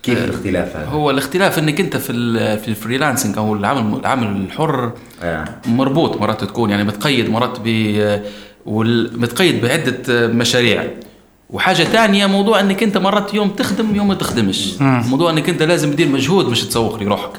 كيف 0.07 0.25
الاختلاف 0.25 0.77
هذا؟ 0.77 0.87
هو 0.87 1.11
الاختلاف 1.11 1.59
إنك 1.59 1.81
أنت 1.81 1.97
في 1.97 2.13
ال- 2.13 2.59
في 2.59 2.69
ال 2.69 2.75
freelancing 2.75 3.39
أو 3.39 3.55
العمل 3.55 4.01
العمل 4.01 4.27
الحر 4.27 4.93
آه. 5.23 5.45
مربوط 5.67 6.21
مرات 6.21 6.45
تكون 6.45 6.71
يعني 6.71 6.85
متقيد 6.85 7.31
مرات 7.31 7.59
ب 7.65 7.69
متقيد 9.17 9.61
بعدة 9.61 10.27
مشاريع. 10.27 10.85
وحاجة 11.51 11.83
ثانية 11.85 12.27
موضوع 12.27 12.61
إنك 12.61 12.83
أنت 12.83 12.99
مرات 12.99 13.35
يوم 13.35 13.49
تخدم 13.51 13.97
يوم 13.97 14.09
ما 14.09 14.15
تخدمش. 14.15 14.75
موضوع 14.81 15.31
إنك 15.31 15.49
أنت 15.49 15.63
لازم 15.63 15.93
تدير 15.93 16.09
مجهود 16.09 16.45
باش 16.47 16.65
تسوق 16.65 17.03
لروحك. 17.03 17.31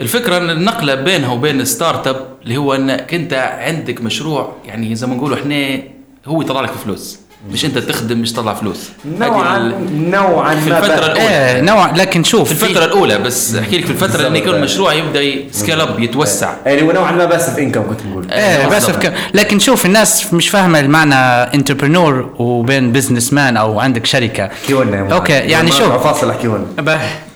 الفكرة 0.00 0.36
إن 0.36 0.50
النقلة 0.50 0.94
بينها 0.94 1.32
وبين 1.32 1.64
startup 1.64 2.26
اللي 2.42 2.56
هو 2.56 2.74
إنك 2.74 3.14
أنت 3.14 3.32
عندك 3.60 4.00
مشروع 4.02 4.56
يعني 4.64 4.94
زي 4.94 5.06
ما 5.06 5.14
نقولوا 5.14 5.36
إحنا 5.36 5.82
هو 6.26 6.42
يطلع 6.42 6.60
لك 6.60 6.70
فلوس. 6.70 7.19
مش 7.52 7.64
انت 7.64 7.78
تخدم 7.78 8.18
مش 8.18 8.32
تطلع 8.32 8.54
فلوس. 8.54 8.90
نوعا 9.18 9.56
ال- 9.56 10.10
نوعا 10.10 10.54
في 10.54 10.70
ما 10.70 10.78
الفترة 10.78 10.96
بقى- 11.00 11.04
الأولى. 11.10 11.28
إيه 11.54 11.60
نوع 11.60 11.90
لكن 11.90 12.24
شوف 12.24 12.52
في 12.52 12.62
الفترة 12.64 12.84
الأولى 12.84 13.18
بس 13.18 13.54
أحكي 13.54 13.78
لك 13.78 13.84
في 13.84 13.90
الفترة 13.90 14.26
إن 14.28 14.36
يكون. 14.36 14.54
المشروع 14.54 14.92
يبدأ 14.92 15.20
سكيل 15.52 15.80
أب 15.80 16.00
يتوسع. 16.00 16.54
يعني 16.66 16.82
هو 16.82 16.92
نوعا 16.92 17.12
ما 17.12 17.24
باسف 17.24 17.58
انكم 17.58 17.82
كنت 17.82 18.00
نقول. 18.06 18.30
إيه 18.30 18.66
بس 18.66 18.72
بالضبط. 18.86 19.06
بك... 19.06 19.14
لكن 19.34 19.58
شوف 19.58 19.86
الناس 19.86 20.34
مش 20.34 20.48
فاهمة 20.48 20.80
المعنى 20.80 21.14
انتربرنور 21.54 22.34
وبين 22.38 22.92
بزنس 22.92 23.32
مان 23.32 23.56
أو 23.56 23.80
عندك 23.80 24.06
شركة. 24.06 24.44
أحكي 24.46 24.72
لنا. 24.72 25.14
أوكي 25.14 25.32
يعني 25.32 25.70
شوف. 25.72 25.92
فاصل 25.92 26.30
أحكي 26.30 26.46
لنا 26.46 26.66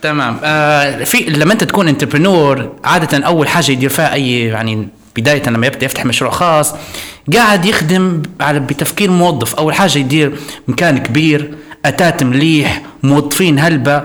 تمام. 0.02 0.36
آه 0.44 1.04
في 1.04 1.18
لما 1.18 1.52
أنت 1.52 1.64
تكون 1.64 1.88
انتربرنور 1.88 2.72
عادة 2.84 3.26
أول 3.26 3.48
حاجة 3.48 3.70
يدير 3.72 3.88
فيها 3.90 4.12
اي 4.12 4.40
يعني 4.44 4.88
بداية 5.16 5.42
لما 5.48 5.66
يبدأ 5.66 5.86
يفتح 5.86 6.04
مشروع 6.04 6.30
خاص 6.30 6.74
قاعد 7.32 7.64
يخدم 7.64 8.22
على 8.40 8.60
بتفكير 8.60 9.10
موظف. 9.10 9.54
أول 9.54 9.74
حاجة 9.74 9.98
يدير 9.98 10.38
مكان 10.68 10.98
كبير 10.98 11.54
أثاث 11.84 12.22
مليح 12.22 12.82
موظفين 13.02 13.58
هلبة 13.58 14.02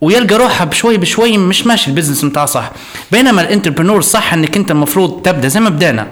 ويلقى 0.00 0.34
روحه 0.34 0.64
بشوي 0.64 0.96
بشوي 0.96 1.38
مش 1.38 1.66
ماشي 1.66 1.90
ال 1.90 1.94
business 1.94 2.24
متاعه 2.24 2.46
صح. 2.46 2.70
بينما 3.12 3.42
ال 3.42 3.47
entrepreneur 3.47 4.02
صح 4.02 4.32
إنك 4.32 4.56
أنت 4.56 4.70
المفروض 4.70 5.22
تبدأ 5.22 5.48
زي 5.48 5.60
ما 5.60 5.70
بدينا. 5.70 6.06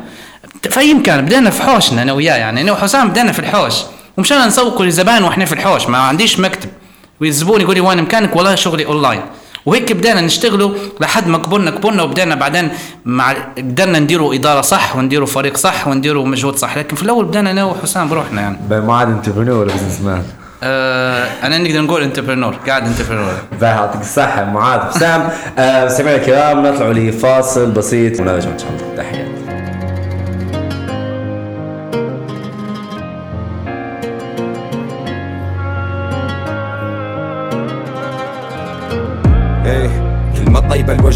في 0.70 0.80
أي 0.80 0.94
مكان 0.94 1.24
بدينا 1.24 1.50
في 1.50 1.62
حوشنا 1.62 2.02
أنا 2.02 2.12
وياه 2.12 2.36
يعني. 2.36 2.60
أنا 2.60 2.72
وحسام 2.72 3.08
بدينا 3.08 3.32
في 3.32 3.38
الحوش. 3.38 3.74
ومشينا 4.16 4.46
نسوقوا 4.46 4.84
للزبائن 4.84 5.24
وإحنا 5.24 5.44
في 5.44 5.52
الحوش 5.52 5.86
ما 5.86 5.98
عنديش 5.98 6.40
مكتب. 6.40 6.68
والزبون 7.20 7.60
يقول 7.60 7.74
لي 7.74 7.80
وين 7.80 8.02
مكانك؟ 8.02 8.36
والله 8.36 8.54
شغلي 8.54 8.86
أونلاين. 8.86 9.20
وهيك 9.66 9.92
بدينا 9.92 10.20
نشتغلوا 10.20 10.70
لحد 11.00 11.26
ما 11.28 11.38
كبرنا 11.38 11.70
كبرنا 11.70 12.02
وبدينا 12.02 12.34
بعدين 12.34 12.68
مع 13.04 13.32
قدرنا 13.58 13.98
نديروا 13.98 14.34
إدارة 14.34 14.60
صح 14.60 14.96
ونديروا 14.96 15.26
فريق 15.26 15.56
صح 15.56 15.88
ونديروا 15.88 16.26
مجهود 16.26 16.56
صح 16.56 16.78
لكن 16.78 16.96
في 16.96 17.02
الأول 17.02 17.24
بدينا 17.24 17.50
أنا 17.50 17.64
وحسام 17.64 18.08
بروحنا 18.08 18.40
يعني. 18.42 18.58
معاذ 18.70 19.08
entrepreneur 19.08 19.56
ولا 19.56 19.74
businessman؟ 19.74 20.22
آه 20.62 21.26
أنا 21.42 21.58
نقدر 21.58 21.80
نقول 21.80 22.02
entrepreneur 22.02 22.54
قاعد 22.66 22.86
entrepreneur 22.86 23.32
باهي 23.60 23.70
يعطيك 23.70 24.00
الصحة 24.00 24.44
معاذ 24.44 24.80
حسام. 24.80 25.28
آه، 25.58 25.84
مستمعينا 25.84 26.20
الكرام 26.22 26.66
نطلعوا 26.66 26.92
لفاصل 26.92 27.70
بسيط 27.70 28.20
ونرجع 28.20 28.50
إن 28.50 28.58
شاء 28.58 28.68
الله. 28.70 28.96
تحياتي 29.02 29.23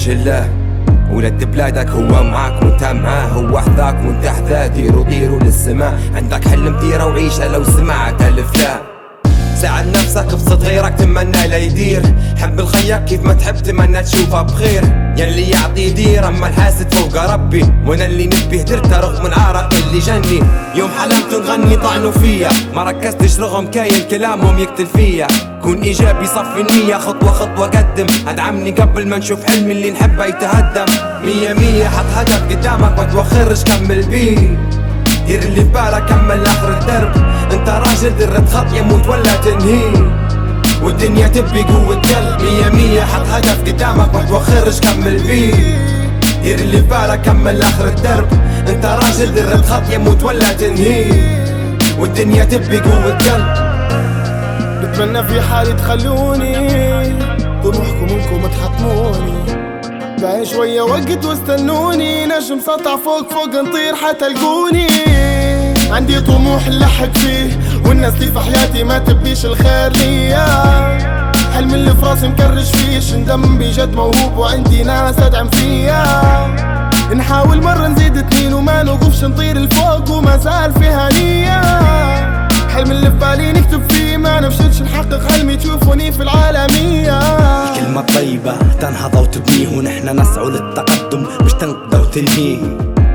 الله 0.09 0.51
ولد 1.13 1.45
بلادك 1.45 1.89
هو 1.89 2.25
معاك 2.25 2.63
وانت 2.63 2.85
معاه. 2.85 3.27
هو 3.27 3.59
حذاك 3.59 3.97
وانت 4.07 4.27
حذاه 4.27 4.67
ديروا 4.67 5.05
ديروا 5.05 5.41
للسماء. 5.41 6.01
عندك 6.15 6.49
حلم 6.49 6.79
ديرة 6.79 7.07
وعيشة 7.07 7.53
لو 7.53 7.65
سمعت 7.65 8.23
الافلام 8.23 8.81
ساعد 9.63 9.87
نفسك 9.87 10.33
ابسط 10.33 10.63
غيرك 10.63 10.95
تمنى 10.95 11.49
لا 11.49 11.57
يدير. 11.57 12.03
حب 12.39 12.61
الخيك 12.61 13.05
كيف 13.05 13.23
ما 13.23 13.33
تحب 13.33 13.57
تمنى 13.57 14.03
تشوفه 14.03 14.43
بخير. 14.43 14.85
يلي 15.17 15.51
يعطي 15.51 15.83
يدير 15.83 16.29
أما 16.29 16.49
الحاسد 16.49 16.95
فوق 16.95 17.33
ربي. 17.33 17.65
وأنا 17.87 18.07
اللي 18.07 18.27
نبيه 18.27 18.63
درته 18.63 19.01
رغم 19.01 19.27
العرق 19.27 19.75
اللي 19.75 19.99
جني. 19.99 20.43
يوم 20.75 20.91
حلمت 20.99 21.49
نغني 21.49 21.77
طعنوا 21.77 22.11
فيا 22.11 22.49
ما 22.75 22.83
ركزتش 22.83 23.41
رغم 23.41 23.67
كاين 23.67 24.09
كلامهم 24.11 24.59
يقتل 24.59 24.87
فيا. 24.87 25.27
كون 25.63 25.83
إيجابي 25.83 26.27
صفي 26.27 26.61
النية 26.61 26.97
خطوة 26.97 27.33
خطوة 27.33 27.67
قدم. 27.67 28.07
أدعمني 28.29 28.71
قبل 28.71 29.09
ما 29.09 29.19
نشوف 29.19 29.45
حلمي 29.45 29.73
اللي 29.73 29.91
نحبه 29.91 30.25
يتهدم. 30.25 30.87
مية 31.25 31.53
مية 31.53 31.89
حط 31.89 32.07
هدف 32.15 32.43
قدامك 32.51 32.99
ما 32.99 33.05
توخرش 33.05 33.65
كمل 33.65 34.03
بيه. 34.03 34.59
دير 35.29 35.43
اللي 35.43 35.61
في 35.61 35.69
بالك 35.69 36.05
كمل 36.09 36.47
آخر 36.47 36.79
الدرب. 36.79 37.13
أنت 37.53 37.69
راجل 37.69 38.19
درت 38.19 38.49
خط 38.49 38.73
يموت 38.73 39.09
ولا 39.09 39.37
تنهيه 39.45 40.19
والدنيا 40.83 41.29
تبي 41.29 41.63
قوة 41.63 41.95
قلب 41.95 42.43
مية 42.43 42.69
مية 42.69 43.01
حط 43.01 43.27
هدف 43.33 43.61
قدامك 43.67 44.15
ما 44.15 44.25
توخرش 44.29 44.81
كمل 44.81 45.19
بيه 45.23 45.55
دير 46.43 46.59
اللي 46.59 46.77
في 46.77 46.87
بالك 46.87 47.21
كمل 47.21 47.63
آخر 47.63 47.89
الدرب. 47.89 48.27
أنت 48.69 48.87
راجل 48.87 49.35
درت 49.35 49.67
خط 49.67 49.93
يموت 49.93 50.23
ولا 50.23 50.53
تنهيه 50.53 51.39
والدنيا 51.99 52.45
تبي 52.45 52.81
قوة 52.81 53.19
قلب. 53.19 53.69
بتمنى 54.83 55.25
في 55.25 55.43
حالي 55.43 55.73
تخلوني 55.73 56.55
طموحكم 57.63 58.09
إنكم 58.11 58.47
تحطموني. 58.47 59.48
باقي 60.19 60.47
شوية 60.47 60.83
وقت 60.83 61.25
واستنوني. 61.25 62.27
نجم 62.27 62.61
سطع 62.61 62.97
فوق 62.97 63.33
فوق 63.33 63.47
نطير 63.47 63.95
حتلقوني 63.95 64.87
عندي 65.91 66.21
طموح 66.21 66.69
نلحق 66.69 67.17
فيه 67.17 67.59
والناس 67.87 68.15
اللي 68.15 68.33
في 68.33 68.41
حياتي 68.41 68.85
ما 68.85 68.99
تبيش 68.99 69.47
الخير 69.47 69.93
ليا. 69.97 70.47
حلم 71.55 71.75
اللي 71.75 71.91
في 71.91 72.07
راسي 72.07 72.29
مكرش 72.29 72.71
فيه 72.71 73.01
شندم 73.01 73.59
بجد 73.59 73.95
موهوب 73.95 74.39
وعندي 74.39 74.83
ناس 74.83 75.19
أدعم 75.19 75.49
فيا. 75.49 76.05
نحاول 77.15 77.63
مرة 77.63 77.87
نزيد 77.89 78.17
اتنين 78.17 78.53
وما 78.53 78.83
نوقفش 78.83 79.25
نطير 79.25 79.59
لفوق 79.59 80.11
وما 80.11 80.37
زال 80.37 80.73
فيها 80.73 81.09
نية. 81.13 81.61
حلم 82.79 82.91
اللي 82.91 83.11
في 83.11 83.17
بالي 83.17 83.53
نكتب 83.53 83.91
فيه. 83.91 84.17
ما 84.17 84.41
نفشلش 84.41 84.83
نحقق 84.83 85.31
حلمي. 85.31 85.57
تشوفوني 85.57 86.13
في 86.13 86.23
العالمية. 86.23 87.21
كلمة 87.75 88.01
طيبة 88.01 88.57
تنهض 88.81 89.15
وتبنيه 89.15 89.79
ونحن 89.79 90.21
نسعى 90.21 90.45
للتقدم. 90.45 91.27
مش 91.43 91.53
تنقذ 91.53 92.01
وتنهيه 92.01 92.59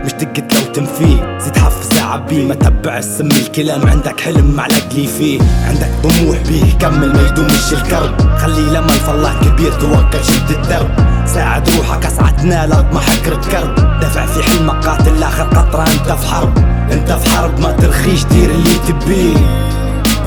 مش 0.06 0.12
تقت 0.12 0.54
لو 0.54 0.74
تنفيه. 0.74 1.38
زيد 1.40 1.58
حفز 1.58 1.98
عبيه 1.98 2.48
ما 2.48 2.56
تبع 2.56 2.98
السم 2.98 3.28
الكلام. 3.28 3.88
عندك 3.88 4.22
حلم 4.22 4.52
معلق 4.56 4.94
لي 4.96 5.08
فيه. 5.08 5.40
عندك 5.68 5.92
طموح 6.04 6.38
بيه 6.48 6.78
كمل 6.80 7.14
ما 7.14 7.28
يدومش 7.28 7.74
الكرب. 7.74 8.38
خلي 8.38 8.62
لما 8.62 8.94
الفلاح 8.94 9.34
كبير 9.44 9.72
توكل 9.72 10.26
شد 10.26 10.52
الدرب. 10.52 10.90
ساعد 11.26 11.70
روحك 11.70 12.06
اسعى 12.06 12.32
تنال 12.32 12.74
اطمحك 12.74 13.28
ركرب 13.28 13.76
دافع 14.00 14.26
في 14.26 14.44
حلمك 14.44 14.88
قاتل 14.88 15.24
آخر 15.24 15.44
قطرة 15.44 15.82
أنت 15.82 16.12
في 16.20 16.28
حرب. 16.28 16.73
انت 16.92 17.12
في 17.12 17.30
حرب 17.30 17.60
ما 17.60 17.72
ترخيش 17.72 18.24
دير 18.24 18.50
اللي 18.50 18.76
تبيه 18.88 19.38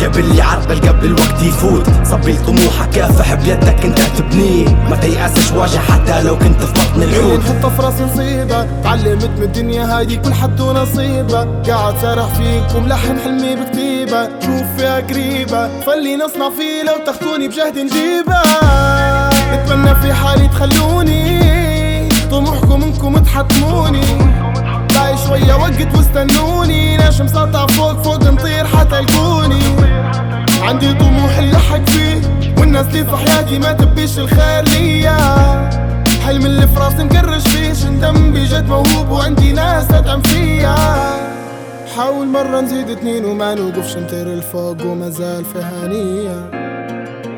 قبل 0.00 0.38
يعرقل 0.38 0.88
قبل 0.88 1.06
الوقت 1.06 1.42
يفوت. 1.42 1.86
صبي 2.04 2.36
طموحك 2.36 2.90
كافح 2.90 3.34
بيدك 3.34 3.84
انت 3.84 3.98
تبنيه 4.18 4.68
ما 4.90 4.96
تيأسش 4.96 5.52
واجه 5.52 5.78
حتى 5.78 6.22
لو 6.22 6.38
كنت 6.38 6.62
في 6.62 6.72
بطن 6.72 7.02
اللي 7.02 7.18
الحوت. 7.20 7.40
نحطه 7.40 7.68
في 7.68 7.82
راسي 7.82 8.04
نصيبة. 8.04 8.66
تعلمت 8.84 9.30
من 9.36 9.42
الدنيا 9.42 9.98
هادي 9.98 10.16
كل 10.16 10.34
حد 10.34 10.60
ونصيبة 10.60 11.62
قاعد 11.68 11.94
سارح 12.02 12.26
فيك 12.26 12.76
وملحن 12.76 13.18
حلمي 13.18 13.56
بكتيبة 13.56 14.28
شوف 14.40 14.76
فيها 14.76 15.00
قريبة. 15.00 15.80
فاللي 15.80 16.16
نصنع 16.16 16.50
فيه 16.50 16.82
لو 16.82 17.04
تاخدوني 17.06 17.48
بجهد 17.48 17.78
نجيبه. 17.78 18.40
بتمنى 19.52 19.94
في 19.94 20.12
حالي 20.12 20.48
تخلوني. 20.48 22.08
طموحكم 22.30 22.82
انكم 22.82 23.18
تحطموني. 23.18 24.06
باقي 24.96 25.16
شوية 25.26 25.54
وقت 25.54 25.96
واستنوني. 25.96 26.96
نجم 26.96 27.26
سطع 27.26 27.66
فوق 27.66 28.02
فوق 28.02 28.22
نطير 28.22 28.66
حتلقوني 28.66 29.62
عندي 30.62 30.92
طموح 30.92 31.38
نلحق 31.38 31.84
فيه 31.88 32.20
والناس 32.58 32.86
اللي 32.86 33.04
في 33.04 33.16
حياتي 33.16 33.58
ما 33.58 33.72
تبيش 33.72 34.18
الخير 34.18 34.64
ليا. 34.64 35.16
حلم 36.26 36.46
اللي 36.46 36.68
في 36.68 36.80
راسي 36.80 37.04
مكرش 37.04 37.42
فيه 37.48 37.72
شندم 37.72 38.32
بجد 38.32 38.68
موهوب 38.68 39.10
وعندي 39.10 39.52
ناس 39.52 39.88
تدعم 39.88 40.22
فيا. 40.22 40.74
حاول 41.96 42.26
مرة 42.26 42.60
نزيد 42.60 42.90
اتنين 42.90 43.24
وما 43.24 43.54
نوقفش 43.54 43.96
نطير 43.96 44.26
الفوق 44.26 44.76
وما 44.86 45.10
زال 45.10 45.44
فيها 45.44 45.88
نية 45.88 46.65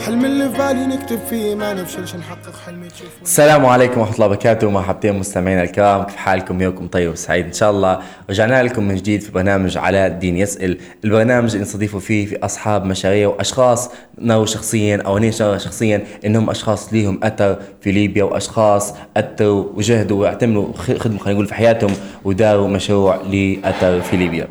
الحلم 0.08 0.24
اللي 0.24 0.50
في 0.50 0.58
بالي 0.58 0.86
نكتب 0.86 1.18
فيه 1.30 1.54
ما 1.54 1.74
نفشلش 1.74 2.14
نحقق 2.14 2.56
حلمي 2.66 2.88
تشوفه 2.88 3.22
السلام 3.22 3.66
عليكم 3.66 4.00
ورحمة 4.00 4.14
الله 4.14 4.26
وبركاته 4.26 4.70
مرحبتين 4.70 5.18
مستمعينا 5.18 5.62
الكرام 5.62 6.02
كيف 6.02 6.16
حالكم؟ 6.16 6.60
يومكم 6.62 6.86
طيب 6.86 7.12
وسعيد 7.12 7.46
إن 7.46 7.52
شاء 7.52 7.70
الله. 7.70 7.98
رجعنا 8.30 8.62
لكم 8.62 8.88
من 8.88 8.94
جديد 8.94 9.22
في 9.22 9.32
برنامج 9.32 9.78
علاء 9.78 10.06
الدين 10.06 10.36
يسأل. 10.36 10.78
البرنامج 11.04 11.50
اللي 11.50 11.62
نستضيفوا 11.62 12.00
فيه 12.00 12.26
في 12.26 12.44
أصحاب 12.44 12.84
مشاريع 12.84 13.28
وأشخاص 13.28 13.90
نروا 14.18 14.46
شخصيا 14.46 15.02
أو 15.06 15.18
أنا 15.18 15.30
شرى 15.30 15.58
شخصيا 15.58 16.04
إنهم 16.26 16.50
أشخاص 16.50 16.92
ليهم 16.92 17.20
أثر 17.22 17.58
في 17.80 17.92
ليبيا 17.92 18.24
وأشخاص 18.24 18.94
أثروا 19.16 19.64
وجهدوا 19.74 20.20
واعتملوا 20.22 20.72
خدمة 20.76 21.18
خلينا 21.18 21.32
نقول 21.32 21.46
في 21.46 21.54
حياتهم 21.54 21.90
وداروا 22.24 22.68
مشروع 22.68 23.16
لأثر 23.16 24.00
في 24.00 24.16
ليبيا. 24.16 24.48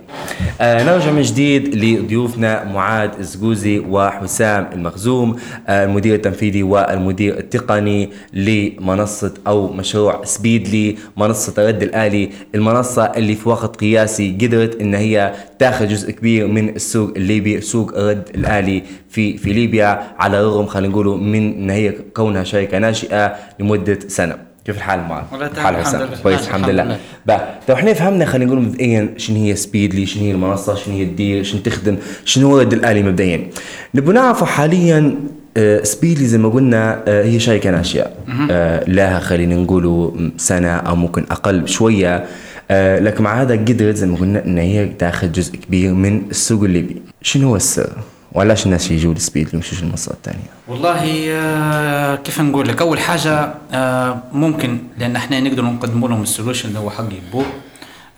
آه 0.62 0.84
نرجع 0.84 1.12
من 1.12 1.22
جديد 1.22 1.76
لضيوفنا 1.76 2.64
معاذ 2.64 3.10
الزقوزي 3.20 3.80
وحسام 3.80 4.70
المخزوم. 4.74 5.36
المدير 5.70 6.16
التنفيذي 6.16 6.64
والمدير 6.64 7.38
التقني 7.38 8.10
لمنصة 8.34 9.34
أو 9.48 9.74
مشروع 9.74 10.24
سبيدلي 10.24 10.96
منصة 11.18 11.54
الرد 11.58 11.84
الآلي. 11.84 12.30
المنصة 12.56 13.04
اللي 13.04 13.36
في 13.36 13.50
وقت 13.50 13.76
قياسي 13.76 14.38
قدرت 14.42 14.82
إن 14.82 14.96
هي 14.96 15.34
تاخذ 15.60 15.88
جزء 15.88 16.12
كبير 16.12 16.48
من 16.48 16.70
السوق 16.70 17.14
الليبي 17.18 17.62
سوق 17.62 17.98
الرد 17.98 18.30
الآلي 18.36 18.84
في 19.10 19.38
في 19.38 19.54
ليبيا 19.54 20.16
على 20.20 20.40
الرغم 20.40 20.66
خلينا 20.66 20.94
نقولوا 20.94 21.18
من 21.18 21.54
إن 21.54 21.70
هي 21.70 21.92
كونها 21.92 22.44
شركة 22.44 22.78
ناشئة 22.78 23.36
لمدة 23.60 24.00
سنة. 24.08 24.38
كيف 24.68 24.78
الحال 24.78 25.00
معاذ؟ 25.00 25.24
والله 25.32 25.48
تمام، 25.48 25.76
الحمد 25.76 25.96
لله. 25.96 26.18
كويس 26.24 26.48
الحمد 26.48 26.70
لله. 26.70 26.98
بقى 27.26 27.60
لو 27.70 27.76
إحنا 27.76 27.94
فهمنا 27.94 28.26
خلينا 28.26 28.46
نقول 28.52 28.62
مبدئيا 28.64 29.14
شنو 29.18 29.38
هي 29.38 29.56
Speedly 29.56 30.06
شنو 30.06 30.24
هي 30.24 30.32
المنصة 30.32 30.76
شنو 30.76 30.96
هي 30.96 31.04
تدير 31.04 31.44
شنو 31.44 31.62
تخدم 31.62 31.98
شنو 32.26 32.48
هو 32.50 32.58
الرد 32.62 32.74
الآلي 32.74 33.04
مبدئيا 33.04 33.48
نبغى 33.96 34.14
نعرف 34.14 34.44
حاليا 34.44 35.16
آه، 35.58 35.84
Speedly 35.84 36.26
زي 36.26 36.38
ما 36.38 36.50
قلنا 36.50 37.04
آه، 37.08 37.24
هي 37.24 37.40
شركه 37.40 37.72
ناشئه 37.72 38.08
آه، 38.52 38.90
لها 38.90 39.20
خلينا 39.20 39.56
نقولوا 39.56 40.12
سنة 40.38 40.70
أو 40.76 40.96
ممكن 40.96 41.26
أقل 41.32 41.68
شوية 41.68 42.26
آه، 42.72 43.00
لكن 43.00 43.24
مع 43.24 43.42
هذا 43.42 43.54
قدرت 43.56 43.96
زي 43.96 44.08
ما 44.08 44.18
قلنا 44.18 44.46
إن 44.46 44.58
هي 44.58 44.86
تاخذ 44.86 45.32
جزء 45.32 45.56
كبير 45.56 45.94
من 45.94 46.22
السوق 46.32 46.64
الليبي 46.64 47.02
شنو 47.22 47.48
هو 47.50 47.56
السر؟ 47.56 47.90
وعلاش 48.32 48.66
الناس 48.66 48.92
يجوا 48.92 49.14
ل 49.14 49.18
Speedly 49.18 49.52
ومش 49.54 49.84
المنصات 49.84 50.16
الثانية؟ 50.16 50.50
والله 50.68 51.28
آه، 51.32 52.16
كيف 52.16 52.42
نقول 52.42 52.68
لك؟ 52.68 52.82
أول 52.82 53.00
حاجة 53.00 53.54
آه، 53.72 54.24
ممكن 54.34 54.80
لأن 54.98 55.16
إحنا 55.16 55.40
نقدر 55.40 55.64
نقدموا 55.64 56.10
لهم 56.10 56.22
ال 56.24 56.29
solution 56.29 56.70
اللي 56.70 56.80
هو 56.80 56.90
حق 56.90 57.04
يبوه. 57.14 57.46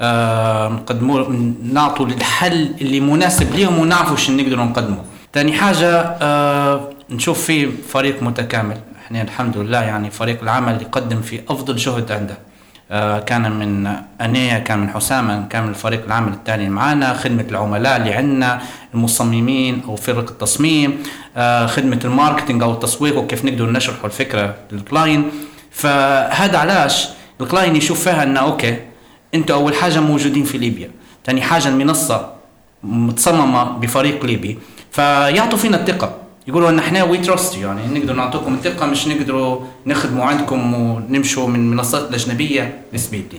آه، 0.01 0.69
نقدموا 0.69 1.25
نعطوا 1.63 2.05
الحل 2.05 2.73
اللي 2.81 2.99
مناسب 2.99 3.55
ليهم 3.55 3.79
ونعرفوا 3.79 4.15
شو 4.15 4.31
نقدر 4.31 4.63
نقدمه 4.63 5.01
ثاني 5.33 5.53
حاجة 5.53 6.17
نشوف 7.09 7.43
فيه 7.45 7.67
فريق 7.89 8.23
متكامل. 8.23 8.77
إحنا 9.05 9.21
الحمد 9.21 9.57
لله 9.57 9.81
يعني 9.81 10.11
فريق 10.11 10.41
العمل 10.41 10.81
يقدم 10.81 11.21
في 11.21 11.41
أفضل 11.49 11.75
جهد 11.75 12.11
عنده. 12.11 12.37
كان 13.25 13.51
من 13.51 13.95
أنية 14.21 14.57
كان 14.57 14.79
من 14.79 14.89
حسام 14.89 15.47
كان 15.47 15.63
من 15.63 15.69
الفريق 15.69 16.05
العمل 16.05 16.33
الثاني 16.33 16.69
معنا 16.69 17.13
خدمة 17.13 17.45
العملاء 17.49 17.97
اللي 17.97 18.13
عندنا 18.13 18.61
المصممين 18.93 19.81
أو 19.87 19.95
فرق 19.95 20.29
التصميم 20.29 21.03
آه، 21.37 21.65
خدمة 21.65 21.99
ال 22.05 22.11
marketing 22.11 22.63
أو 22.63 22.73
التسويق 22.73 23.17
وكيف 23.17 23.45
نقدر 23.45 23.71
نشرح 23.71 24.05
الفكرة 24.05 24.55
لل 24.71 24.84
client. 24.84 25.31
فهذا 25.71 26.57
علاش 26.57 27.09
ال 27.41 27.46
client 27.46 27.75
يشوف 27.75 28.03
فيها 28.03 28.23
أنه 28.23 28.39
okay 28.39 28.77
أنتوا 29.35 29.55
أول 29.55 29.75
حاجة 29.75 29.99
موجودين 29.99 30.43
في 30.43 30.57
ليبيا 30.57 30.91
ثاني 31.25 31.41
حاجة 31.41 31.67
المنصة 31.67 32.33
متصممة 32.83 33.63
بفريق 33.63 34.25
ليبي 34.25 34.59
فيعطوا 34.91 35.57
فينا 35.57 35.77
الثقة. 35.77 36.28
يقولوا 36.49 36.69
ان 36.69 36.79
إحنا 36.79 37.03
we 37.03 37.17
trust 37.17 37.57
يعني 37.57 37.99
نقدر 37.99 38.13
نعطيكم 38.13 38.53
الثقة 38.53 38.85
مش 38.85 39.07
نقدروا 39.07 39.59
نخدموا 39.87 40.25
عندكم 40.25 40.73
ونمشوا 40.73 41.47
من 41.47 41.71
منصات 41.71 42.09
الاجنبيه 42.09 42.73
لسبيدلي 42.93 43.37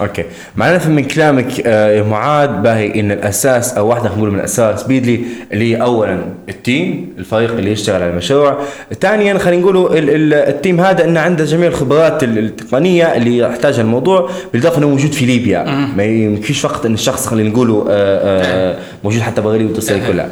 okay. 0.00 0.24
معناته 0.56 0.88
من 0.90 1.04
كلامك 1.04 1.60
آه، 1.66 1.90
يا 1.90 2.02
معاذ 2.02 2.48
باهي 2.48 3.00
إن 3.00 3.12
الأساس 3.12 3.74
أو 3.74 3.88
واحدة 3.88 4.02
خلينا 4.08 4.16
نقول 4.18 4.30
من 4.30 4.38
الأساس 4.38 4.82
سبيدلي 4.82 5.20
اللي 5.52 5.72
هي 5.76 5.82
اولا 5.82 6.18
ال 6.48 6.61
team 6.61 7.14
الفريق 7.18 7.50
اللي 7.50 7.72
يشتغل 7.72 8.02
على 8.02 8.10
المشروع. 8.10 8.58
ثانيا 9.00 9.38
خلينا 9.38 9.62
نقولوا 9.62 9.98
ال- 9.98 10.10
ال- 10.10 10.34
ال 10.34 10.43
team 10.43 10.80
هذا 10.80 11.04
إنه 11.04 11.20
عنده 11.20 11.44
جميع 11.44 11.68
الخبرات 11.68 12.24
ال- 12.24 12.38
التقنية 12.38 13.04
اللي 13.16 13.38
يحتاجها 13.38 13.80
الموضوع 13.82 14.30
بالإضافة 14.52 14.78
إنه 14.78 14.88
موجود 14.88 15.12
في 15.12 15.24
ليبيا. 15.26 15.64
ما 15.96 16.04
يمكنش 16.04 16.60
فقط 16.60 16.86
إن 16.86 16.94
الشخص 16.94 17.26
خلينا 17.26 17.48
نقولوا 17.48 17.84
آه، 17.90 17.90
آه، 17.90 18.76
موجود 19.04 19.20
حتى 19.20 19.40
بغير 19.40 19.66
وتصير 19.66 20.06
كلها. 20.06 20.28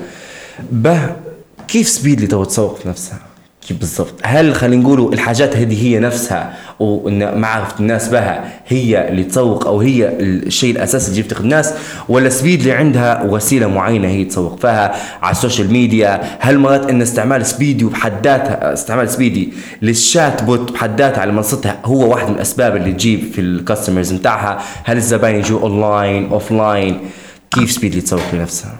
باهي 0.73 0.99
كيف 1.68 1.88
سبيدلي 1.88 2.26
تو 2.26 2.44
تسوق 2.44 2.78
في 2.78 2.88
نفسها؟ 2.88 3.18
كيف 3.68 3.78
بالضبط؟ 3.78 4.14
هل 4.22 4.54
خلينا 4.54 4.83
نقولوا 4.83 5.12
الحاجات 5.12 5.57
هذه 5.57 5.85
هي 5.85 5.98
نفسها 5.98 6.54
وان 6.81 7.40
معرفه 7.40 7.81
الناس 7.81 8.09
بها 8.09 8.61
هي 8.66 9.09
اللي 9.09 9.24
تسوق 9.24 9.66
أو 9.66 9.81
هي 9.81 10.09
الشيء 10.09 10.70
الأساسي 10.70 11.09
اللي 11.11 11.20
يفتقد 11.20 11.40
الناس 11.40 11.74
ولا 12.09 12.28
سبيدلي 12.28 12.72
عندها 12.72 13.22
وسيلة 13.22 13.66
معينة 13.66 14.09
هي 14.09 14.24
تسوق 14.24 14.61
فيها 14.61 14.94
على 15.22 15.33
ال 15.33 15.38
social 15.38 15.73
media؟ 15.73 16.21
هل 16.40 16.59
مرات 16.59 16.90
إن 16.90 17.02
استعمال 17.02 17.46
سبيدلي 17.47 17.85
بحد 17.85 18.26
ذاتها 18.26 18.72
استعمال 18.72 19.11
سبيدي 19.11 19.52
لل 19.83 20.42
chatbot 20.42 20.73
بحد 20.72 21.00
ذاتها 21.00 21.20
على 21.20 21.33
منصتها 21.33 21.78
هو 21.85 22.11
واحد 22.11 22.28
من 22.28 22.35
الأسباب 22.35 22.76
اللي 22.76 22.92
تجيب 22.92 23.33
في 23.33 23.40
ال 23.40 23.48
customers 23.48 24.12
بتاعها؟ 24.12 24.62
هل 24.85 24.96
الزباين 24.96 25.37
يجوا 25.37 25.61
online 25.61 26.29
offline؟ 26.29 27.01
كيف 27.50 27.70
سبيدلي 27.70 28.00
تسوق 28.00 28.35
لنفسها؟ 28.35 28.76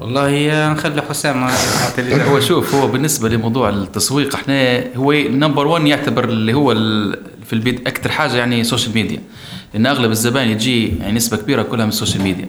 والله 0.00 0.72
نخلي 0.72 1.02
حسام 1.02 1.50
هو 2.28 2.40
شوف 2.40 2.74
هو 2.74 2.88
بالنسبة 2.88 3.28
لموضوع 3.28 3.68
التسويق 3.68 4.34
إحنا 4.34 4.84
هو 4.96 5.12
نمبر 5.12 5.66
1 5.66 5.86
يعتبر 5.86 6.24
اللي 6.24 6.54
هو 6.54 6.74
في 7.44 7.52
البيت 7.52 7.86
أكثر 7.86 8.10
حاجة 8.10 8.36
يعني 8.36 8.60
ال 8.60 8.65
social 8.65 8.94
media 8.94 9.20
لأن 9.74 9.86
أغلب 9.86 10.10
الزبائن 10.10 10.48
يجي 10.48 10.98
يعني 10.98 11.12
نسبة 11.12 11.36
كبيرة 11.36 11.62
كلها 11.62 11.84
من 11.84 11.88
ال 11.88 11.93
social 11.93 12.22
media 12.22 12.48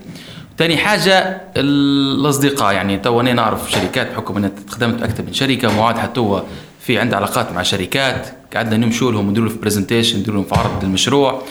ثاني 0.58 0.78
حاجة 0.78 1.42
الأصدقاء 1.58 2.74
يعني 2.74 2.98
تو 2.98 3.22
أنا 3.22 3.34
نعرف 3.34 3.72
شركات 3.72 4.12
بحكم 4.12 4.38
اني 4.38 4.52
خدمت 4.70 5.04
أكثر 5.04 5.24
من 5.24 5.34
شركة 5.34 5.78
معاذ 5.78 5.98
حتى 5.98 6.20
هو 6.20 6.44
في 6.80 6.98
عنده 6.98 7.18
علاقات 7.18 7.52
مع 7.52 7.64
شركات 7.64 8.28
قعدنا 8.56 8.86
نمشوا 8.86 9.12
لهم 9.12 9.30
نديروا 9.30 9.50
في 9.50 9.58
presentation 9.58 10.20
نديروا 10.20 10.42
لهم 10.42 10.50
في 10.50 10.56
عرض 10.56 10.84
المشروع 10.84 11.44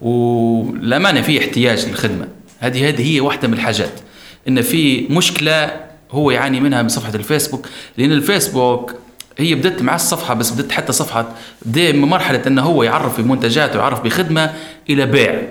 وللامانه 0.00 1.20
في 1.20 1.38
احتياج 1.38 1.86
للخدمة. 1.88 2.28
هذه 2.60 2.88
هذه 2.88 3.14
هي 3.14 3.20
واحدة 3.20 3.48
من 3.48 3.54
الحاجات. 3.54 4.00
إن 4.48 4.62
في 4.62 5.06
مشكلة 5.10 5.72
هو 6.10 6.30
يعاني 6.30 6.60
منها 6.60 6.82
من 6.82 6.88
صفحة 6.88 7.14
الفيسبوك 7.14 7.66
لأن 7.98 8.12
الفيسبوك 8.12 8.94
هي 9.38 9.54
بدت 9.54 9.82
مع 9.82 9.94
الصفحة 9.94 10.34
بس 10.34 10.50
بدت 10.50 10.72
حتى 10.72 10.92
صفحة 10.92 11.28
بدا 11.64 11.92
من 11.92 12.00
مرحلة 12.08 12.42
إنه 12.46 12.62
هو 12.62 12.82
يعرف 12.82 13.20
بمنتجاته 13.20 13.78
ويعرف 13.78 14.00
بخدمة 14.04 14.52
إلى 14.90 15.06
بيع 15.06 15.42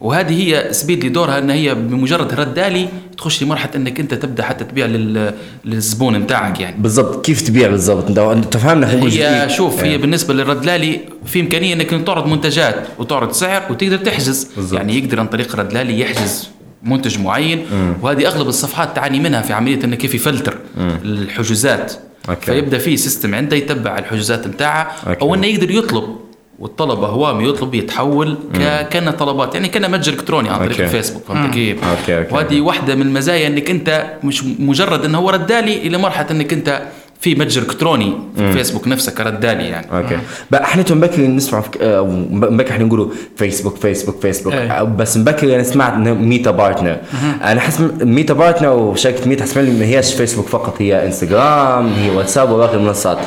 وهذه 0.00 0.42
هي 0.42 0.72
سبيدلي 0.72 1.08
دورها 1.08 1.38
إن 1.38 1.50
هي 1.50 1.74
بمجرد 1.74 2.34
رد 2.34 2.58
آلي 2.58 2.88
تخش 3.18 3.42
لمرحله 3.42 3.70
إنك 3.76 4.00
أنت 4.00 4.14
تبدأ 4.14 4.42
حتى 4.42 4.64
تبيع 4.64 4.86
لل... 4.86 5.34
للزبون 5.64 6.22
بتاعك 6.22 6.60
يعني 6.60 6.76
بالضبط 6.82 7.26
كيف 7.26 7.42
تبيع 7.42 7.68
بالضبط 7.68 8.08
انت 8.08 8.18
أنت 8.18 8.56
فهمنا 8.56 8.86
خلينا 8.86 9.00
نقول 9.00 9.10
هي. 9.10 9.48
شوف 9.48 9.84
إيه. 9.84 9.90
هي 9.90 9.98
بالنسبة 9.98 10.34
للرد 10.34 10.64
الآلي 10.64 11.00
في 11.26 11.40
إمكانية 11.40 11.74
إنك 11.74 11.90
تعرض 12.06 12.26
منتجات 12.26 12.86
وتعرض 12.98 13.32
سعر 13.32 13.62
وتقدر 13.72 13.96
تحجز 13.96 14.48
بالضبط. 14.56 14.78
يعني 14.78 14.98
يقدر 14.98 15.20
عن 15.20 15.26
طريق 15.26 15.56
رد 15.56 15.72
آلي 15.72 16.00
يحجز 16.00 16.48
منتج 16.86 17.20
معين 17.20 17.66
وهذه 18.02 18.26
أغلب 18.26 18.48
الصفحات 18.48 18.96
تعاني 18.96 19.20
منها 19.20 19.42
في 19.42 19.52
عملية 19.52 19.84
انه 19.84 19.96
كيف 19.96 20.14
يفلتر 20.14 20.58
الحجوزات 21.04 21.92
okay. 22.28 22.46
فيبدأ 22.46 22.78
في 22.78 22.96
system 22.96 23.34
عنده 23.34 23.56
يتبع 23.56 23.98
الحجوزات 23.98 24.48
بتاعها 24.48 24.92
okay. 25.06 25.20
أو 25.20 25.34
إنه 25.34 25.46
يقدر 25.46 25.70
يطلب 25.70 26.16
والطلب 26.58 26.98
هو 26.98 27.40
يطلب 27.40 27.74
يتحول 27.74 28.38
ك... 28.54 28.88
كان 28.88 29.10
طلبات 29.10 29.54
يعني 29.54 29.68
كان 29.68 29.90
متجر 29.90 30.12
إلكتروني 30.12 30.48
عن 30.48 30.58
طريق. 30.58 30.80
الفيسبوك 30.80 31.22
فهمت 31.28 31.54
كيف؟ 31.54 31.78
وهذه 32.32 32.60
واحدة 32.60 32.94
من 32.94 33.02
المزايا 33.02 33.46
إنك 33.46 33.70
أنت 33.70 34.06
مش 34.24 34.44
مجرد 34.44 35.04
إنه 35.04 35.18
هو 35.18 35.30
رد 35.30 35.48
آلي 35.48 35.76
إلى 35.76 35.98
مرحلة 35.98 36.30
إنك 36.30 36.52
أنت 36.52 36.82
في 37.20 37.34
متجر 37.34 37.62
إلكتروني 37.62 38.12
في 38.36 38.42
الفيسبوك 38.42 38.88
نفسه 38.88 39.12
كرد 39.12 39.38
آلي 39.38 39.64
يعني. 39.64 39.86
okay. 39.92 40.18
بقى 40.50 40.64
إحنا 40.64 40.82
تو 40.82 40.94
مبكر 40.94 41.22
نسمع 41.22 41.60
فك... 41.60 41.76
آه، 41.80 42.02
مبكر 42.30 42.70
إحنا 42.70 42.84
نقولوا 42.84 43.08
فيسبوك 43.36 43.76
فيسبوك 43.76 44.20
فيسبوك. 44.22 44.52
إيه. 44.52 44.80
آه، 44.80 44.82
بس 44.82 45.16
مبكر 45.16 45.54
أنا 45.54 45.62
سمعت 45.62 45.94
ميتا 45.96 46.50
partner 46.50 46.96
أنا 47.42 47.60
حاسس 47.60 47.80
ميتا 48.00 48.34
partner 48.34 48.68
وشركة 48.68 49.28
ميتا 49.28 49.44
حسب 49.44 49.78
ما 49.78 49.84
هياش 49.84 50.14
فيسبوك 50.14 50.46
فقط 50.46 50.74
هي 50.82 51.06
إنستغرام 51.06 51.92
هي 51.92 52.10
واتساب 52.10 52.50
وباقي 52.50 52.74
المنصات. 52.74 53.18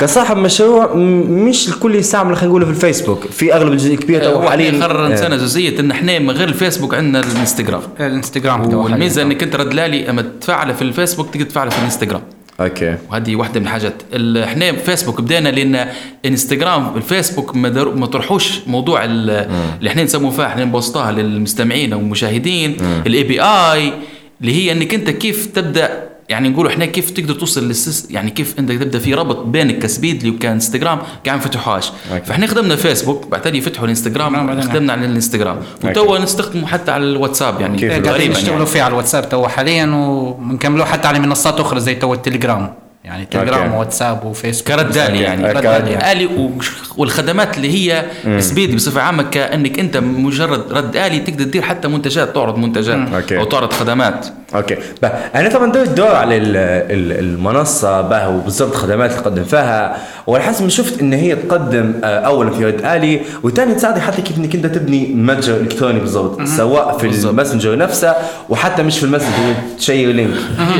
كصاحب 0.00 0.36
مشروع 0.36 0.94
مش 0.94 1.68
الكل 1.68 1.94
يستعمل 1.94 2.36
خلينا 2.36 2.48
نقول 2.48 2.64
في 2.64 2.70
الفيسبوك. 2.70 3.26
في 3.26 3.54
أغلب 3.54 3.72
الجزء 3.72 3.94
الكبير 3.94 4.24
تو 4.24 4.30
هو 4.30 4.50
حاليا. 4.50 4.84
قرر. 4.84 5.08
نسينا 5.08 5.36
جزئيه 5.36 5.80
إن 5.80 5.90
إحنا 5.90 6.18
من 6.18 6.30
غير 6.30 6.48
الفيسبوك 6.48 6.94
عندنا 6.94 7.20
الإنستغرام. 7.20 7.82
الإنستغرام 8.00 8.70
تو 8.70 8.82
والميزة. 8.82 9.22
إنك 9.22 9.42
أنت 9.42 9.56
ردلالي 9.56 10.10
أما 10.10 10.24
تفعله 10.40 10.72
في 10.72 10.82
الفيسبوك 10.82 11.30
تقدر 11.30 11.44
تفعله 11.44 11.70
في 11.70 11.78
الإنستغرام. 11.78 12.22
أوكي. 12.60 12.96
وهذه 13.10 13.36
واحدة 13.36 13.60
من 13.60 13.66
الحاجات. 13.66 14.02
ال- 14.12 14.38
إحنا 14.38 14.72
فيسبوك 14.72 15.20
بدينا 15.20 15.48
لأن 15.48 15.88
انستغرام 16.26 16.96
الفيسبوك 16.96 17.56
ما, 17.56 17.68
در... 17.68 17.94
ما 17.94 18.06
طرحوش 18.06 18.58
موضوع 18.66 19.04
ال- 19.04 19.30
اللي 19.78 19.90
إحنا 19.90 20.04
نسموه 20.04 20.30
فيها. 20.30 20.46
إحنا 20.46 20.64
نبسطها 20.64 21.12
للمستمعين 21.12 21.92
أو 21.92 21.98
المشاهدين 22.00 22.76
الاي 23.06 23.22
بي 23.22 23.40
اي 23.42 23.92
اللي 24.40 24.52
هي 24.54 24.72
إنك 24.72 24.94
أنت 24.94 25.10
كيف 25.10 25.46
تبدأ 25.46 26.07
يعني 26.28 26.48
نقولوا 26.48 26.70
إحنا 26.70 26.86
كيف 26.86 27.10
تقدر 27.10 27.34
توصل 27.34 27.68
للسيس 27.68 28.06
يعني 28.10 28.30
كيف 28.30 28.54
انت 28.58 28.72
تبدأ 28.72 28.98
في 28.98 29.14
ربط 29.14 29.36
بينك 29.44 29.78
كسبيدلي 29.78 30.30
وكان 30.30 30.52
إنستغرام 30.52 30.98
قاعد 31.26 31.40
فتحوهاش 31.40 31.92
فإحنا 32.26 32.46
خدمنا 32.46 32.76
فيسبوك 32.76 33.26
بعدين 33.26 33.60
فتحوا 33.60 33.84
الإنستغرام 33.84 34.60
خدمنا 34.60 34.92
على 34.92 35.06
الإنستغرام. 35.06 35.56
وتوا 35.84 36.18
نستخدمه 36.18 36.66
حتى 36.66 36.90
على 36.90 37.04
الواتساب 37.04 37.60
يعني 37.60 37.86
قاعدين 37.88 38.02
تقريبا 38.02 38.32
نشتغلوا 38.34 38.52
يعني. 38.54 38.66
فيه 38.66 38.82
على 38.82 38.90
الواتساب 38.92 39.28
تو 39.28 39.48
حاليا 39.48 39.86
وبنكملوه 39.86 40.86
حتى 40.86 41.08
على 41.08 41.18
منصات 41.18 41.60
أخرى 41.60 41.80
زي 41.80 41.94
تو 41.94 42.14
التليجرام. 42.14 42.74
يعني 43.04 43.24
تليجرام. 43.26 43.74
وواتساب 43.74 44.24
وفيسبوك. 44.24 44.68
كرد 44.68 44.96
آلي 44.96 45.20
يعني 45.20 45.52
رد 45.52 45.64
يعني. 45.90 46.26
وش- 46.26 46.70
والخدمات 46.96 47.56
اللي 47.56 47.70
هي 47.74 48.04
سبيدلي 48.40 48.76
بصفة 48.76 49.00
عامة 49.02 49.22
كأنك 49.22 49.78
أنت 49.78 49.96
مجرد 49.96 50.72
رد 50.72 50.96
آلي 50.96 51.18
تقدر 51.18 51.44
تدير 51.44 51.62
حتى 51.62 51.88
منتجات 51.88 52.34
تعرض 52.34 52.56
منتجات. 52.58 52.96
أو 53.38 53.44
تعرض 53.44 53.72
خدمات. 53.72 54.26
okay. 54.54 54.76
بقى 55.02 55.40
أنا 55.40 55.48
طبعا 55.48 55.72
دوت 55.72 55.88
دور 55.88 56.06
على 56.14 56.36
ال- 56.36 56.56
ال- 56.56 57.18
المنصة 57.18 58.00
بقى 58.00 58.34
وبالضبط 58.34 58.70
الخدمات 58.72 59.10
اللي 59.10 59.22
تقدم 59.22 59.44
فيها 59.44 59.96
وأنا 60.26 60.44
حسب 60.44 60.62
ما 60.64 60.70
شفت 60.70 61.00
إن 61.00 61.12
هي 61.12 61.36
تقدم 61.36 61.92
آه، 62.04 62.06
اولا 62.18 62.50
في 62.50 62.64
رد 62.64 62.84
آلي 62.84 63.20
وثاني 63.42 63.74
تساعدك 63.74 64.00
حتى 64.00 64.22
كيف 64.22 64.38
إنك 64.38 64.54
أنت 64.54 64.66
تبني 64.66 65.06
متجر 65.06 65.56
إلكتروني 65.56 66.00
بالضبط 66.00 66.42
سواء 66.42 66.98
في. 66.98 67.06
ال 67.28 67.33
Messenger 67.33 67.76
نفسه 67.78 68.14
وحتى 68.48 68.82
مش 68.82 68.98
في 68.98 69.04
ال 69.04 69.09
Messenger 69.09 69.54
تشير 69.78 70.12
link 70.12 70.34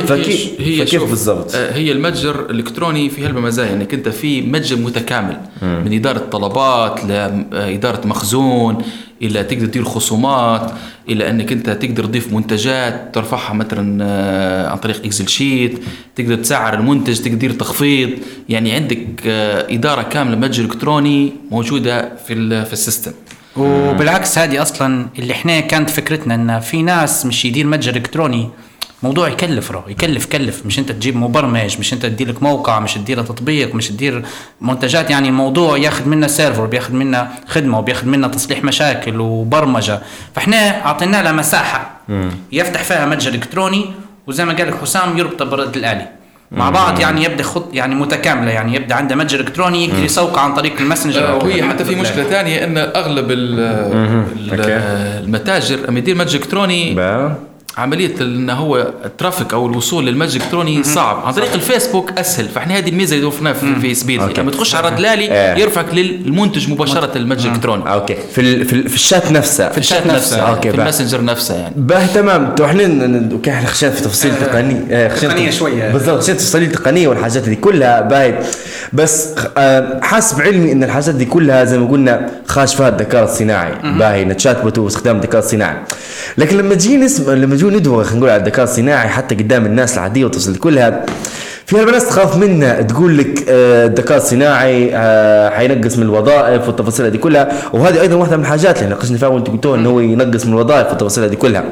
فكيف 0.06 0.54
فكيف 0.58 0.90
شوف، 0.90 1.10
بالضبط؟ 1.10 1.54
آه، 1.54 1.72
هي 1.72 1.92
المتجر 1.92 2.40
الإلكتروني 2.50 3.10
في 3.10 3.26
هلبة 3.26 3.40
مزايا 3.40 3.72
إنك 3.72 3.94
أنت 3.94 4.08
في 4.08 4.40
متجر 4.42 4.76
متكامل 4.76 5.36
من 5.62 5.92
إدارة 5.92 6.18
طلبات 6.32 7.04
لاداره 7.04 8.06
مخزون 8.06 8.82
إلى 9.22 9.44
تقدر 9.44 9.66
تدير 9.66 9.84
خصومات 9.84 10.72
إلى 11.08 11.30
إنك 11.30 11.52
أنت 11.52 11.70
تقدر 11.70 12.04
تضيف 12.04 12.32
منتجات 12.32 13.14
ترفعها 13.14 13.54
مثلا 13.54 14.04
آه، 14.04 14.70
عن 14.70 14.76
طريق 14.76 15.04
Excel 15.04 15.28
sheet 15.28 15.78
تقدر 16.16 16.34
تسعر 16.34 16.74
المنتج 16.74 17.18
تقدر 17.18 17.50
تخفيض. 17.50 18.10
يعني 18.48 18.72
عندك 18.72 19.06
آه، 19.26 19.74
إدارة 19.74 20.02
كاملة 20.02 20.36
متجر 20.36 20.64
إلكتروني 20.64 21.32
موجودة 21.50 22.12
في 22.26 22.64
في 22.64 22.72
ال 22.72 22.77
system. 22.77 23.12
وبالعكس 23.56 24.38
هذه 24.38 24.62
أصلا 24.62 25.06
اللي 25.18 25.32
إحنا 25.32 25.60
كانت 25.60 25.90
فكرتنا 25.90 26.34
إن 26.34 26.60
في 26.60 26.82
ناس 26.82 27.26
مش 27.26 27.44
يدير 27.44 27.66
متجر 27.66 27.96
إلكتروني. 27.96 28.48
موضوع 29.02 29.28
يكلف 29.28 29.70
رو 29.70 29.82
يكلف 29.88 30.26
كلف. 30.26 30.66
مش 30.66 30.78
انت 30.78 30.92
تجيب 30.92 31.16
مبرمج 31.16 31.78
مش 31.78 31.92
انت 31.92 32.06
تدير 32.06 32.28
لك 32.28 32.42
موقع 32.42 32.80
مش 32.80 32.94
تدير 32.94 33.22
تطبيق 33.22 33.74
مش 33.74 33.88
تدير 33.88 34.24
منتجات. 34.60 35.10
يعني 35.10 35.28
الموضوع 35.28 35.76
ياخذ 35.76 36.08
منا 36.08 36.28
server 36.28 36.66
بياخذ 36.66 36.94
منا 36.94 37.28
خدمة 37.48 37.78
وبياخذ 37.78 38.06
منا 38.06 38.28
تصليح 38.28 38.64
مشاكل 38.64 39.20
وبرمجة. 39.20 40.00
فاحنا 40.34 40.86
اعطينا 40.86 41.22
له 41.22 41.32
مساحة 41.32 41.90
يفتح 42.52 42.82
فيها 42.82 43.06
متجر 43.06 43.34
إلكتروني 43.34 43.84
وزي 44.26 44.44
ما 44.44 44.52
قال 44.52 44.68
لك 44.68 44.74
حسام 44.82 45.18
يربطه 45.18 45.44
بالرد 45.44 45.76
الآلي. 45.76 46.08
مع 46.50 46.70
بعض 46.70 47.00
يعني 47.00 47.24
يبدأ 47.24 47.42
خط 47.42 47.68
يعني 47.72 47.94
متكاملة. 47.94 48.50
يعني 48.50 48.74
يبدأ 48.74 48.94
عنده 48.94 49.14
متجر 49.14 49.40
إلكتروني 49.40 49.84
يقدر 49.84 50.04
يسوق 50.04 50.38
عن 50.38 50.54
طريق 50.54 50.80
ال 50.80 50.85
Messenger 50.85 51.30
أو 51.30 51.38
وهي 51.38 51.54
خدمات 51.62 51.74
حتى 51.74 51.84
في 51.84 51.94
مشكلة. 51.94 52.24
ثانية 52.24 52.64
إن 52.64 52.78
أغلب. 52.78 53.26
المتاجر 55.24 55.76
لما 55.88 55.98
يدير 55.98 56.14
متجر 56.14 56.38
إلكتروني 56.38 56.94
عملية 57.78 58.14
إن 58.20 58.50
هو 58.50 58.76
ال 59.04 59.10
traffic 59.10 59.52
أو 59.52 59.66
الوصول 59.66 60.06
للمتجر 60.06 60.36
الالكتروني 60.40 60.82
صعب. 60.82 61.22
عن 61.26 61.32
طريق 61.32 61.52
الفيسبوك 61.52 62.10
أسهل. 62.18 62.48
فإحنا 62.48 62.76
هذه 62.78 62.88
الميزة 62.88 63.16
اللي 63.16 63.26
وفرناها 63.26 63.52
في, 63.52 63.80
في 63.80 63.94
سبيدلي. 63.94 64.20
لما 64.38 64.50
تخش 64.50 64.74
على 64.74 64.88
الرد 64.88 65.04
إيه. 65.04 65.58
يرفعك 65.62 65.94
للمنتج 65.94 66.70
مباشرة 66.70 67.18
المتجر 67.18 67.48
الالكتروني 67.48 67.92
okay. 67.92 68.16
في 68.34 68.40
ال- 68.40 68.64
في, 68.64 68.72
ال- 68.72 68.88
في 68.88 68.94
الشات 68.94 69.32
نفسها 69.32 69.68
في 69.68 69.78
الشات 69.78 70.06
نفسه. 70.06 70.38
okay 70.40 70.70
في. 70.70 70.76
ال 70.78 70.83
Messenger 70.83 71.24
نفسه 71.24 71.54
يعني. 71.54 71.74
باهي 71.76 72.06
تمام. 72.14 72.54
تو 72.54 72.64
إحنا 72.64 73.66
خشينا 73.66 73.92
في 73.92 74.02
تفاصيل 74.02 74.32
تقنيه 74.40 74.84
آه، 74.90 75.08
خشينا 75.16 75.32
تقنية 75.34 75.50
في- 75.50 75.56
شوية. 75.56 75.92
بالضبط 75.92 76.22
خشينا 76.22 76.38
في 76.38 76.44
تفاصيل 76.44 76.72
تقنية 76.72 77.08
والحاجات 77.08 77.42
دي 77.42 77.54
كلها 77.56 78.00
باهي 78.00 78.38
بس 78.92 79.28
آه، 79.56 80.00
حاسب 80.02 80.40
علمي 80.42 80.72
إن 80.72 80.84
الحاجات 80.84 81.14
دي 81.14 81.24
كلها 81.24 81.64
زي 81.64 81.78
ما 81.78 81.86
قلنا 81.88 82.30
خاش 82.46 82.74
فيها 82.74 82.88
الذكاء 82.88 83.24
الصناعي 83.24 83.72
باهي 83.98 84.24
ال 84.24 84.62
chatbot 84.62 84.78
واستخدام 84.78 85.16
الذكاء 85.16 85.38
الصناعي 85.44 85.76
لكن 86.38 86.56
لما 86.56 86.74
تجي 86.74 86.96
نسمع 86.96 87.32
لما 87.32 87.54
تجي 87.54 87.64
ندور 87.74 88.04
خلينا 88.04 88.18
نقول 88.18 88.30
على 88.30 88.40
الذكاء 88.40 88.64
الصناعي 88.64 89.08
حتى 89.08 89.34
قدام 89.34 89.66
الناس 89.66 89.94
العادية 89.94 90.24
والتفاصيل 90.24 90.52
دي 90.52 90.58
كلها. 90.58 91.06
في 91.66 91.76
ناس 91.76 92.08
تخاف 92.08 92.36
منها 92.36 92.82
تقول 92.82 93.18
لك 93.18 93.44
آه، 93.48 93.86
الذكاء 93.86 94.18
الصناعي 94.18 94.90
آه، 94.94 95.50
حينقص 95.50 95.96
من 95.96 96.02
الوظائف 96.02 96.66
والتفاصيل 96.66 97.06
هذه 97.06 97.16
كلها. 97.16 97.48
وهذه 97.72 98.00
أيضا 98.00 98.16
واحدة 98.16 98.36
من 98.36 98.42
الحاجات 98.42 98.78
اللي 98.78 98.88
ناقشنا 98.88 99.18
فيها 99.18 99.28
وأنت 99.28 99.48
قلتوها 99.48 99.76
إنه 99.76 99.90
هو 99.90 100.00
ينقص 100.00 100.46
من 100.46 100.52
الوظائف 100.52 100.88
والتفاصيل 100.88 101.24
هذه 101.24 101.34
كلها. 101.34 101.64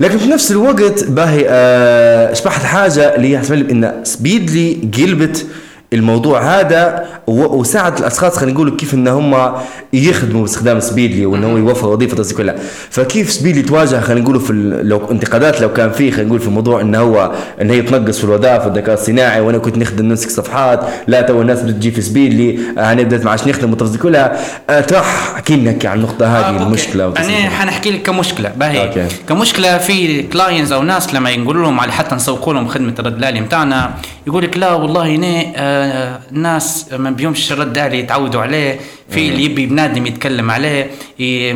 لكن 0.00 0.18
في 0.18 0.28
نفس 0.28 0.50
الوقت 0.50 1.04
باهي 1.04 1.44
آه، 1.48 2.32
اشبحت 2.32 2.62
حاجة 2.64 3.16
اللي 3.16 3.36
هي 3.36 3.42
ان 3.70 3.92
سبيدلي 4.04 4.78
قلبت 4.98 5.46
الموضوع 5.92 6.60
هذا 6.60 7.06
وساعد 7.26 7.98
الأشخاص 7.98 8.36
خلينا 8.36 8.52
نقول 8.52 8.76
كيف 8.76 8.94
إن 8.94 9.08
هم 9.08 9.52
يخدموا 9.92 10.40
باستخدام 10.40 10.80
سبيدلي 10.80 11.26
وإن 11.26 11.44
هو 11.44 11.56
يوفر 11.56 11.88
وظيفة 11.88 12.12
الناس 12.12 12.34
كلها 12.34 12.54
فكيف 12.90 13.32
سبيدلي 13.32 13.62
تواجه 13.62 14.00
خلينا 14.00 14.20
نقول 14.20 14.40
في 14.40 14.52
لو 14.82 15.10
انتقادات 15.10 15.60
لو 15.60 15.72
كان 15.72 15.90
في 15.92 16.10
خلينا 16.10 16.28
نقول 16.28 16.40
في 16.40 16.50
موضوع 16.50 16.80
إن 16.80 16.94
هو 16.94 17.32
إن 17.60 17.70
هي 17.70 17.82
تنقص 17.82 18.18
في 18.18 18.24
الوظائف 18.24 18.64
والذكاء 18.64 18.94
الصناعي 18.94 19.40
وأنا 19.40 19.58
كنت 19.58 19.78
نخدم 19.78 20.06
نمسك 20.06 20.30
صفحات 20.30 20.80
لا 21.06 21.20
تو 21.20 21.40
الناس 21.42 21.62
بتجي 21.62 21.90
في 21.90 22.00
سبيدلي 22.00 22.58
آه، 22.78 22.92
أنا 22.92 23.02
بدأت 23.02 23.24
ما 23.24 23.30
عادش 23.30 23.48
نخدم 23.48 23.70
والتفاصيل 23.70 24.00
كلها 24.00 24.40
آه، 24.70 24.80
تروح 24.80 25.32
احكي 25.34 25.56
لنا 25.56 25.78
عن 25.84 25.98
النقطة 25.98 26.26
هذه 26.26 26.60
آه،. 26.60 26.66
المشكلة 26.66 27.06
أنا. 27.06 27.50
حنحكي 27.50 27.90
لك 27.90 28.02
كمشكلة 28.02 28.48
باهي 28.56 28.88
أوكي. 28.88 29.06
كمشكلة 29.28 29.78
في 29.78 30.22
clients 30.22 30.72
أو 30.72 30.82
ناس 30.82 31.14
لما 31.14 31.30
يقولوا 31.30 31.62
لهم 31.62 31.80
على 31.80 31.92
حتى 31.92 32.14
نسوقوا 32.14 32.54
لهم 32.54 32.68
خدمة 32.68 32.94
الرد 32.98 33.16
الالي 33.16 33.40
بتاعنا 33.40 33.90
يقول 34.26 34.44
لك 34.44 34.58
لا 34.58 34.72
والله 34.72 35.06
هنا 35.06 35.79
الناس 35.80 36.86
ما 36.92 37.10
بيهمش 37.10 37.52
الرد 37.52 37.78
الالي 37.78 37.98
يتعودوا 37.98 38.42
عليه. 38.42 38.80
في 39.10 39.28
اللي 39.28 39.44
يبي 39.44 39.66
بنادم 39.66 40.06
يتكلم 40.06 40.50
عليه 40.50 40.90
ي... 41.20 41.52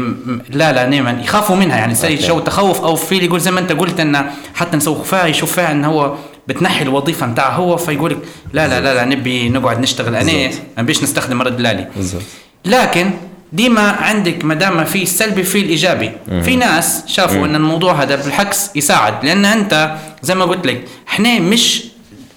لا 0.50 0.72
لا 0.72 0.86
نيما 0.86 1.20
يخافوا 1.24 1.56
منها. 1.56 1.76
يعني 1.76 1.94
هي 1.94 2.22
شو 2.22 2.40
تخوف 2.40 2.80
أو 2.80 2.96
في 2.96 3.12
اللي 3.12 3.26
يقول 3.26 3.40
زي 3.40 3.50
ما 3.50 3.60
أنت 3.60 3.72
قلت 3.72 4.00
انه 4.00 4.30
حتى 4.54 4.76
نسوق 4.76 5.04
فيها 5.04 5.26
يشوف 5.26 5.52
فيها 5.52 5.72
انه 5.72 5.88
هو 5.88 6.14
بتنحي 6.48 6.82
الوظيفة 6.82 7.26
نتاعه 7.26 7.50
هو 7.50 7.76
فيقول 7.76 8.10
لك 8.10 8.18
لا 8.52 8.68
لا 8.68 8.80
لا 8.80 8.94
لا 8.94 9.04
نبي 9.04 9.48
نقعد 9.48 9.80
نشتغل. 9.80 10.14
أنا 10.14 10.32
ما 10.32 10.50
نبيش 10.78 11.02
نستخدم 11.02 11.42
الآلي. 11.42 11.88
بالضبط. 11.96 12.22
لكن 12.64 13.10
ديما 13.52 13.90
عندك 13.90 14.44
ما 14.44 14.54
دام 14.54 14.84
في 14.84 15.02
السلبي 15.02 15.42
في 15.42 15.58
الإيجابي. 15.58 16.10
في 16.42 16.56
ناس 16.56 17.04
شافوا 17.06 17.46
إن 17.46 17.54
الموضوع 17.54 18.02
هذا 18.02 18.16
بالعكس 18.16 18.70
يساعد. 18.76 19.24
لأن 19.24 19.44
أنت 19.44 19.96
زي 20.22 20.34
ما 20.34 20.44
قلت 20.44 20.66
لك 20.66 20.84
إحنا 21.08 21.38
مش 21.38 21.84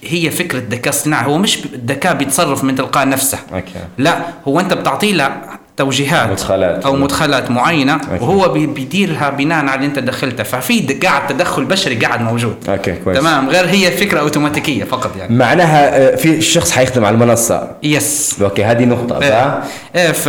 هي 0.04 0.30
فكرة 0.30 0.58
الذكاء 0.58 0.88
الصناعي 0.88 1.26
هو 1.26 1.38
مش 1.38 1.58
الذكاء 1.64 2.14
بيتصرف 2.14 2.64
من 2.64 2.74
تلقاء 2.74 3.08
نفسه. 3.08 3.38
أوكي. 3.54 3.72
لا 3.98 4.18
هو 4.48 4.60
أنت 4.60 4.72
بتعطيه 4.74 5.12
له 5.12 5.36
توجيهات 5.76 6.30
مدخلات. 6.30 6.84
أو 6.86 6.96
مدخلات 6.96 7.50
معينة 7.50 8.00
وهو 8.20 8.48
بي- 8.48 8.66
بيديرها 8.66 9.30
بناء 9.30 9.58
على 9.64 9.74
اللي 9.74 9.86
أنت 9.86 9.98
دخلته. 9.98 10.42
ففي 10.44 10.80
قاعد 10.80 11.26
تدخل 11.26 11.64
بشري 11.64 11.94
قاعد 11.94 12.20
موجود. 12.22 12.56
أوكي 12.68 12.92
كويس. 13.04 13.18
تمام؟ 13.18 13.48
غير 13.50 13.66
هي 13.66 13.90
فكرة 13.90 14.20
أوتوماتيكية 14.20 14.84
فقط 14.84 15.16
يعني. 15.16 15.36
معناها 15.36 16.12
آه، 16.12 16.16
في 16.16 16.40
شخص 16.40 16.70
حيخدم 16.70 17.04
على 17.04 17.14
المنصة. 17.14 17.70
yes 17.82 18.36
أوكي 18.42 18.64
هذه 18.64 18.84
نقطة 18.84 19.22
إيه, 19.22 19.30
صح؟ 19.30 19.58
إيه. 19.96 20.12
ف 20.12 20.28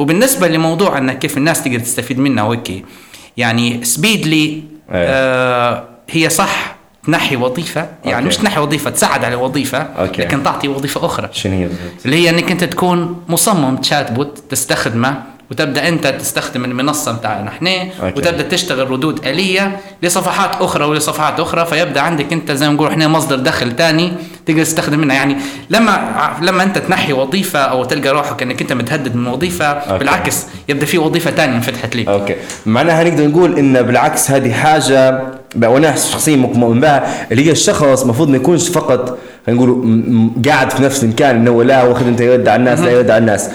وبالنسبة 0.00 0.48
لموضوع 0.48 0.98
إن 0.98 1.12
كيف 1.12 1.36
الناس 1.36 1.62
تقدر 1.62 1.78
تستفيد 1.78 2.18
منها 2.18 2.44
وهيك 2.44 2.84
يعني 3.36 3.84
سبيدلي 3.84 4.44
إيه. 4.44 4.62
آه 5.08 5.84
هي 6.10 6.28
صح. 6.30 6.76
تنحي 7.04 7.36
وظيفة 7.36 7.88
يعني 8.04 8.16
أوكي. 8.16 8.26
مش 8.28 8.36
تنحي 8.36 8.60
وظيفة 8.60 8.90
تساعد 8.90 9.24
على 9.24 9.34
وظيفة 9.34 9.78
okay. 9.78 10.22
لكن 10.22 10.42
تعطي 10.42 10.68
وظيفة 10.68 11.06
أخرى 11.06 11.28
شنو 11.32 11.52
هي؟ 11.54 11.68
اللي 12.04 12.16
هي 12.16 12.30
إنك 12.30 12.50
أنت 12.50 12.64
تكون 12.64 13.24
مصمم 13.28 13.76
chatbot 13.76 14.38
تستخدمه 14.50 15.22
وتبدأ 15.52 15.88
أنت 15.88 16.06
تستخدم 16.06 16.64
المنصة 16.64 17.12
بتاعنا 17.12 17.48
إحنا. 17.48 17.70
وتبدأ 18.02 18.42
تشتغل 18.42 18.90
ردود 18.90 19.26
آلية 19.26 19.80
لصفحات 20.02 20.50
أخرى 20.62 20.84
ولصفحات 20.84 21.40
أخرى 21.40 21.66
فيبدأ 21.66 22.00
عندك 22.00 22.32
أنت 22.32 22.52
زي 22.52 22.68
ما 22.68 22.74
نقول 22.74 22.88
إحنا 22.88 23.08
مصدر 23.08 23.36
دخل 23.36 23.76
ثاني 23.76 24.12
تقدر 24.46 24.64
تستخدم 24.64 24.98
منها 24.98 25.16
يعني 25.16 25.36
لما 25.70 26.10
لما 26.42 26.62
أنت 26.62 26.78
تنحي 26.78 27.12
وظيفة 27.12 27.58
أو 27.58 27.84
تلقى 27.84 28.08
روحك 28.08 28.42
إنك 28.42 28.60
أنت 28.60 28.72
متهدد 28.72 29.16
من 29.16 29.26
وظيفة 29.26 29.64
okay. 29.64 29.98
بالعكس 29.98 30.46
يبدأ 30.68 30.86
في 30.86 30.98
وظيفة 30.98 31.30
ثانية 31.30 31.56
انفتحت 31.56 31.96
لك 31.96 32.08
okay 32.08 32.36
معناها 32.66 33.04
نقدر 33.04 33.26
نقول 33.28 33.58
إن 33.58 33.82
بالعكس 33.82 34.30
هذه 34.30 34.52
حاجة 34.52 35.22
وأنا 35.62 35.96
شخصيا 35.96 36.36
مؤمن 36.36 36.80
بها 36.80 37.26
اللي 37.32 37.46
هي 37.46 37.50
الشخص 37.50 38.02
المفروض 38.02 38.28
ما 38.28 38.36
يكونش 38.36 38.68
فقط 38.68 39.18
خلينا 39.46 39.62
نقول 39.62 40.30
قاعد 40.48 40.70
في 40.70 40.82
نفس 40.82 41.04
المكان 41.04 41.36
إنه 41.36 41.50
هو 41.50 41.62
لا 41.62 41.82
واخد 41.82 42.06
أنت 42.06 42.20
يرد 42.20 42.48
على 42.48 42.60
الناس 42.60 42.80
لا 42.80 42.90
يرد 42.90 43.10
على 43.10 43.18
الناس. 43.18 43.48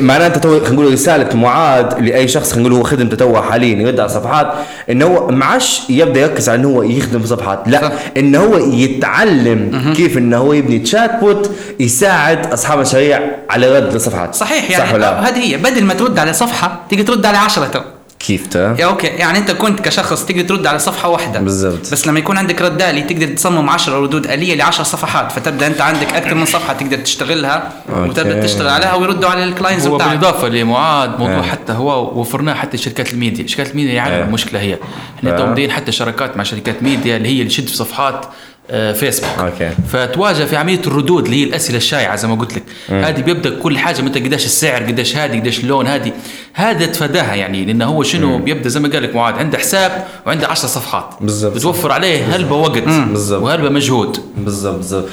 معناها 0.00 0.26
أنت 0.26 0.38
تو 0.38 0.60
خلينا 0.60 0.74
نقول 0.74 0.92
رسالة 0.92 1.36
معاد 1.36 2.02
لأي 2.02 2.28
شخص 2.28 2.52
خلينا 2.52 2.68
نقول 2.68 2.80
هو 2.80 2.84
خدمته 2.84 3.16
تو 3.16 3.42
حاليا 3.42 3.82
يرد 3.82 4.00
على 4.00 4.08
صفحات. 4.08 4.52
انه 4.90 5.06
هو 5.06 5.28
ما 5.28 5.44
عادش 5.44 5.82
يبدأ 5.88 6.20
يركز 6.20 6.48
على 6.48 6.60
انه 6.60 6.68
هو 6.68 6.82
يخدم 6.82 7.20
في 7.20 7.26
صفحات. 7.26 7.62
لا 7.66 7.80
صح. 7.80 7.92
انه 8.16 8.38
هو 8.38 8.56
يتعلم 8.56 9.92
كيف 9.96 10.18
انه 10.18 10.36
هو 10.36 10.52
يبني 10.52 10.78
chatbot 10.78 11.50
يساعد 11.80 12.52
أصحاب 12.52 12.78
المشاريع 12.78 13.20
على 13.50 13.76
رد 13.78 13.94
الصفحات. 13.94 14.34
صحيح 14.34 14.64
صح 14.64 14.78
يعني 14.78 14.94
ولا 14.94 15.00
لا؟ 15.00 15.28
هذه 15.28 15.38
هي 15.38 15.56
بدل 15.56 15.84
ما 15.84 15.94
ترد 15.94 16.18
على 16.18 16.32
صفحة 16.32 16.80
تيجي 16.90 17.02
ترد 17.02 17.26
على 17.26 17.38
10 17.38 17.66
تو 17.66 17.80
كيف 18.26 18.46
تا 18.46 18.76
يا 18.78 18.86
أوكي 18.86 19.06
يعني 19.06 19.38
أنت 19.38 19.50
كنت 19.50 19.80
كشخص 19.80 20.24
تقدر 20.24 20.42
ترد 20.42 20.66
على 20.66 20.78
صفحة 20.78 21.08
واحدة 21.08 21.40
بالضبط. 21.40 21.92
بس 21.92 22.06
لما 22.06 22.18
يكون 22.18 22.38
عندك 22.38 22.62
رد 22.62 22.82
آلي 22.82 23.02
تقدر 23.02 23.26
تصمم 23.26 23.70
10 23.70 23.98
ردود 23.98 24.26
آلية 24.26 24.54
ل 24.54 24.62
10 24.62 24.84
صفحات 24.84 25.32
فتبدأ 25.32 25.66
أنت 25.66 25.80
عندك 25.80 26.14
أكثر 26.14 26.34
من 26.34 26.44
صفحة 26.44 26.72
تقدر 26.72 26.96
تشتغلها 26.96 27.72
أوكي. 27.88 28.08
وتبدا 28.08 28.42
تشتغل 28.42 28.68
عليها 28.68 28.94
ويردوا 28.94 29.28
على 29.28 29.44
ال 29.44 29.49
clients 29.49 29.86
هو 29.86 29.96
بتاعك 29.96 30.10
بالإضافة 30.10 30.48
لمعاد 30.48 31.10
موضوع 31.10 31.38
آه. 31.38 31.42
حتى 31.42 31.72
هو 31.72 32.20
وفرناه 32.20 32.54
حتى 32.54 32.76
شركات 32.76 33.12
الميديا 33.12 33.46
شركات 33.46 33.70
الميديا 33.70 33.92
يعرف 33.92 34.12
آه. 34.12 34.24
المشكلة 34.24 34.60
هي 34.60 34.78
إحنا 35.18 35.34
آه. 35.34 35.38
تو 35.38 35.46
مدين 35.46 35.70
حتى 35.70 35.92
شراكات 35.92 36.36
مع 36.36 36.42
شركات 36.42 36.82
ميديا 36.82 37.16
اللي 37.16 37.28
هي 37.28 37.32
اللي 37.32 37.44
تشد 37.44 37.68
في 37.68 37.76
صفحات 37.76 38.26
فيسبوك 38.68 39.30
okay. 39.38 39.70
فتواجه 39.92 40.44
في 40.44 40.56
عملية 40.56 40.80
الردود 40.86 41.24
اللي 41.24 41.40
هي 41.40 41.44
الأسئلة 41.48 41.76
الشائعة 41.78 42.16
زي 42.16 42.28
ما 42.28 42.34
قلت 42.34 42.54
لك. 42.54 42.62
هذه 42.88 43.20
بيبدأ 43.20 43.58
كل 43.62 43.78
حاجة 43.78 44.02
متى 44.02 44.20
قداش 44.20 44.44
السعر 44.44 44.82
قداش 44.82 45.16
هذه 45.16 45.40
قداش 45.40 45.60
اللون 45.60 45.86
هذه. 45.86 46.12
هذا 46.54 46.86
تفاداها 46.86 47.34
يعني 47.34 47.64
لأنه 47.64 47.84
هو 47.84 48.02
شنو؟ 48.02 48.38
بيبدأ 48.38 48.68
زي 48.68 48.80
ما 48.80 48.88
قال 48.88 49.02
لك 49.02 49.14
معاد 49.14 49.38
عنده 49.38 49.58
حساب 49.58 50.04
وعنده 50.26 50.46
10 50.46 50.68
صفحات. 50.68 51.04
بالضبط. 51.20 51.54
بتوفر 51.54 51.92
عليه 51.92 52.36
هلبة 52.36 52.56
وقت 52.56 52.82
بالضبط. 52.82 53.42
وهلبة 53.42 53.68
مجهود. 53.68 54.18
بالضبط 54.36 54.76
بالضبط. 54.76 55.08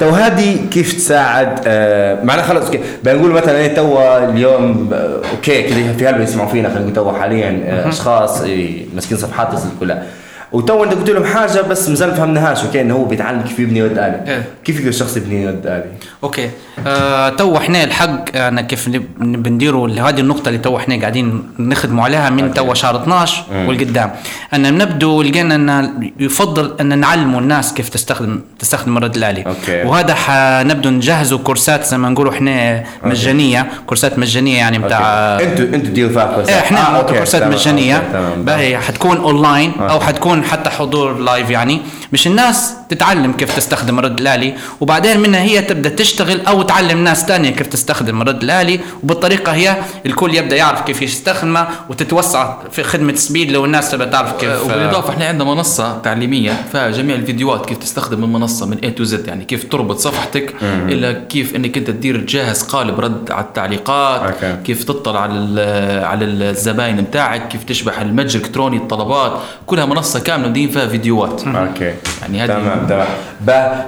تو 0.00 0.08
هذه 0.10 0.56
كيف 0.70 0.92
تساعد؟ 0.92 1.60
آه 1.66 2.24
معنا 2.24 2.42
خلص 2.42 2.64
okay. 2.64 2.80
بنقول 3.04 3.30
مثلا 3.30 3.58
إيه 3.58 3.74
توا 3.74 4.30
اليوم 4.30 4.90
آه 4.92 5.20
okay 5.30 5.62
كده 5.62 5.92
في 5.92 6.08
هلبة 6.08 6.22
يسمعوا 6.22 6.48
فينا 6.48 6.68
خلينا 6.68 6.80
نقول 6.80 6.94
توا 6.94 7.12
حاليا 7.18 7.62
آه 7.66 7.88
أشخاص 7.88 8.40
إيه 8.40 8.86
ماسكين 8.94 9.18
صفحات 9.18 9.48
كلها. 9.80 10.06
وتو 10.52 10.84
انت 10.84 10.92
قلت 10.94 11.10
لهم 11.10 11.24
حاجة 11.24 11.60
بس 11.60 11.88
مازال 11.88 12.08
ما 12.10 12.14
فهمناهاش. 12.14 12.64
okay 12.64 12.80
إنه 12.80 12.94
هو 12.94 13.04
بيتعلم 13.04 13.42
كيف 13.42 13.58
يبني 13.58 13.78
رد 13.78 13.98
آلي 13.98 14.20
إيه. 14.26 14.44
كيف 14.64 14.76
يقدر 14.76 14.88
الشخص 14.88 15.16
يبني 15.16 15.42
يد 15.42 15.66
آلي 15.66 15.84
أوكي. 16.24 16.50
آه 16.86 17.28
تو 17.28 17.56
إحنا 17.56 17.84
الحق 17.84 18.36
أنا 18.36 18.62
كيف 18.62 18.88
بنديروا 19.18 19.88
هذه 19.88 20.20
النقطة 20.20 20.48
اللي 20.48 20.58
تو 20.58 20.76
إحنا 20.76 21.00
قاعدين 21.00 21.42
نخدموا 21.58 22.04
عليها 22.04 22.30
من 22.30 22.54
تو 22.54 22.74
شهر 22.74 23.02
12 23.02 23.42
والقدام. 23.66 24.10
ان 24.54 24.78
نبدو 24.78 25.22
لقينا 25.22 25.54
إن 25.54 26.10
يفضل 26.20 26.76
أن 26.80 26.98
نعلموا 26.98 27.40
الناس 27.40 27.74
كيف 27.74 27.88
تستخدم 27.88 28.40
تستخدم 28.58 28.96
الرد 28.96 29.16
الآلي. 29.16 29.44
okay. 29.46 29.82
وهذا 29.82 30.14
حنبدو 30.14 30.90
نجهزوا 30.90 31.38
كورسات 31.38 31.84
زي 31.84 31.98
ما 31.98 32.08
نقولوا 32.08 32.32
إحنا 32.32 32.84
مجانية. 33.04 33.66
كورسات 33.86 34.18
مجانية 34.18 34.56
يعني 34.58 34.78
بتاع 34.78 35.00
أنتوا 35.40 35.64
أنتوا 35.64 35.78
تديروا 35.90 36.12
فيها 36.12 36.34
كورسات 36.34 36.54
إحنا 36.54 36.98
آه، 36.98 37.02
كورسات 37.02 37.42
مجانية. 37.42 38.02
باهي 38.36 38.78
حتكون 38.78 39.16
اونلاين. 39.16 39.72
أو 39.80 40.00
حتكون 40.00 40.41
حتى 40.44 40.70
حضور 40.70 41.18
live 41.18 41.50
يعني. 41.50 41.80
مش 42.12 42.26
الناس 42.26 42.74
تتعلم 42.88 43.32
كيف 43.32 43.56
تستخدم 43.56 43.98
الرد 43.98 44.20
الآلي 44.20 44.54
وبعدين 44.80 45.20
منها 45.20 45.40
هي 45.42 45.62
تبدأ 45.62 45.88
تشتغل 45.88 46.40
أو 46.46 46.62
تعلم 46.62 47.04
ناس 47.04 47.26
تانية 47.26 47.50
كيف 47.50 47.66
تستخدم 47.66 48.22
الرد 48.22 48.42
الآلي 48.42 48.80
وبالطريقة 49.02 49.52
هي 49.54 49.76
الكل 50.06 50.34
يبدأ 50.34 50.56
يعرف 50.56 50.80
كيف 50.82 51.02
يستخدمه 51.02 51.68
وتتوسع 51.90 52.54
في 52.70 52.82
خدمة 52.82 53.14
سبيدلي 53.14 53.64
الناس 53.64 53.90
تبدأ 53.90 54.04
تعرف 54.10 54.32
كيف 54.40 54.50
وبالإضافة 54.64 55.10
إحنا 55.10 55.28
عندنا 55.28 55.44
منصة 55.44 55.98
تعليمية 55.98 56.52
فيها 56.72 56.90
جميع 56.90 57.16
الفيديوهات 57.16 57.66
كيف 57.66 57.78
تستخدم 57.78 58.24
المنصه 58.24 58.66
من 58.66 58.76
A 58.78 59.00
to 59.00 59.10
Z 59.10 59.28
يعني 59.28 59.44
كيف 59.44 59.64
تربط 59.64 59.98
صفحتك 59.98 60.54
الا 60.62 61.12
كيف 61.12 61.56
إنك 61.56 61.76
أنت 61.78 61.90
تدير 61.90 62.16
جاهز 62.16 62.62
قالب 62.62 63.00
رد 63.00 63.30
على 63.30 63.44
التعليقات 63.44 64.20
okay. 64.20 64.56
كيف 64.64 64.84
تطلع 64.84 65.20
على 65.20 65.32
ال- 65.34 66.04
على 66.04 66.24
الزباين 66.24 66.96
بتاعك 66.96 67.48
كيف 67.48 67.64
تشبح 67.64 68.00
المتجر 68.00 68.38
الالكتروني 68.40 68.76
الطلبات 68.76 69.32
كلها 69.66 69.84
منصة 69.86 70.20
كاملة 70.20 70.48
مدين 70.48 70.68
فيها 70.70 70.86
فيديوهات. 70.86 71.42
okay. 71.46 71.94
يعني 72.22 72.40
هذه- 72.40 72.46
تمام 72.46 72.86
تمام. 72.88 73.06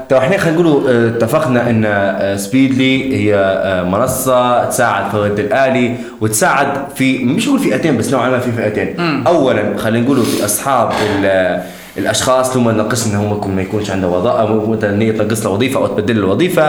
تو 0.08 0.16
إحنا 0.18 0.38
خلينا 0.38 0.60
نقولوا 0.60 0.90
آه، 0.90 1.08
اتفقنا 1.08 1.70
إن 1.70 2.36
سبيدلي 2.38 3.16
هي 3.16 3.34
آه، 3.36 3.82
منصة 3.82 4.64
تساعد 4.64 5.10
في 5.10 5.14
الرد 5.16 5.38
الآلي 5.38 5.94
وتساعد 6.20 6.68
في 6.94 7.24
مش 7.24 7.48
أقول 7.48 7.58
فئتين 7.60 7.96
بس 7.96 8.12
نوعا 8.12 8.28
ما 8.28 8.38
في 8.38 8.52
فئتين. 8.52 9.22
اولا 9.26 9.78
خلينا 9.78 10.04
نقولوا 10.04 10.24
في 10.24 10.44
أصحاب 10.44 10.90
ال- 11.10 11.62
الأشخاص 11.98 12.56
اللي 12.56 12.70
هم 12.70 12.76
ناقص 12.76 13.06
ان 13.06 13.14
هم 13.14 13.56
ما 13.56 13.62
يكونش 13.62 13.90
عنده 13.90 14.08
وظيفه 14.08 14.40
أو 14.40 14.70
مثلا 14.70 15.02
هي 15.02 15.12
تنقص 15.12 15.46
له 15.46 15.50
وظيفة 15.52 15.80
أو 15.80 15.86
تبدل 15.86 16.16
له 16.16 16.24
الوظيفه 16.24 16.62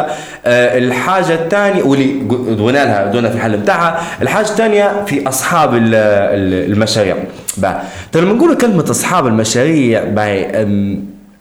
آه، 0.46 0.78
الحاجة 0.78 1.34
الثانية 1.34 1.84
واللي 1.84 2.06
دونا 2.56 2.72
لها 2.78 3.06
دونا 3.12 3.30
في 3.30 3.36
الحل 3.36 3.58
بتاعها 3.58 4.02
الحاجة 4.22 4.46
الثانية 4.46 5.04
في 5.08 5.28
أصحاب 5.28 5.74
ال- 5.76 5.96
ال- 5.96 6.72
المشاريع. 6.72 7.16
بقى 7.58 7.82
طيب 8.14 8.24
لما 8.24 8.34
نقول 8.34 8.58
كلمة 8.58 8.86
أصحاب 8.92 9.28
المشاريع 9.28 10.04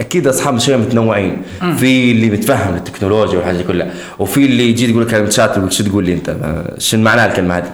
أكيد 0.01 0.27
أصحاب 0.27 0.55
مشاريع 0.55 0.81
متنوعين. 0.81 1.37
في 1.79 2.11
اللي 2.11 2.31
متفهم 2.31 2.75
التكنولوجيا 2.75 3.37
والحاجة 3.39 3.63
كلها 3.63 3.91
وفي 4.19 4.45
اللي 4.45 4.69
يجي 4.69 4.91
يقول 4.91 5.07
لك 5.07 5.15
يقول 5.59 5.73
شو 5.73 5.85
تقول 5.85 6.05
لي 6.05 6.13
أنت؟ 6.13 6.31
ما- 6.31 6.75
شو 6.79 6.97
معناها 6.97 7.27
الكلمة 7.27 7.59
هذه؟ 7.59 7.71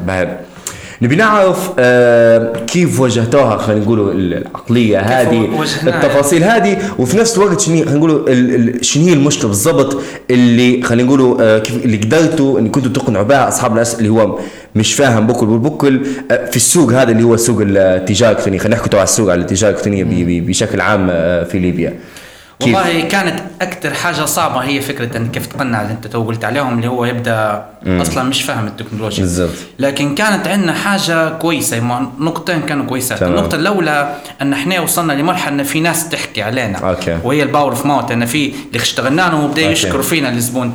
نبي 1.02 1.16
نعرف 1.16 1.70
آه 1.78 2.52
كيف 2.66 3.00
واجهتوها 3.00 3.56
خلينا 3.56 3.84
نقولوا 3.84 4.12
العقلية 4.12 4.98
هذه؟ 4.98 5.48
التفاصيل 5.86 6.44
هذه 6.44 6.78
وفي 6.98 7.16
نفس 7.16 7.38
الوقت 7.38 7.60
شنو 7.60 7.76
خلينا 7.84 7.96
نقولوا 7.98 8.28
شنو 8.82 9.06
هي 9.06 9.12
المشكلة 9.12 9.48
بالضبط 9.48 10.02
اللي 10.30 10.82
خلينا 10.82 11.06
نقولوا 11.08 11.36
آه 11.40 11.58
كيف 11.58 11.84
اللي 11.84 11.96
قدرتوا 11.96 12.58
إن 12.58 12.68
كنتوا 12.68 12.92
تقنعوا 12.92 13.24
بها 13.24 13.48
أصحاب 13.48 13.70
الناس 13.70 13.94
اللي 13.98 14.08
هو 14.08 14.38
مش 14.74 14.94
فاهم 14.94 15.26
بكل 15.26 15.48
والبكل 15.48 16.06
آه 16.30 16.44
في 16.50 16.56
السوق 16.56 16.92
هذا 16.92 17.10
اللي 17.10 17.22
هو 17.22 17.36
سوق 17.36 17.58
التجارة 17.66 18.30
الإلكترونية. 18.32 18.58
خلينا 18.58 18.76
نحكي 18.76 18.96
على 18.96 19.04
السوق 19.04 19.30
على 19.32 19.40
التجارة 19.40 19.70
الإلكترونية 19.70 20.40
بشكل 20.40 20.80
عام 20.80 21.06
آه 21.10 21.44
في 21.44 21.58
ليبيا. 21.58 21.94
كيف؟ 22.60 22.74
والله 22.76 23.00
كانت 23.00 23.40
أكثر 23.62 23.94
حاجة 23.94 24.24
صعبة 24.24 24.58
هي 24.60 24.80
فكرة 24.80 25.16
إن 25.16 25.28
كيف 25.28 25.46
تقنع 25.46 25.82
اللي 25.82 25.92
أنت 25.92 26.06
تو 26.06 26.22
قلت 26.24 26.44
عليهم 26.44 26.76
اللي 26.76 26.88
هو 26.88 27.04
يبدأ 27.04 27.64
أصلا 27.86 28.22
مش 28.22 28.42
فاهم 28.42 28.66
التكنولوجيا 28.66 29.24
بالضبط. 29.24 29.50
لكن 29.78 30.14
كانت 30.14 30.46
عندنا 30.48 30.72
حاجة 30.72 31.28
كويسة 31.28 31.80
نقطتين 32.18 32.62
كانوا 32.62 32.86
كويسات 32.86 33.18
تمام. 33.18 33.32
النقطة 33.32 33.54
الأولى 33.54 34.16
إن 34.42 34.52
إحنا 34.52 34.80
وصلنا 34.80 35.12
لمرحلة 35.12 35.54
إن 35.54 35.62
في 35.62 35.80
ناس 35.80 36.08
تحكي 36.08 36.42
علينا 36.42 36.78
okay. 36.78 37.18
وهي 37.24 37.42
ال 37.42 37.48
word 37.48 37.70
of 37.70 37.86
mouth 37.86 38.10
إن 38.10 38.26
في 38.26 38.52
اللي 38.68 38.82
اشتغلنا 38.82 39.22
له 39.22 39.44
وبدأ. 39.44 39.62
يشكروا 39.62 40.02
فينا 40.02 40.28
الزبون 40.28 40.72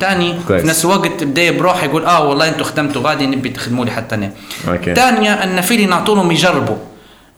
كويس. 0.48 0.62
في 0.62 0.68
نفس 0.68 0.84
الوقت 0.84 1.24
بدأ 1.24 1.50
بروح 1.50 1.84
يقول 1.84 2.04
آه 2.04 2.28
والله 2.28 2.48
أنتم 2.48 2.64
خدمتوا 2.64 3.02
غادي 3.02 3.26
نبي 3.26 3.48
تخدموا 3.48 3.84
لي 3.84 3.90
حتى 3.90 4.14
أنا. 4.14 4.30
ثانية 4.94 5.32
إن 5.32 5.60
في 5.60 5.74
اللي 5.74 5.86
نعطوا 5.86 6.14
لهم 6.14 6.30
يجربوا 6.30 6.76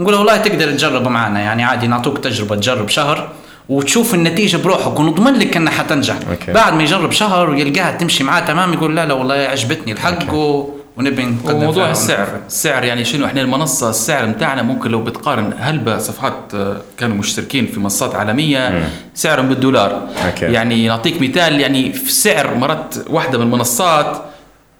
نقول 0.01 0.13
له 0.13 0.19
والله 0.19 0.37
تقدر 0.37 0.71
تجرب 0.73 1.09
معنا 1.09 1.41
يعني 1.41 1.65
عادي 1.65 1.87
نعطوك 1.87 2.19
تجربة 2.19 2.57
تجرب 2.57 2.89
شهر 2.89 3.29
وتشوف 3.69 4.15
النتيجة 4.15 4.57
بروحك 4.57 5.01
ونضمن 5.01 5.35
لك 5.35 5.57
إنها 5.57 5.73
حتنجح 5.73 6.17
أوكي. 6.31 6.53
بعد 6.53 6.73
ما 6.75 6.83
يجرب 6.83 7.13
شهر 7.13 7.51
ويلقاها 7.51 7.97
تمشي 7.97 8.25
معاه 8.25 8.41
تمام 8.41 8.73
يقول 8.73 8.97
لا 8.97 9.07
لا 9.07 9.15
والله 9.15 9.35
عجبتني 9.35 9.93
الحق 9.93 10.35
و... 10.35 10.69
ونبي 10.97 11.25
نقدم 11.25 11.57
وموضوع 11.57 11.91
السعر. 11.91 12.29
السعر 12.47 12.85
يعني 12.85 13.05
شنو 13.05 13.27
إحنا 13.27 13.41
المنصة 13.41 13.91
السعر 13.91 14.27
بتاعنا 14.27 14.63
ممكن 14.63 14.91
لو 14.91 15.03
بتقارن 15.03 15.55
هلبة 15.59 15.99
صفحات 15.99 16.35
آه، 16.55 16.77
كانوا 16.99 17.17
مشتركين 17.17 17.67
في 17.67 17.81
منصات 17.81 18.15
عالمية 18.15 18.89
سعرهم 19.15 19.49
بالدولار 19.49 20.09
أوكي. 20.27 20.45
يعني 20.45 20.89
نعطيك 20.89 21.23
مثال 21.23 21.61
يعني 21.61 21.93
في 21.93 22.13
سعر 22.13 22.55
مرات 22.55 22.95
واحدة 23.11 23.39
من 23.39 23.45
المنصات 23.45 24.23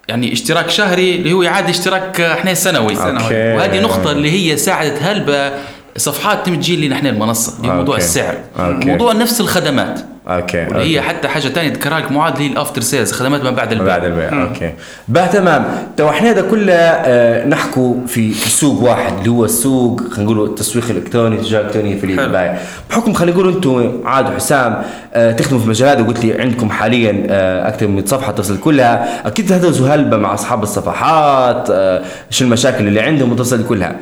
يعني 0.07 0.33
اشتراك 0.33 0.69
شهري 0.69 1.15
اللي 1.15 1.33
هو 1.33 1.41
يعادل 1.43 1.69
اشتراك 1.69 2.21
آه، 2.21 2.33
إحنا 2.33 2.53
سنوي 2.53 2.97
okay. 2.97 3.53
وهذه 3.55 3.79
نقطة 3.79 4.11
اللي 4.11 4.31
هي 4.31 4.57
ساعدت 4.57 5.03
هلبة 5.03 5.51
صفحات 5.97 6.45
تجي 6.45 6.87
لنا 6.87 6.95
إحنا 6.95 7.09
المنصة 7.09 7.53
موضوع 7.63 7.95
okay. 7.95 7.97
السعر. 7.97 8.35
okay. 8.59 8.85
موضوع 8.89 9.13
نفس 9.13 9.41
الخدمات. 9.41 9.99
okay 10.27 10.65
واللي 10.67 10.95
هي 10.97 11.01
حتى 11.01 11.27
حاجة 11.27 11.41
ثانية 11.47 11.69
ذكرها 11.73 11.99
لك 11.99 12.11
معاد 12.11 12.33
اللي 12.35 12.47
هي 12.49 12.51
ال 12.53 12.58
after 12.58 12.81
sales 12.81 13.11
خدمات 13.11 13.43
ما 13.43 13.51
بعد 13.51 13.71
البيع. 13.71 13.87
بعد 13.87 14.05
البيع 14.05 14.41
okay. 14.43 14.73
بقى 15.07 15.27
تمام. 15.29 15.65
تو 15.97 16.09
إحنا 16.09 16.31
ده 16.31 16.41
كله 16.41 16.73
آه 16.73 17.45
نحكوا 17.47 17.95
في 18.07 18.33
سوق 18.33 18.83
واحد 18.83 19.13
اللي 19.17 19.29
هو 19.29 19.45
السوق 19.45 20.01
خلينا 20.01 20.23
نقولوا 20.23 20.47
التسويق 20.47 20.85
الإلكتروني 20.89 21.35
التجارة 21.35 21.61
الإلكترونية 21.61 21.99
في. 21.99 22.07
ليبيا 22.07 22.59
بحكم 22.89 23.13
خلينا 23.13 23.33
نقولوا 23.37 23.51
أنتم 23.55 24.01
عاد 24.05 24.29
وحسام 24.29 24.81
آه 25.13 25.31
تخدموا 25.31 25.59
في 25.59 25.65
المجال 25.65 25.89
هذا 25.89 26.01
وقلت 26.01 26.25
لي 26.25 26.41
عندكم 26.41 26.69
حاليا 26.69 27.27
آه 27.29 27.67
أكثر 27.67 27.87
من 27.87 27.95
100 27.95 28.05
صفحة 28.05 28.31
تصل 28.31 28.57
كلها. 28.59 29.27
أكيد 29.27 29.49
تهدروا 29.49 29.87
هلبة 29.89 30.17
مع 30.17 30.33
أصحاب 30.33 30.63
الصفحات 30.63 31.67
آه 31.71 32.01
شو 32.29 32.45
المشاكل 32.45 32.87
اللي 32.87 32.99
عندهم 32.99 33.31
وتصل 33.31 33.67
كلها. 33.67 33.95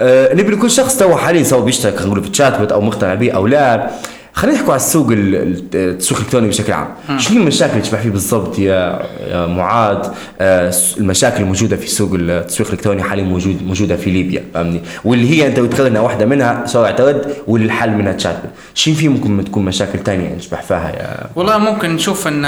آه 0.00 0.34
نبي 0.34 0.56
كل 0.56 0.70
شخص 0.70 0.96
تو 0.98 1.16
حاليا 1.16 1.42
سواء 1.42 1.60
بيشترك 1.64 1.94
خلينا 1.96 2.10
نقول 2.10 2.22
في 2.24 2.28
bot 2.58 2.72
أو 2.72 2.80
مقتنع 2.80 3.14
به 3.14 3.30
أو 3.30 3.46
لا. 3.46 3.90
خلينا 4.32 4.56
نحكوا 4.56 4.72
على 4.72 4.80
السوق 4.80 5.10
ال- 5.10 5.34
ال- 5.34 5.64
التسويق 5.74 6.18
الإلكتروني 6.20 6.48
بشكل 6.48 6.72
عام. 6.72 6.88
شنو 7.18 7.40
المشاكل 7.42 7.72
اللي 7.72 7.82
تشبه 7.82 8.00
فيه 8.02 8.10
بالضبط 8.10 8.58
يا 8.58 8.98
معاذ؟ 9.46 10.08
آه، 10.40 10.72
المشاكل 10.98 11.42
الموجودة 11.42 11.76
في 11.76 11.86
سوق 11.86 12.10
التسويق 12.14 12.68
الإلكتروني 12.68 13.02
حاليا 13.02 13.24
موجود 13.24 13.62
موجودة 13.66 13.96
في 13.96 14.10
ليبيا 14.10 14.44
فاهمني؟ 14.54 14.80
واللي 15.04 15.30
هي 15.30 15.46
أنت 15.46 15.60
بتقرر 15.60 15.86
إنها 15.86 16.00
واحدة 16.00 16.26
منها 16.26 16.66
سرعه 16.66 16.96
رد 17.00 17.34
والحل 17.46 17.90
منها 17.90 18.12
تشات 18.12 18.36
شنو 18.74 18.94
في 18.94 19.08
ممكن 19.08 19.44
تكون 19.44 19.64
مشاكل 19.64 19.98
ثانية 19.98 20.34
نشبه 20.34 20.56
فيها 20.60 20.88
يا 20.88 21.26
والله 21.36 21.58
ممكن 21.58 21.90
نشوف 21.90 22.28
إن 22.28 22.44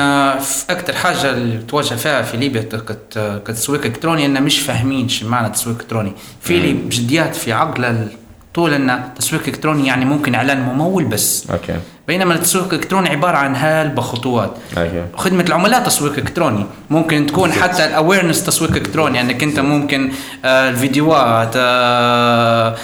أكثر 0.70 0.92
حاجة 0.92 1.30
اللي 1.30 1.58
تواجه 1.68 1.94
فيها 1.94 2.22
في 2.22 2.36
ليبيا 2.36 2.62
كت- 2.62 3.42
كتسويق 3.46 3.84
إلكتروني 3.84 4.26
ان 4.26 4.42
مش 4.42 4.58
فاهمين 4.60 5.08
شو 5.08 5.28
معنى 5.28 5.48
تسويق 5.52 5.76
إلكتروني. 5.80 6.12
في 6.40 6.54
اللي 6.56 6.72
بجديات 6.72 7.36
في 7.36 7.52
عقله 7.52 7.90
ال- 7.90 8.08
طول 8.54 8.74
أن 8.74 9.00
تسويق 9.16 9.42
إلكتروني 9.48 9.86
يعني 9.86 10.04
ممكن 10.04 10.34
إعلان 10.34 10.60
ممول 10.60 11.04
بس. 11.04 11.50
okay. 11.50 11.74
بينما 12.08 12.34
التسويق 12.34 12.68
الالكتروني 12.68 13.08
عبارة 13.08 13.36
عن 13.36 13.56
هلبة 13.56 14.02
خطوات 14.02 14.50
okay. 14.78 15.04
خدمة 15.16 15.42
العملاء 15.48 15.82
تسويق 15.84 16.12
إلكتروني. 16.18 16.66
ممكن 16.90 17.26
تكون 17.26 17.52
حتى 17.52 17.84
ال 17.84 17.90
awareness 17.90 18.44
تسويق 18.44 18.70
إلكتروني 18.76 19.20
إنك 19.20 19.42
أنت 19.42 19.60
ممكن 19.60 20.12
آه، 20.44 20.68
الفيديوهات 20.70 21.52
آه، 21.56 22.76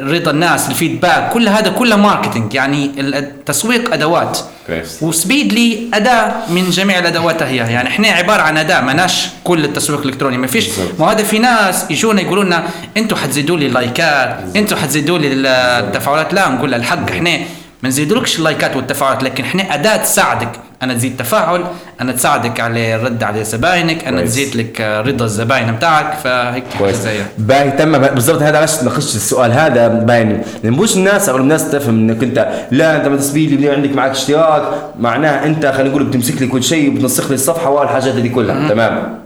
رضا 0.00 0.30
الناس 0.30 0.68
ال 0.68 0.75
feedback 0.75 1.32
كل 1.32 1.48
هذا 1.48 1.68
كله 1.68 1.96
marketing 1.96 2.54
يعني 2.54 2.90
التسويق 2.98 3.92
أدوات. 3.92 4.38
كويس. 4.66 5.02
وسبيدلي 5.02 5.90
أداة 5.94 6.32
من 6.48 6.70
جميع 6.70 6.98
الأدوات 6.98 7.42
هي. 7.42 7.56
يعني 7.56 7.88
إحنا 7.88 8.08
عبارة 8.08 8.42
عن 8.42 8.58
أداة 8.58 8.80
ماناش 8.80 9.26
كل 9.44 9.64
التسويق 9.64 10.00
الالكتروني 10.00 10.38
ما 10.38 10.46
فيش 10.46 10.68
ما 10.98 11.12
هذا 11.12 11.22
في 11.22 11.38
ناس 11.38 11.90
يجونا 11.90 12.20
يقولوا 12.20 12.44
لنا 12.44 12.64
أنتم 12.96 13.16
حتزيدوا 13.16 13.56
لي 13.56 13.68
لايكات 13.68 14.38
أنتم 14.56 14.76
حتزيدوا 14.76 15.18
لي 15.18 15.28
التفاعلات. 15.32 16.34
لا 16.34 16.48
نقول 16.48 16.74
الحق 16.74 17.10
إحنا 17.10 17.38
ما 17.84 17.88
نزيدلكش 17.88 18.38
اللايكات 18.38 18.76
والتفاعلات 18.76 19.22
لكن 19.22 19.44
إحنا 19.44 19.74
أداة 19.74 19.96
تساعدك. 19.96 20.48
أنا 20.82 20.94
تزيد 20.94 21.16
تفاعل 21.16 21.64
أنا 22.00 22.12
تساعدك 22.12 22.60
على 22.60 22.94
الرد 22.94 23.22
على 23.22 23.44
زباينك 23.44 24.04
أنا. 24.04 24.22
تزيد 24.22 24.56
لك 24.56 24.80
رضا 24.80 25.24
الزباين 25.24 25.72
بتاعك 25.72 26.18
فهيك 26.18 26.64
كويس. 26.78 27.08
باهي 27.38 27.70
تم 27.70 27.98
بالضبط 27.98 28.42
هذا 28.42 28.56
علاش 28.56 28.82
ناقشت 28.82 29.16
السؤال 29.16 29.52
هذا 29.52 29.88
باين 29.88 30.42
مش 30.64 30.96
الناس 30.96 31.28
أو 31.28 31.36
الناس 31.36 31.70
تفهم 31.70 32.10
إنك 32.10 32.22
أنت 32.22 32.48
لا 32.70 32.96
أنت 32.96 33.08
مع 33.08 33.16
سبيدلي 33.16 33.70
عندك 33.70 33.90
معك 33.96 34.10
اشتراك 34.10 34.62
معناه 34.98 35.46
أنت 35.46 35.66
خلينا 35.66 35.90
نقول 35.90 36.04
بتمسك 36.04 36.42
لي 36.42 36.46
كل 36.46 36.62
شيء 36.62 36.90
وبتنسخ 36.90 37.28
لي 37.28 37.34
الصفحة 37.34 37.70
والحاجات 37.70 38.14
دي 38.14 38.28
كلها. 38.28 38.68
تمام. 38.68 39.18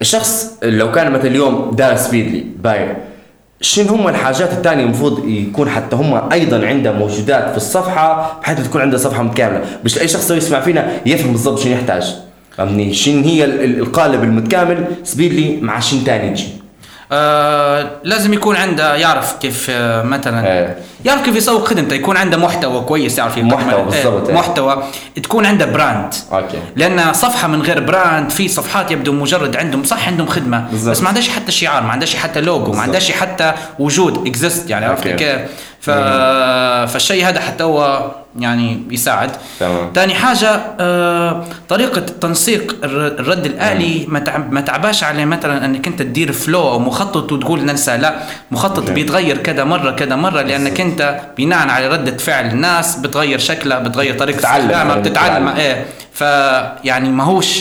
الشخص 0.00 0.50
لو 0.62 0.92
كان 0.92 1.12
مثلا 1.12 1.26
اليوم 1.26 1.70
دار 1.74 1.96
سبيدلي 1.96 2.44
باهي 2.58 2.96
شنو 3.60 3.88
هم 3.94 4.08
الحاجات 4.08 4.52
الثانية 4.52 4.84
المفروض 4.84 5.28
يكون 5.28 5.68
حتى 5.70 5.96
هم 5.96 6.32
أيضا 6.32 6.66
عندها 6.66 6.92
موجودات 6.92 7.50
في 7.50 7.56
الصفحة 7.56 8.40
بحيث 8.42 8.68
تكون 8.68 8.80
عندها 8.80 8.98
صفحة 8.98 9.22
متكاملة. 9.22 9.60
مش 9.84 9.98
أي 10.00 10.08
شخص 10.08 10.30
يسمع 10.30 10.60
فينا 10.60 10.90
يفهم 11.06 11.32
بالضبط 11.32 11.58
شنو 11.58 11.72
يحتاج. 11.72 12.14
فهمني 12.56 12.92
شنو 12.94 13.22
هي 13.24 13.44
ال- 13.44 13.64
ال- 13.64 13.78
القالب 13.78 14.22
المتكامل؟ 14.22 14.84
سبيدلي 15.04 15.58
مع 15.60 15.80
شنو 15.80 16.00
ثاني 16.00 16.28
يجي. 16.30 16.48
آه 17.12 17.90
لازم 18.04 18.32
يكون 18.32 18.56
عنده 18.56 18.96
يعرف 18.96 19.32
كيف 19.32 19.66
آه 19.70 20.02
مثلا 20.02 20.46
إيه. 20.46 20.76
يعرف 21.04 21.24
كيف 21.24 21.36
يسوق 21.36 21.68
خدمته 21.68 21.94
يكون 21.94 22.16
عنده 22.16 22.36
محتوى 22.36 22.80
كويس 22.80 23.18
يعرف 23.18 23.36
يقدم 23.36 23.48
محتوى. 23.48 23.82
بالضبط، 23.84 24.22
إيه 24.22 24.28
إيه. 24.28 24.34
محتوى 24.34 24.82
تكون 25.22 25.46
عنده 25.46 25.66
brand 25.66 26.14
okay. 26.32 26.58
لأن 26.76 27.12
صفحة 27.12 27.48
من 27.48 27.62
غير 27.62 27.80
brand 27.80 28.30
في 28.30 28.48
صفحات 28.48 28.90
يبدو 28.90 29.12
مجرد 29.12 29.56
عندهم 29.56 29.84
صح 29.84 30.06
عندهم 30.08 30.26
خدمة 30.26 30.66
بالضبط. 30.70 30.90
بس 30.90 31.02
ما 31.02 31.08
عندهاش 31.08 31.28
حتى 31.28 31.52
شعار 31.52 31.82
ما 31.82 31.92
عندهاش 31.92 32.16
حتى 32.16 32.40
لوجو 32.40 32.58
ما 32.60 32.66
بالضبط. 32.66 32.82
عندهاش 32.82 33.12
حتى 33.12 33.52
وجود 33.78 34.26
exist 34.26 34.70
يعني 34.70 34.86
عرفت. 34.86 35.08
كيف 35.08 35.38
ف... 35.80 35.90
فالشيء 36.92 37.28
هذا 37.28 37.40
حتى 37.40 37.64
هو 37.64 38.10
يعني 38.38 38.82
يساعد 38.90 39.30
تمام. 39.60 39.92
ثاني 39.94 40.14
حاجة 40.14 40.60
آه 40.80 41.44
طريقة 41.68 42.00
تنسيق 42.00 42.76
الر- 42.84 43.06
الرد 43.20 43.46
الآلي 43.46 44.04
ما 44.08 44.18
تعب 44.18 44.52
ما 44.52 44.60
تعباش 44.60 45.04
على 45.04 45.24
مثلا 45.24 45.64
إنك 45.64 45.86
أنت 45.86 46.02
تدير 46.02 46.32
فلو 46.32 46.60
أو 46.68 46.78
مخطط 46.78 47.32
وتقول 47.32 47.64
ننسى 47.64 47.96
لا 47.96 48.14
مخطط 48.50 48.78
أوكي. 48.78 48.92
بيتغير 48.92 49.36
كذا 49.38 49.64
مرة 49.64 49.90
كذا 49.90 50.16
مرة 50.16 50.42
لأنك 50.42 50.80
أنت 50.80 51.20
بناء 51.38 51.68
على 51.68 51.88
ردة 51.88 52.16
فعل 52.16 52.46
الناس 52.46 52.96
بتغير 52.96 53.38
شكلها 53.38 53.78
بتغير 53.78 54.12
بتتعلم، 54.14 54.34
استخدامها 54.36 54.74
يعني 54.96 55.00
بتتعلم 55.00 55.44
بتتعلم. 55.46 55.48
إيه 55.48 55.84
فيعني 56.12 57.08
ماهوش 57.08 57.60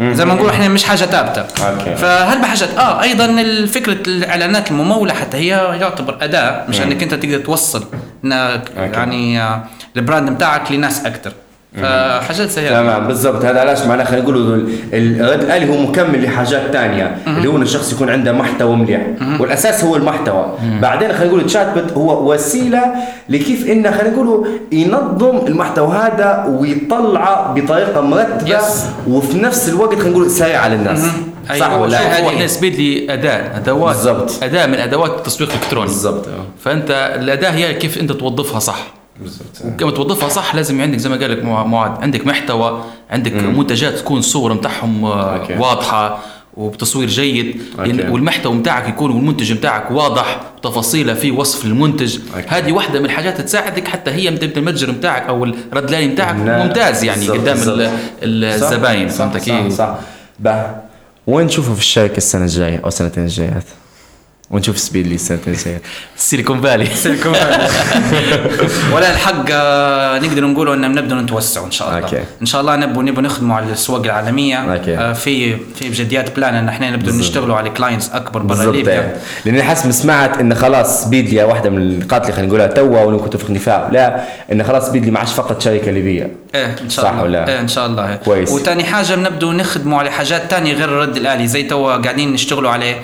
زي 0.00 0.24
ما 0.24 0.34
نقول 0.34 0.48
إحنا 0.50 0.68
مش 0.68 0.84
حاجة 0.84 0.98
ثابتة. 1.04 1.42
فهل 1.94 2.42
بحاجه 2.42 2.64
آه 2.78 3.02
أيضا 3.02 3.26
فكرة 3.66 3.92
الإعلانات 4.06 4.70
الممولة 4.70 5.14
حتى 5.14 5.36
هي 5.36 5.48
يعتبر 5.80 6.18
أداة 6.20 6.64
مش 6.68 6.80
إنك 6.80 7.02
أنت 7.02 7.14
تقدر 7.14 7.38
توصل 7.38 7.84
إنك. 8.24 8.62
يعني 8.76 9.42
آه، 9.42 9.64
ال 9.96 10.02
brand 10.02 10.30
بتاعك 10.30 10.72
لناس 10.72 11.06
أكثر 11.06 11.32
فحاجات 11.82 12.58
هيك. 12.58 12.68
تمام 12.70 13.06
بالضبط. 13.06 13.44
هذا 13.44 13.60
علاش 13.60 13.82
معناه 13.82 14.04
خلينا 14.04 14.22
نقول 14.22 14.36
ال- 14.92 15.20
الرد 15.20 15.42
الالي 15.42 15.70
هو 15.70 15.82
مكمل 15.82 16.24
لحاجات 16.24 16.62
ثانية 16.72 17.16
اللي 17.26 17.48
هو 17.48 17.56
إن 17.56 17.62
الشخص 17.62 17.92
يكون 17.92 18.10
عنده 18.10 18.32
محتوى 18.32 18.76
مليح. 18.76 19.00
والأساس 19.40 19.84
هو 19.84 19.96
المحتوى. 19.96 20.46
بعدين 20.82 21.12
خلينا 21.12 21.24
نقول 21.26 21.40
ال 21.44 21.66
chatbot 21.74 21.92
هو 21.92 22.32
وسيلة 22.32 22.84
لكيف 23.28 23.66
إنه 23.70 23.90
خلينا 23.90 24.10
نقول 24.16 24.48
ينظم 24.72 25.46
المحتوى 25.46 25.96
هذا 25.96 26.44
ويطلعه 26.60 27.54
بطريقة 27.54 28.00
مرتبة 28.00 28.58
Yes. 28.58 28.62
وفي 29.08 29.38
نفس 29.38 29.68
الوقت 29.68 29.94
خلينا 29.98 30.10
نقول 30.10 30.30
سريع 30.30 30.60
على 30.60 30.74
الناس. 30.74 30.98
صح 31.00 31.50
أيوة. 31.50 31.80
ولا 31.80 31.98
هذه- 31.98 32.28
إحنا 32.28 32.46
سبيدلي 32.46 33.12
اداه 33.12 33.56
أدوات. 33.56 33.94
بالضبط. 33.96 34.32
اداه 34.42 34.66
من 34.66 34.74
أدوات 34.74 35.10
التسويق 35.10 35.50
الالكتروني 35.50 35.86
بالضبط. 35.86 36.26
فأنت 36.64 36.90
الأداة 37.20 37.50
هي 37.50 37.74
كيف 37.74 37.98
أنت 38.00 38.12
توظفها 38.12 38.58
صح. 38.60 38.78
بالضبط 39.20 39.78
كما 39.80 39.90
توظفها 39.90 40.28
صح 40.28 40.54
لازم 40.54 40.80
عندك 40.80 40.98
زي 40.98 41.08
ما 41.08 41.16
قال 41.16 41.30
لك 41.30 41.44
مع- 41.44 41.64
معاذ 41.64 41.90
عندك 42.02 42.26
محتوى 42.26 42.84
عندك 43.10 43.32
منتجات 43.32 43.98
تكون 43.98 44.18
الصور 44.18 44.52
متاعهم 44.54 45.04
آه،. 45.04 45.46
واضحة 45.58 46.18
وبتصوير 46.56 47.08
جيد 47.08 47.62
okay. 47.78 47.92
لأن- 47.92 48.10
والمحتوى 48.10 48.54
متاعك 48.54 48.88
يكون 48.88 49.10
والمنتج 49.10 49.52
متاعك 49.52 49.90
واضح 49.90 50.40
تفاصيله 50.62 51.14
في 51.14 51.30
وصف 51.30 51.64
المنتج 51.64 52.18
okay. 52.36 52.46
هذه 52.48 52.72
واحدة 52.72 52.98
من 52.98 53.04
الحاجات 53.06 53.40
تساعدك 53.40 53.88
حتى 53.88 54.10
هي 54.10 54.28
المتجر 54.28 54.90
متاعك 54.92 55.22
أو 55.22 55.44
الرد 55.44 55.88
الآلي 55.88 56.06
متاعك 56.08 56.34
نعم. 56.36 56.66
ممتاز 56.66 57.04
يعني 57.04 57.18
بالضبط، 57.26 57.38
قدام 57.40 57.56
صح، 57.56 57.90
الزباين 58.22 59.08
صح، 59.08 59.32
صح 59.32 59.38
كيف؟ 59.44 59.72
صح 59.78 59.98
بقى 60.40 60.82
وين 61.26 61.46
تشوفه 61.46 61.74
في 61.74 61.80
الشركة 61.80 62.16
السنة 62.16 62.44
الجاية 62.44 62.78
أو 62.78 62.88
السنتين 62.88 63.24
الجايات؟ 63.24 63.64
وين 64.50 64.62
تشوف 64.62 64.78
سبيدلي 64.78 65.14
السنتين 65.14 65.54
الجايات؟ 65.54 65.80
سيليكون 66.16 66.60
فالي 66.60 66.88
ولا 68.92 69.10
الحق 69.10 69.44
آه، 69.50 70.18
نقدر 70.18 70.44
نقولوا 70.46 70.74
ان 70.74 70.92
بنبدا 70.94 71.14
نتوسع 71.14 71.64
إن 71.64 71.70
شاء 71.70 71.88
الله 71.88 72.00
okay. 72.00 72.22
إن 72.40 72.46
شاء 72.46 72.60
الله 72.60 72.76
نبوا 72.76 73.02
نبوا 73.02 73.22
نخدموا 73.22 73.56
على 73.56 73.66
الأسواق 73.66 74.02
العالمية 74.04 74.56
okay. 74.74 74.96
آه، 74.98 75.12
في 75.12 75.56
في 75.56 75.88
بجديات 75.88 76.36
plan 76.36 76.54
إن 76.54 76.68
إحنا 76.68 76.90
نبدأ 76.90 77.12
نشتغلوا 77.12 77.56
على 77.56 77.70
clients 77.70 78.10
أكبر 78.10 78.42
برا 78.42 78.72
ليبيا 78.72 78.92
يعني. 78.92 79.12
لأن 79.44 79.62
حسب 79.62 79.90
سمعت 79.90 80.38
إن 80.40 80.54
خلاص 80.54 81.08
سبيدلي 81.08 81.42
واحدة 81.44 81.70
من 81.70 81.78
النقاط 81.78 82.20
اللي 82.20 82.32
خلينا 82.32 82.48
نقولها 82.48 82.66
توا 82.66 83.00
وأنا 83.00 83.18
كنت 83.18 83.36
في 83.36 83.48
اندفاع 83.48 83.88
لا 83.92 84.24
إن 84.52 84.64
خلاص 84.64 84.90
سبيدلي 84.90 85.10
ما 85.10 85.18
عادش 85.18 85.32
فقط 85.32 85.62
شركة 85.62 85.90
ليبية 85.90 86.30
إيه 86.54 86.76
إن 86.82 86.90
شاء 86.90 87.04
صح 87.04 87.10
الله 87.10 87.22
ولا؟ 87.22 87.48
إيه 87.48 87.60
إن 87.60 87.68
شاء 87.68 87.86
الله 87.86 88.16
كويس. 88.16 88.50
وثاني 88.50 88.84
حاجة 88.84 89.14
بنبدو 89.14 89.52
نخدموا 89.52 89.98
على 89.98 90.10
حاجات 90.10 90.50
تانية 90.50 90.74
غير 90.74 90.88
الرد 90.88 91.16
الآلي 91.16 91.46
زي 91.46 91.62
توا 91.62 91.96
قاعدين 91.96 92.32
نشتغلوا 92.32 92.70
على 92.70 92.94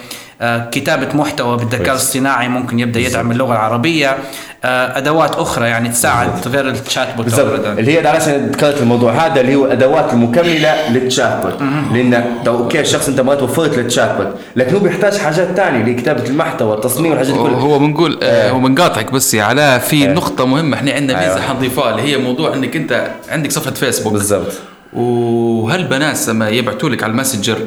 آه، 0.40 0.68
كتابة 0.70 1.16
محتوى 1.16 1.56
بالذكاء. 1.56 1.90
الاصطناعي 1.90 2.48
ممكن 2.48 2.78
يبدأ 2.80 3.00
يدعم 3.00 3.30
اللغة 3.30 3.52
العربية. 3.52 4.16
آه، 4.64 4.98
أدوات 4.98 5.34
أخرى 5.34 5.66
يعني 5.66 5.88
تساعد 5.88 6.48
غير 6.48 6.68
ال 6.68 7.16
chatbot. 7.16 7.38
اللي 7.38 7.98
هي 8.00 8.06
عشان 8.06 8.46
ذكرت 8.46 8.80
الموضوع 8.80 9.12
هذا 9.12 9.40
اللي 9.40 9.54
هو 9.54 9.66
الادوات 9.66 10.12
المكملة 10.12 10.90
لل 10.90 11.42
chatbot 11.46 11.62
لأن 11.92 12.14
okay 12.46 12.80
الشخص 12.80 13.08
أنت 13.08 13.20
ما 13.20 13.34
توفرت 13.34 13.78
لل 13.78 14.16
chatbot 14.16 14.26
لكن 14.56 14.74
هو 14.74 14.80
بيحتاج 14.80 15.18
حاجات 15.18 15.48
ثانية 15.56 15.84
لكتابة 15.84 16.26
المحتوى 16.26 16.74
التصميم 16.74 17.10
والحاجات 17.10 17.32
دي 17.32 17.38
كلها. 17.38 17.60
هو 17.60 17.78
بنقول 17.78 18.18
آه، 18.22 18.50
هو 18.50 18.58
بنقاطعك 18.60 19.12
بس 19.12 19.34
يا 19.34 19.42
علاء 19.42 19.78
في 19.78 20.06
نقطة 20.06 20.46
مهمة. 20.46 20.76
إحنا 20.76 20.92
عندنا 20.92 21.18
ميزة 21.18 21.34
أيوة. 21.34 21.42
حنضيفها 21.48 21.90
اللي 21.90 22.02
هي 22.02 22.16
موضوع 22.18 22.54
إنك 22.54 22.76
أنت 22.76 23.10
عندك 23.28 23.52
صفحة 23.52 23.70
فيسبوك 23.70 24.12
بالضبط. 24.12 24.52
وهالبنات 24.92 26.28
لما 26.28 26.48
يبعثوا 26.48 26.88
لك 26.90 27.02
على 27.02 27.10
الماسنجر 27.10 27.58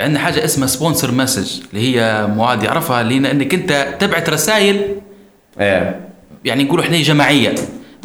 عندنا 0.00 0.18
حاجة 0.18 0.44
اسمها 0.44 0.66
sponsored 0.66 1.12
message 1.12 1.60
اللي 1.70 1.96
هي 2.00 2.26
معاذ 2.36 2.64
يعرفها 2.64 3.00
اللي 3.00 3.14
هي 3.14 3.30
إنك 3.30 3.54
أنت 3.54 3.96
تبعت 4.00 4.30
رسائل 4.30 4.96
إيه. 5.60 6.00
يعني 6.44 6.64
نقولوا 6.64 6.84
إحنا 6.84 6.96
جماعية. 7.02 7.54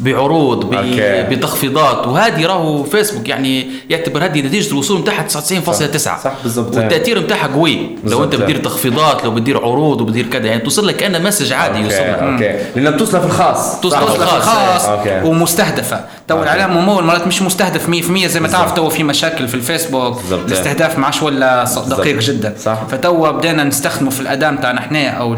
بعروض 0.02 0.74
okay. 0.74 1.22
بتخفيضات 1.22 2.06
وهذه 2.06 2.46
راهو 2.46 2.84
فيسبوك 2.84 3.28
يعني 3.28 3.66
يعتبر 3.90 4.24
هذه 4.24 4.40
نتيجة 4.40 4.72
الوصول 4.72 5.00
نتاعها 5.00 5.22
99.9 5.28 5.96
صح، 5.96 6.32
بالضبط. 6.42 6.76
والتأثير 6.76 7.18
نتاعها 7.18 7.46
قوي 7.46 7.96
لو. 8.04 8.24
أنت 8.24 8.36
بتدير 8.36 8.56
تخفيضات 8.56 9.24
لو 9.24 9.30
بتدير 9.30 9.58
عروض 9.64 10.00
وبتدير 10.00 10.26
كذا 10.26 10.46
يعني 10.46 10.60
توصل 10.60 10.86
لك 10.86 10.96
كأنه 10.96 11.18
message 11.18 11.52
عادي 11.52 11.78
يوصل 11.78 11.96
okay 11.96 12.10
لك 12.10 12.18
okay 12.18 12.64
لأنها 12.74 12.90
بتوصلها 12.90 13.20
في 13.20 13.26
الخاص 13.26 13.80
توصل 13.80 13.96
صح؟ 13.96 14.04
في 14.04 14.16
الخاص. 14.16 14.42
خاص 14.42 14.84
okay. 14.88 15.20
ومستهدفة 15.24 16.04
تو 16.28 16.34
okay. 16.34 16.42
الإعلان 16.42 16.76
ممول 16.76 17.04
مرات 17.04 17.26
مش 17.26 17.42
مستهدف 17.42 17.88
100% 17.88 18.26
زي 18.26 18.40
ما 18.40 18.48
تعرف. 18.48 18.72
تو 18.72 18.88
في 18.88 19.02
مشاكل 19.02 19.48
في 19.48 19.54
الفيسبوك 19.54 20.16
بالضبط. 20.16 20.46
الاستهداف 20.46 20.98
ما 20.98 21.04
عادش 21.04 21.22
ولا 21.22 21.64
دقيق. 21.88 22.18
جدا 22.18 22.54
صح. 22.58 22.78
فتو 22.90 23.32
بدينا 23.32 23.64
نستخدمه 23.64 24.10
في 24.10 24.20
الاداء 24.20 24.54
بتاعنا 24.54 24.80
إحنا 24.80 25.08
أو 25.08 25.36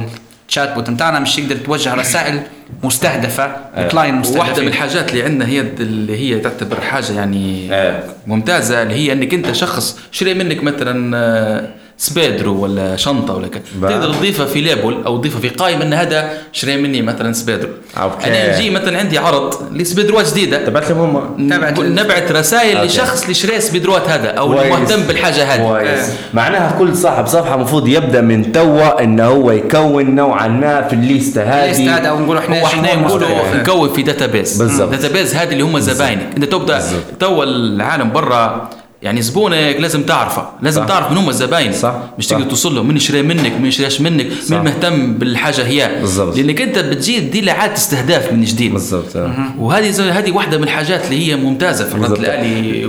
ال 0.55 0.75
chatbot 0.75 0.91
بتاعنا 0.91 1.21
مش 1.21 1.39
يقدر 1.39 1.57
توجه 1.57 1.95
رسائل 1.95 2.41
مستهدفة 2.83 3.57
client 3.91 4.15
مستهدف 4.15 4.41
واحدة 4.41 4.63
من 4.63 4.69
الحاجات 4.69 5.11
اللي 5.11 5.23
عندنا 5.23 5.49
هي 5.49 5.61
اللي 5.61 6.17
هي 6.17 6.41
تعتبر 6.41 6.81
حاجة 6.81 7.13
يعني 7.13 7.75
إيه. 7.75 8.05
ممتازة 8.27 8.83
اللي 8.83 8.95
هي 8.95 9.13
إنك 9.13 9.35
أنت 9.35 9.53
شخص 9.53 9.99
شري 10.13 10.35
منك 10.35 10.63
مثلا 10.63 11.17
آه، 11.17 11.69
سبيدرو 11.99 12.63
ولا 12.63 12.97
شنطة 12.97 13.35
ولا 13.35 13.49
كذا. 13.49 13.63
تقدر 13.83 14.15
تضيفها 14.15 14.47
في 14.47 14.61
label 14.61 15.03
أو 15.07 15.17
تضيفها 15.19 15.41
في 15.41 15.49
قائمه 15.49 15.83
إن 15.85 15.93
هذا 15.93 16.31
شري 16.53 16.77
مني 16.77 17.03
مثلا 17.03 17.33
سبيدرو 17.33 17.71
okay. 17.97 18.27
أنا 18.27 18.57
نجي 18.57 18.71
مثلا 18.71 18.99
عندي 18.99 19.19
عرض 19.19 19.55
لسبيدروات 19.73 20.31
جديدة 20.31 20.67
تبعت 20.67 20.91
لهم 20.91 21.17
هم 21.17 21.35
نبعت 21.79 22.33
رسائل 22.33 22.77
okay. 22.77 22.89
لشخص 22.89 23.23
اللي 23.23 23.35
شري 23.35 23.61
سبيدروات 23.61 24.09
هذا 24.09 24.29
أو. 24.31 24.49
مهتم 24.49 25.03
بالحاجة 25.03 25.55
هذه 25.55 25.69
كويس 25.69 26.11
معناها 26.35 26.79
كل 26.79 26.97
صاحب 26.97 27.27
صفحة 27.27 27.55
المفروض 27.55 27.89
يبدأ 27.89 28.21
من 28.21 28.53
توا 28.53 29.03
انه 29.03 29.27
هو 29.27 29.51
يكون 29.51 30.15
نوعا 30.15 30.49
ما 30.49 30.83
في 30.89 30.93
الليستة 30.93 31.43
الليست 31.43 31.81
هذه 31.81 31.97
هذا 31.97 32.09
أو 32.09 32.19
نقول 32.21 32.39
إحنا 32.39 32.65
إحنا 32.65 32.95
نقولوا. 32.95 33.29
نقوي 33.55 33.95
في 33.95 34.03
database 34.03 34.63
بالضبط. 34.63 34.91
database 34.91 35.35
هذه 35.35 35.53
اللي 35.53 35.63
هم 35.63 35.79
زباينك 35.79 36.27
أنت 36.37 36.45
تبدأ 36.45 36.83
توا 37.21 37.45
العالم 37.45 38.13
برا 38.13 38.71
يعني 39.05 39.23
زبونك 39.23 39.77
لازم 39.81 40.03
تعرفه 40.03 40.47
لازم 40.63 40.81
صح. 40.81 40.89
تعرف 40.89 41.11
من 41.11 41.17
هم 41.17 41.29
الزباين 41.29 41.73
صح. 41.73 41.95
مش 42.19 42.27
صح. 42.27 42.37
تقدر 42.37 42.51
توصل 42.51 42.75
له 42.75 42.83
من 42.83 42.99
شري 42.99 43.23
منك 43.23 43.53
من 43.61 43.71
شريش 43.71 44.01
منك 44.01 44.27
من 44.51 44.59
مهتم 44.59 45.15
بالحاجة 45.15 45.67
هي 45.67 45.91
بالضبط. 46.01 46.37
لأنك 46.37 46.61
أنت 46.61 46.79
بتجي 46.79 47.21
دي 47.21 47.41
لعاد 47.41 47.73
استهداف 47.73 48.33
من 48.33 48.45
جديد 48.45 48.73
بالضبط 48.73 49.17
آه. 49.17 49.35
وهذه 49.59 50.19
هذه 50.19 50.31
واحدة 50.31 50.59
من 50.59 50.65
الحاجات 50.65 51.05
اللي 51.05 51.29
هي 51.33 51.37
ممتازة 51.37 51.85
في 51.85 51.95
الرد. 51.95 52.13
الالي. 52.19 52.85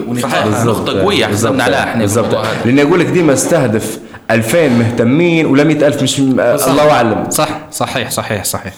نقطة 0.65 1.01
قوية 1.01 1.25
بالضبط. 1.25 1.47
حسبنا 1.51 1.63
عليها 1.63 1.83
إحنا 1.83 2.01
بالضبط. 2.01 2.45
لأني 2.65 2.81
أقول 2.81 2.99
لك 2.99 3.05
ديما 3.05 3.33
استهدف 3.33 3.99
2000 4.31 4.67
مهتمين 4.67 5.45
ولا 5.45 5.63
100000 5.63 6.03
مش 6.03 6.19
الله 6.19 6.91
أعلم 6.91 7.27
صح 7.29 7.49
صحيح 7.71 8.09
صحيح 8.11 8.43
صحيح 8.43 8.73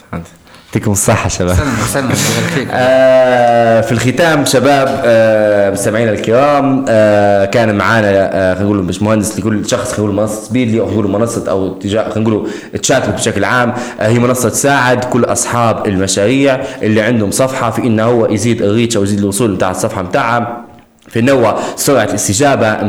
يعطيكم 0.67 0.91
الصحة 0.91 1.29
شباب 1.29 1.55
سلم 1.55 1.65
سلم 1.87 2.03
الله 2.03 2.13
يبارك 2.13 2.53
فيك. 2.55 2.67
آه 2.71 3.81
في 3.81 3.91
الختام 3.91 4.45
شباب 4.45 5.01
آه 5.05 5.69
مستمعينا 5.71 6.11
الكرام 6.11 6.85
آه 6.89 7.45
كان 7.45 7.75
معانا 7.75 8.07
آه 8.11 8.53
خلينا 8.53 8.65
نقول 8.69 8.81
باشمهندس 8.81 9.39
لكل 9.39 9.69
شخص 9.69 9.93
خلينا 9.93 10.03
نقول 10.13 10.15
منصة 10.21 10.41
سبيدلي 10.45 10.79
أو 10.79 10.85
خلينا 10.85 11.01
نقول 11.01 11.11
منصة 11.21 11.49
أو 11.51 11.73
تجا 11.73 12.09
خلينا 12.09 12.29
نقول 12.29 12.49
تشات 12.83 13.09
بشكل 13.09 13.43
عام 13.45 13.73
آه 13.99 14.07
هي 14.07 14.19
منصة 14.19 14.49
تساعد 14.49 15.03
كل 15.03 15.23
أصحاب 15.25 15.87
المشاريع 15.87 16.59
اللي 16.81 17.01
عندهم 17.01 17.31
صفحة 17.31 17.69
في 17.71 17.81
إنه 17.81 18.03
هو 18.03 18.25
يزيد 18.25 18.61
الريتش 18.61 18.97
أو 18.97 19.03
يزيد 19.03 19.19
الوصول 19.19 19.55
بتاع 19.55 19.71
الصفحة 19.71 20.01
بتاعها 20.01 20.66
في 21.07 21.19
هو 21.29 21.55
سرعة 21.75 22.03
الاستجابة 22.03 22.81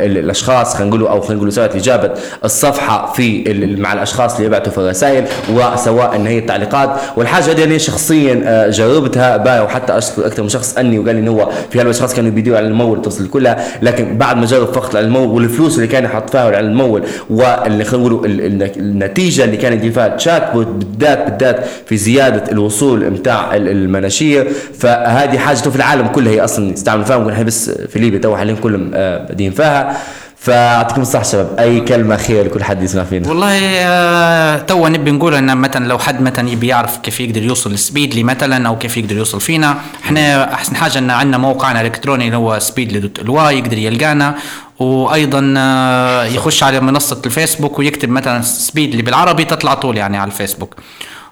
ال 0.00 0.18
الأشخاص 0.18 0.74
خلينا 0.74 0.90
نقول 0.96 1.06
أو 1.06 1.20
خلينا 1.20 1.34
نقول 1.36 1.52
سرعة 1.52 1.70
اجابه 1.74 2.10
الصفحة 2.44 3.12
في 3.12 3.76
مع 3.78 3.92
الأشخاص 3.92 4.34
اللي 4.34 4.46
يبعثوا 4.46 4.72
في 4.72 4.78
الرسائل 4.78 5.24
وسواء 5.52 6.16
إن 6.16 6.26
هي 6.26 6.38
التعليقات. 6.38 6.90
والحاجة 7.16 7.50
هذه 7.50 7.64
أنا 7.64 7.78
شخصيا 7.78 8.42
آه، 8.44 8.70
جربتها 8.70 9.36
باي 9.36 9.60
وحتى 9.60 9.98
أشكر 9.98 10.26
أكثر 10.26 10.42
من 10.42 10.48
شخص 10.48 10.76
أني 10.78 10.98
وقال 10.98 11.14
لي 11.14 11.20
إن 11.20 11.28
هو 11.28 11.48
في 11.70 11.80
هالاشخاص 11.80 12.14
كانوا 12.14 12.30
بيديروا 12.30 12.58
على 12.58 12.66
الممول 12.66 12.96
التوصيل 12.96 13.26
كلها 13.26 13.64
لكن 13.82 14.18
بعد 14.18 14.36
ما 14.36 14.46
جرب 14.46 14.72
فقط 14.72 14.96
على 14.96 15.06
الممول 15.06 15.28
والفلوس 15.28 15.76
اللي 15.76 15.86
كان 15.86 16.04
يحط 16.04 16.30
فيها 16.30 16.40
على 16.40 16.60
الممول 16.60 17.02
واللي 17.30 17.84
خلينا 17.84 18.06
نقول 18.08 18.24
ال- 18.26 18.40
ال- 18.62 18.78
النتيجة 18.78 19.44
اللي 19.44 19.56
كان 19.56 19.72
يدير 19.72 19.92
فيها 19.92 20.14
ال 20.14 20.52
chatbot 20.52 20.66
بالذات 20.66 21.24
بالذات 21.30 21.64
في 21.86 21.96
زيادة 21.96 22.52
الوصول 22.52 23.10
متاع 23.10 23.56
ال- 23.56 23.68
المناشير. 23.68 24.48
فهذه 24.78 25.38
حاجته 25.38 25.70
في 25.70 25.76
العالم 25.76 26.06
كله 26.06 26.30
هي 26.30 26.44
أصلا 26.44 26.72
يستعملوا 26.72 27.04
فيها 27.04 27.16
بس 27.54 27.70
في 27.70 27.98
ليبيا 27.98 28.18
تو 28.18 28.36
حاليا 28.36 28.54
كلهم 28.54 28.90
آه، 28.94 29.26
بادين 29.26 29.52
فيها. 29.52 29.96
فأعطيكم 30.36 31.02
الصحة 31.02 31.22
شباب 31.22 31.56
أي 31.58 31.80
كلمة 31.80 32.16
خير 32.16 32.44
لكل 32.44 32.64
حد 32.64 32.82
يسمع 32.82 33.04
فينا. 33.04 33.28
والله 33.28 33.58
آه، 33.62 34.58
توا 34.58 34.88
نبي 34.88 35.10
نقول 35.10 35.34
إن 35.34 35.56
مثلا 35.56 35.88
لو 35.88 35.98
حد 35.98 36.20
مثلا 36.20 36.50
يبي 36.50 36.66
يعرف 36.66 36.96
كيف 36.98 37.20
يقدر 37.20 37.42
يوصل 37.42 37.72
لسبيدلي 37.72 38.22
مثلا 38.22 38.68
أو 38.68 38.78
كيف 38.78 38.96
يقدر 38.96 39.16
يوصل 39.16 39.40
فينا 39.40 39.76
إحنا 40.04 40.54
أحسن 40.54 40.76
حاجة 40.76 40.98
إن 40.98 41.10
عندنا 41.10 41.38
موقعنا 41.38 41.80
الالكتروني 41.80 42.26
اللي 42.26 42.36
هو 42.36 42.58
سبيدلي 42.58 42.98
dot 42.98 43.18
LY 43.18 43.58
يقدر 43.58 43.78
يلقانا. 43.78 44.34
وأيضا 44.78 45.54
آه، 45.58 46.24
يخش 46.24 46.62
على 46.62 46.80
منصة 46.80 47.22
الفيسبوك 47.26 47.78
ويكتب 47.78 48.08
مثلا 48.08 48.42
سبيدلي 48.42 49.02
بالعربي 49.02 49.44
تطلع 49.44 49.74
طول 49.74 49.96
يعني 49.96 50.18
على 50.18 50.30
الفيسبوك. 50.30 50.74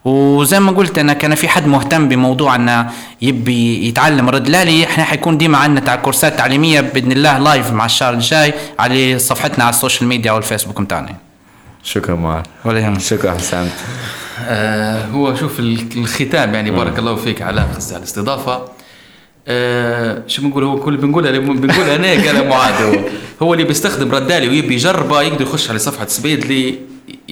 وزي 0.04 0.60
ما 0.60 0.72
قلت 0.72 0.98
أنا 0.98 1.12
كان 1.12 1.34
في 1.34 1.48
حد 1.48 1.66
مهتم 1.66 2.08
بموضوع 2.08 2.54
أنه 2.56 2.90
يبي 3.22 3.88
يتعلم 3.88 4.28
رد 4.30 4.48
آلي 4.48 4.84
إحنا 4.84 5.04
حيكون 5.04 5.38
ديما 5.38 5.58
عندنا 5.58 5.80
تاع 5.86 5.96
كورسات 5.96 6.38
تعليمية 6.38 6.80
بإذن 6.80 7.12
الله 7.12 7.38
live 7.38 7.70
مع 7.72 7.84
الشهر 7.84 8.14
الجاي 8.14 8.54
على 8.78 9.18
صفحتنا 9.18 9.64
على 9.64 9.74
ال 9.74 9.79
social 9.79 10.08
media 10.08 10.32
والفيسبوك 10.32 10.80
بتاعنا 10.80 11.16
شكرا 11.82 12.14
معاذ 12.14 12.42
ولا 12.64 12.80
يهمك 12.80 13.00
شكرا 13.00 13.32
حسام 13.32 13.68
آه 14.44 15.06
هو 15.06 15.34
شوف 15.34 15.60
ال- 15.60 15.86
الختام 15.96 16.54
يعني 16.54 16.70
بارك 16.70 16.98
الله 16.98 17.16
فيك 17.16 17.42
على 17.42 17.60
قصة 17.60 17.96
الاستضافة. 17.96 18.62
آه 19.48 20.22
شو 20.26 20.42
بنقول؟ 20.42 20.64
هو 20.64 20.80
كل 20.80 20.96
بنقول 20.96 21.40
بنقول 21.42 21.84
أنا 21.88 22.08
قال 22.08 22.48
معاذ 22.48 22.82
هو 22.82 22.98
هو 23.42 23.52
اللي 23.54 23.64
بيستخدم 23.64 24.12
ردالي 24.12 24.48
ويبي 24.48 24.74
يجربه 24.74 25.22
يقدر 25.22 25.42
يخش 25.42 25.70
على 25.70 25.78
صفحه 25.78 26.06
سبيدلي 26.06 26.78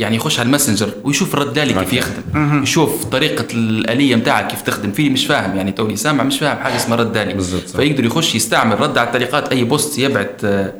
يعني 0.01 0.16
يخش 0.16 0.38
على 0.38 0.46
الماسنجر 0.46 0.90
ويشوف 1.05 1.34
الردالي 1.34 1.74
كيف 1.74 1.92
يخدم. 1.92 2.62
يشوف 2.62 3.05
طريقة 3.05 3.44
الألية 3.55 4.16
متاعك 4.16 4.46
كيف 4.46 4.62
تخدم 4.62 4.92
في 4.92 5.11
مش 5.11 5.26
فاهم. 5.26 5.57
يعني 5.57 5.72
توني 5.72 5.96
سامع 5.96 6.24
مش 6.24 6.38
فاهم 6.38 6.57
حاجة 6.57 6.76
اسمها 6.76 6.96
بالضبط، 7.34 7.66
صح. 7.66 7.76
فيقدر 7.76 8.05
يخش 8.05 8.34
يستعمل 8.34 8.80
رد 8.80 8.98
على 8.98 9.07
التعليقات 9.07 9.48
أي 9.48 9.64
post 9.64 9.98
يبعت 9.98 10.40
آه، 10.44 10.72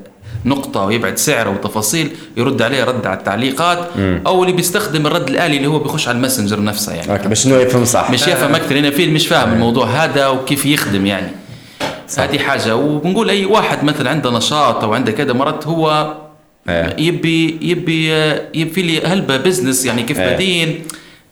نقطة 0.45 0.85
ويبعت 0.85 1.19
سعر 1.19 1.49
وتفاصيل 1.49 2.11
يرد 2.37 2.63
عليه 2.63 2.85
رد 2.85 3.07
على 3.07 3.19
التعليقات 3.19 3.89
أو 4.27 4.43
اللي 4.43 4.53
بيستخدم 4.53 5.07
الرد 5.07 5.29
الآلي 5.29 5.57
اللي 5.57 5.69
هو 5.69 5.79
بيخش 5.79 6.09
على 6.09 6.17
الماسنجر 6.17 6.63
نفسه 6.63 6.93
يعني. 6.95 7.13
okay 7.13 7.29
باش 7.29 7.47
إنه 7.47 7.57
يفهم 7.57 7.85
صح. 7.85 8.11
مش 8.11 8.29
يفهم 8.29 8.55
أكثر 8.55 8.79
أنا 8.79 8.91
في 8.91 9.07
مش 9.07 9.27
فاهم 9.27 9.53
الموضوع 9.53 9.87
هذا 9.87 10.27
وكيف 10.27 10.67
يخدم 10.67 11.07
يعني. 11.07 11.31
هذه 12.19 12.39
حاجة. 12.39 12.77
وبنقول 12.77 13.31
أي 13.31 13.45
واحد 13.45 13.85
مثلا 13.85 14.11
عنده 14.11 14.31
نشاط 14.31 14.85
أو 14.85 14.95
عنده 14.95 15.13
كذا 15.13 15.33
مرات 15.33 15.67
هو 15.67 16.15
إيه. 16.69 16.97
يبي 16.99 17.59
يبي 17.63 18.11
يبي 18.55 18.71
في 18.71 18.83
لي 18.83 19.01
هلبة 19.01 19.37
business 19.37 19.85
يعني 19.85 20.03
كيف 20.03 20.19
إيه. 20.19 20.27
بادين 20.31 20.81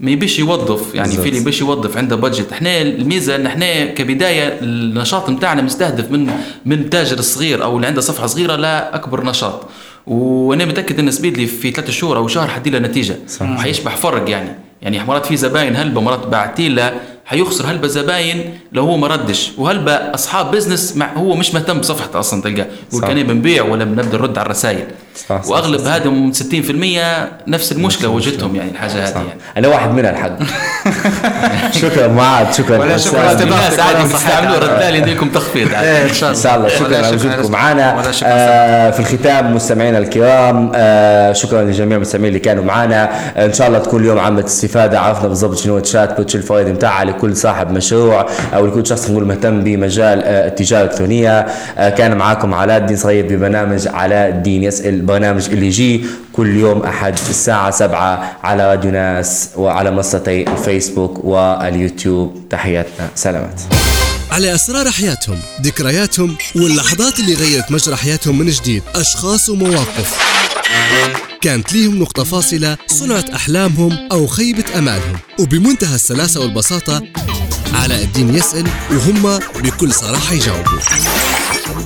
ما 0.01 0.11
يبيش 0.11 0.39
يوظف 0.39 0.95
يعني. 0.95 1.17
في 1.17 1.29
اللي 1.29 1.41
يبيش 1.41 1.61
يوظف 1.61 1.97
عنده 1.97 2.17
budget 2.17 2.53
إحنا 2.53 2.83
الميزة 2.83 3.37
إن 3.37 3.47
إحنا 3.47 3.85
كبداية 3.85 4.59
النشاط 4.63 5.31
بتاعنا 5.31 5.63
مستهدف 5.63 6.11
من 6.11 6.31
من 6.67 6.91
تاجر 6.91 7.19
الصغير 7.19 7.65
أو 7.65 7.77
اللي 7.77 7.87
عنده 7.87 8.01
صفحة 8.01 8.27
صغيرة 8.27 8.57
لاكبر 8.57 9.25
نشاط. 9.25 9.69
وأنا 10.07 10.65
متأكد 10.65 10.99
إن 10.99 11.11
سبيدلي 11.11 11.47
في 11.47 11.71
ثلاثة 11.71 11.93
شهور 11.93 12.17
أو 12.17 12.29
شهر 12.29 12.49
حدي 12.49 12.71
له 12.71 12.79
نتيجة. 12.79 13.17
وحيشبح 13.41 13.97
فرق 13.97 14.31
يعني. 14.31 14.51
يعني 14.83 15.05
مرات 15.05 15.27
في 15.27 15.37
زباين 15.37 15.77
هلبة 15.77 16.01
مرات 16.01 16.27
بعتي 16.27 16.69
له 16.69 17.01
حيخسر 17.25 17.67
هلبة 17.67 17.89
زباين 17.89 18.59
لو 18.73 18.83
هو 18.85 18.97
ما 18.97 19.07
ردش. 19.07 19.51
وهلبة 19.59 19.93
أصحاب 19.93 20.51
business 20.51 20.97
مع 20.97 21.13
هو 21.13 21.35
مش 21.35 21.55
مهتم 21.55 21.79
بصفحته 21.79 22.19
أصلا 22.19 22.43
تلقاه. 22.43 22.67
يقول. 22.93 23.03
كان 23.03 23.23
بنبيع 23.23 23.65
ولا 23.65 23.85
بنبدأ 23.85 24.19
نرد 24.19 24.39
على 24.39 24.47
الرسائل. 24.47 24.87
صح، 25.29 25.43
صح، 25.43 25.51
وأغلب 25.51 25.81
صح. 25.81 25.87
هذا 25.93 26.11
60% 26.33 27.29
نفس 27.49 27.73
المشكلة 27.73 28.09
وجدتهم 28.09 28.57
يعني 28.57 28.71
الحاجة 28.71 28.93
هذه 28.93 29.15
يعني. 29.15 29.29
أنا 29.57 29.69
واحد 29.69 29.91
منها 29.91 30.11
الحق 30.11 30.39
شكرا 31.83 32.09
معاذ 32.09 32.53
شكرا. 32.53 32.79
ولا 32.79 32.97
شكرا. 32.97 33.33
الناس 33.43 33.79
عادي. 33.81 34.09
بتستعملوا 34.09 34.57
ردالي 34.59 34.99
يديكم 34.99 35.29
تخفيض 35.29 35.69
إن 35.75 36.15
شاء 36.15 36.31
ان 36.31 36.35
الله 36.35 36.43
شاء 36.43 36.57
الله. 36.57 36.69
شكرا 36.69 36.87
ولا 36.89 36.97
على 37.07 37.19
شكرا 37.19 37.31
وجودكم 37.31 37.41
ولا 37.41 37.49
معنا. 37.49 38.13
شكرا 38.13 38.29
آه 38.31 38.91
في 38.91 39.01
الختام 39.01 39.55
مستمعينا 39.55 39.99
الكرام 39.99 40.73
آه 40.75 41.33
شكرا 41.33 41.63
لجميع 41.63 41.97
المستمعين 41.97 42.29
اللي 42.29 42.39
كانوا 42.39 42.65
معنا. 42.65 43.11
إن 43.45 43.53
شاء 43.53 43.69
الله 43.69 43.79
تكون 43.79 44.01
اليوم 44.03 44.19
عامة 44.19 44.45
استفادة 44.45 45.01
عرفنا 45.01 45.29
بالضبط 45.29 45.57
شنو 45.59 45.73
هو 45.75 45.79
تشات 45.81 46.17
بوت 46.17 46.31
شو 46.31 46.39
الفوائد 46.39 46.67
بتاعها 46.69 47.05
لكل 47.05 47.37
صاحب 47.37 47.71
مشروع. 47.73 48.27
أو 48.55 48.67
لكل 48.67 48.87
شخص 48.87 49.11
نقول 49.11 49.25
مهتم 49.25 49.65
بمجال 49.65 50.23
آه 50.25 50.49
التجارة 50.49 50.83
الإلكترونية. 50.85 51.47
كان 51.77 52.17
معاكم 52.17 52.55
علاء 52.55 52.77
الدين 52.77 52.97
صغير 52.97 53.25
ببرنامج 53.27 53.89
علاء 53.89 54.29
الدين 54.29 54.63
يسأل 54.63 55.08
البرنامج 55.09 55.45
اللي 55.49 55.67
يجي 55.67 56.05
كل 56.33 56.57
يوم 56.57 56.83
أحد 56.83 57.19
الساعة 57.31 57.71
7 57.71 58.39
على 58.43 58.71
راديو 58.71 58.91
ناس 58.91 59.49
وعلى 59.57 59.91
منصتي 59.91 60.43
الفيسبوك 60.43 61.25
واليوتيوب. 61.25 62.49
تحياتنا. 62.51 63.11
سلامات. 63.15 63.61
على 64.31 64.55
أسرار 64.55 64.91
حياتهم 64.91 65.39
ذكرياتهم 65.63 66.37
واللحظات 66.57 67.19
اللي 67.19 67.35
غيرت 67.35 67.73
مجرى 67.73 67.97
حياتهم 67.97 68.39
من 68.39 68.51
جديد 68.51 68.83
أشخاص 68.95 69.49
ومواقف. 69.49 70.19
كانت 71.41 71.73
ليهم 71.73 71.99
نقطة 71.99 72.25
فاصلة 72.25 72.77
صنعت 72.87 73.31
أحلامهم 73.31 74.09
أو 74.13 74.27
خيبة 74.27 74.65
أمالهم. 74.79 75.19
وبمنتهى 75.41 75.95
السلاسة 75.95 76.41
والبساطة 76.41 77.03
علاء 77.75 78.03
الدين 78.03 78.35
يسأل 78.35 78.67
وهم 78.91 79.39
بكل 79.63 79.93
صراحة 79.93 80.35
يجاوبوا. 80.35 80.79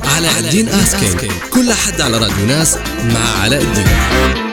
علاء 0.05 0.39
الدين 0.39 0.69
آسكين 0.69 1.31
كل 1.51 1.73
حد 1.73 2.01
على 2.01 2.19
راديو 2.19 2.47
ناس 2.47 2.77
مع 3.15 3.43
علاء 3.43 3.63
الدين. 3.63 4.52